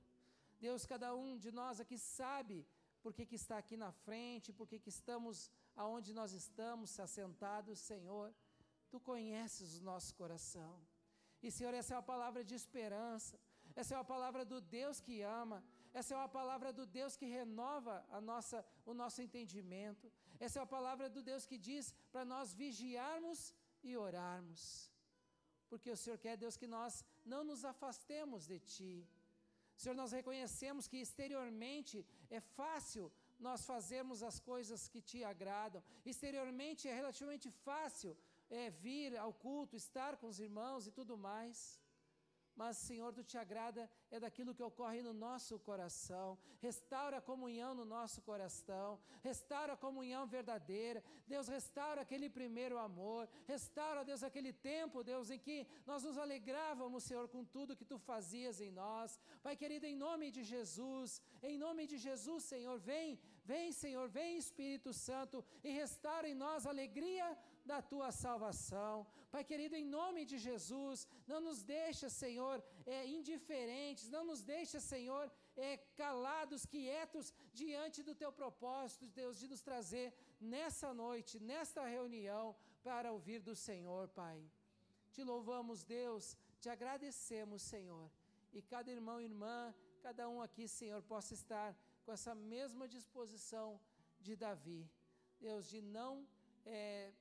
Deus, 0.58 0.86
cada 0.86 1.14
um 1.14 1.36
de 1.44 1.50
nós 1.50 1.80
aqui 1.80 1.98
sabe 1.98 2.66
por 3.02 3.12
que, 3.16 3.24
que 3.30 3.36
está 3.42 3.56
aqui 3.58 3.76
na 3.76 3.92
frente, 3.92 4.52
por 4.52 4.66
que, 4.66 4.78
que 4.78 4.88
estamos 4.88 5.50
aonde 5.76 6.12
nós 6.12 6.32
estamos 6.32 6.98
assentados, 6.98 7.78
Senhor. 7.78 8.34
Tu 8.90 8.98
conheces 9.00 9.78
o 9.78 9.84
nosso 9.90 10.14
coração. 10.14 10.72
E, 11.42 11.50
Senhor, 11.50 11.74
essa 11.74 11.94
é 11.94 11.96
uma 11.96 12.02
palavra 12.14 12.42
de 12.42 12.54
esperança, 12.54 13.38
essa 13.74 13.94
é 13.94 13.98
uma 13.98 14.10
palavra 14.14 14.44
do 14.44 14.60
Deus 14.60 15.00
que 15.00 15.20
ama, 15.22 15.62
essa 15.98 16.14
é 16.14 16.16
uma 16.16 16.28
palavra 16.28 16.72
do 16.78 16.84
Deus 16.98 17.16
que 17.16 17.26
renova 17.26 17.94
a 18.10 18.20
nossa, 18.20 18.58
o 18.84 18.92
nosso 18.92 19.20
entendimento. 19.22 20.10
Essa 20.38 20.58
é 20.58 20.62
a 20.62 20.74
palavra 20.78 21.08
do 21.08 21.22
Deus 21.22 21.46
que 21.46 21.58
diz 21.68 21.94
para 22.12 22.24
nós 22.32 22.54
vigiarmos 22.54 23.54
e 23.82 23.96
orarmos. 23.96 24.62
Porque 25.70 25.90
o 25.90 25.96
Senhor 25.96 26.18
quer, 26.18 26.36
Deus, 26.36 26.56
que 26.56 26.66
nós 26.66 27.04
não 27.24 27.42
nos 27.50 27.64
afastemos 27.64 28.46
de 28.46 28.58
Ti. 28.58 29.08
Senhor, 29.76 29.94
nós 29.94 30.12
reconhecemos 30.12 30.88
que 30.90 30.98
exteriormente 31.06 32.04
é 32.30 32.40
fácil 32.40 33.12
nós 33.38 33.64
fazermos 33.72 34.22
as 34.22 34.38
coisas 34.40 34.88
que 34.88 35.00
Te 35.00 35.22
agradam. 35.32 35.82
Exteriormente 36.04 36.88
é 36.88 36.94
relativamente 36.94 37.50
fácil 37.50 38.16
é, 38.48 38.70
vir 38.70 39.16
ao 39.16 39.32
culto, 39.32 39.76
estar 39.76 40.16
com 40.16 40.28
os 40.32 40.40
irmãos 40.40 40.86
e 40.86 40.90
tudo 40.90 41.16
mais 41.16 41.78
mas, 42.56 42.78
Senhor, 42.78 43.12
tu 43.12 43.22
te 43.22 43.36
agrada 43.36 43.88
é 44.10 44.18
daquilo 44.18 44.54
que 44.54 44.62
ocorre 44.62 45.02
no 45.02 45.12
nosso 45.12 45.58
coração. 45.58 46.38
Restaura 46.60 47.18
a 47.18 47.20
comunhão 47.20 47.74
no 47.74 47.84
nosso 47.84 48.22
coração, 48.22 48.98
restaura 49.22 49.74
a 49.74 49.76
comunhão 49.76 50.26
verdadeira. 50.26 51.04
Deus, 51.26 51.48
restaura 51.48 52.00
aquele 52.00 52.28
primeiro 52.30 52.78
amor, 52.78 53.28
restaura, 53.46 54.04
Deus, 54.04 54.22
aquele 54.22 54.52
tempo, 54.52 55.04
Deus, 55.04 55.30
em 55.30 55.38
que 55.38 55.66
nós 55.86 56.02
nos 56.02 56.16
alegrávamos, 56.16 57.04
Senhor, 57.04 57.28
com 57.28 57.44
tudo 57.44 57.76
que 57.76 57.84
tu 57.92 57.98
fazias 57.98 58.60
em 58.60 58.70
nós. 58.70 59.20
Pai 59.42 59.54
querido, 59.54 59.86
em 59.86 59.96
nome 59.96 60.30
de 60.30 60.42
Jesus, 60.42 61.20
em 61.42 61.58
nome 61.58 61.86
de 61.86 61.98
Jesus, 61.98 62.44
Senhor, 62.44 62.78
vem, 62.78 63.18
vem, 63.44 63.70
Senhor, 63.70 64.08
vem, 64.08 64.38
Espírito 64.38 64.92
Santo, 64.94 65.44
e 65.62 65.70
restaura 65.70 66.26
em 66.28 66.34
nós 66.34 66.66
a 66.66 66.70
alegria 66.70 67.36
da 67.72 67.78
tua 67.92 68.10
salvação. 68.24 68.92
Pai 69.32 69.42
querido, 69.50 69.74
em 69.80 69.86
nome 69.98 70.20
de 70.30 70.38
Jesus, 70.46 71.06
não 71.30 71.40
nos 71.46 71.60
deixa, 71.62 72.08
Senhor, 72.08 72.56
é, 72.94 72.98
indiferentes, 73.18 74.08
não 74.16 74.24
nos 74.30 74.42
deixa, 74.54 74.78
Senhor, 74.92 75.24
é, 75.56 75.76
calados, 76.02 76.64
quietos 76.74 77.26
diante 77.52 78.02
do 78.08 78.14
teu 78.22 78.30
propósito, 78.40 79.08
Deus, 79.20 79.38
de 79.42 79.48
nos 79.52 79.62
trazer 79.68 80.08
nessa 80.40 80.94
noite, 81.04 81.40
nesta 81.52 81.84
reunião, 81.96 82.44
para 82.82 83.12
ouvir 83.16 83.40
do 83.48 83.54
Senhor, 83.54 84.08
Pai. 84.20 84.38
Te 85.12 85.22
louvamos, 85.32 85.82
Deus, 85.82 86.36
te 86.60 86.68
agradecemos, 86.68 87.62
Senhor. 87.62 88.08
E 88.52 88.62
cada 88.62 88.90
irmão 88.90 89.20
e 89.20 89.24
irmã, 89.24 89.74
cada 90.06 90.28
um 90.28 90.40
aqui, 90.46 90.66
Senhor, 90.68 91.02
possa 91.02 91.34
estar 91.34 91.76
com 92.04 92.12
essa 92.12 92.34
mesma 92.34 92.86
disposição 92.86 93.68
de 94.20 94.36
Davi, 94.36 94.88
Deus, 95.40 95.68
de 95.68 95.80
não 95.82 96.26
é, 96.64 97.12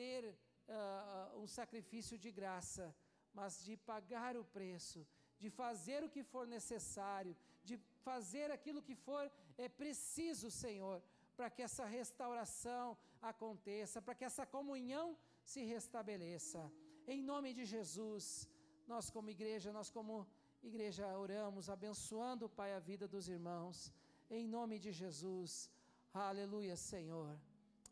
ter 0.00 0.20
uh, 0.26 1.38
um 1.42 1.46
sacrifício 1.58 2.16
de 2.24 2.30
graça, 2.38 2.94
mas 3.38 3.64
de 3.66 3.76
pagar 3.76 4.36
o 4.36 4.44
preço, 4.56 5.00
de 5.42 5.50
fazer 5.50 6.00
o 6.04 6.12
que 6.14 6.22
for 6.32 6.46
necessário, 6.46 7.36
de 7.68 7.76
fazer 8.08 8.50
aquilo 8.50 8.84
que 8.88 8.94
for 8.94 9.24
é 9.56 9.68
preciso, 9.68 10.50
Senhor, 10.50 11.02
para 11.36 11.50
que 11.50 11.62
essa 11.62 11.84
restauração 11.84 12.96
aconteça, 13.20 14.02
para 14.02 14.14
que 14.14 14.26
essa 14.30 14.46
comunhão 14.56 15.06
se 15.52 15.62
restabeleça. 15.74 16.60
Em 17.06 17.22
nome 17.22 17.52
de 17.58 17.64
Jesus, 17.74 18.48
nós 18.86 19.10
como 19.10 19.30
igreja, 19.30 19.72
nós 19.72 19.90
como 19.90 20.26
igreja 20.62 21.06
oramos, 21.18 21.68
abençoando, 21.68 22.48
Pai, 22.48 22.72
a 22.74 22.78
vida 22.78 23.06
dos 23.06 23.28
irmãos. 23.28 23.92
Em 24.30 24.46
nome 24.46 24.78
de 24.78 24.92
Jesus. 24.92 25.70
Aleluia, 26.12 26.76
Senhor. 26.76 27.38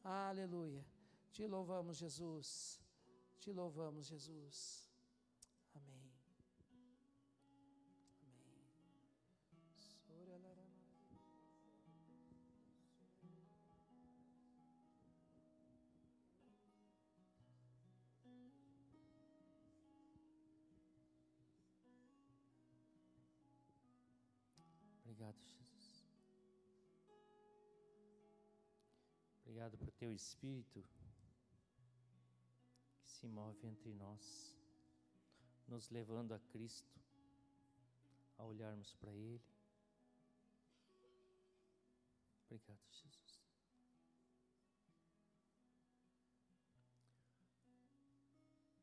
Aleluia. 0.05 0.92
Te 1.33 1.49
louvamos, 1.49 1.97
Jesus. 1.97 2.79
Te 3.41 3.55
louvamos, 3.55 4.07
Jesus. 4.07 4.87
Amém. 5.75 6.13
Amém. 9.51 10.13
Obrigado, 25.01 25.41
Jesus. 25.41 26.07
Obrigado 29.41 29.79
por 29.79 29.91
teu 29.93 30.13
Espírito 30.13 30.85
se 33.23 33.29
move 33.29 33.65
entre 33.69 33.95
nós, 33.95 34.53
nos 35.69 35.89
levando 35.91 36.35
a 36.35 36.41
Cristo, 36.41 37.01
a 38.37 38.45
olharmos 38.45 38.93
para 38.95 39.13
Ele. 39.13 39.41
Obrigado, 42.47 42.81
Jesus. 42.91 43.41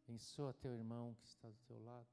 Abençoa 0.07 0.53
teu 0.53 0.73
irmão 0.73 1.13
que 1.15 1.27
está 1.27 1.49
do 1.49 1.59
teu 1.67 1.83
lado. 1.83 2.07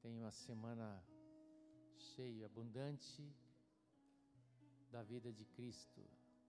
Tenha 0.00 0.24
uma 0.24 0.32
semana 0.32 1.04
cheia, 1.98 2.46
abundante 2.46 3.22
da 4.90 5.02
vida 5.02 5.32
de 5.32 5.44
Cristo. 5.44 6.02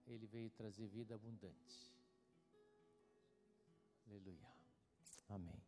Ele 0.06 0.26
veio 0.26 0.50
trazer 0.50 0.86
vida 0.86 1.14
abundante. 1.14 1.94
Aleluia. 4.06 4.48
Amém. 5.28 5.67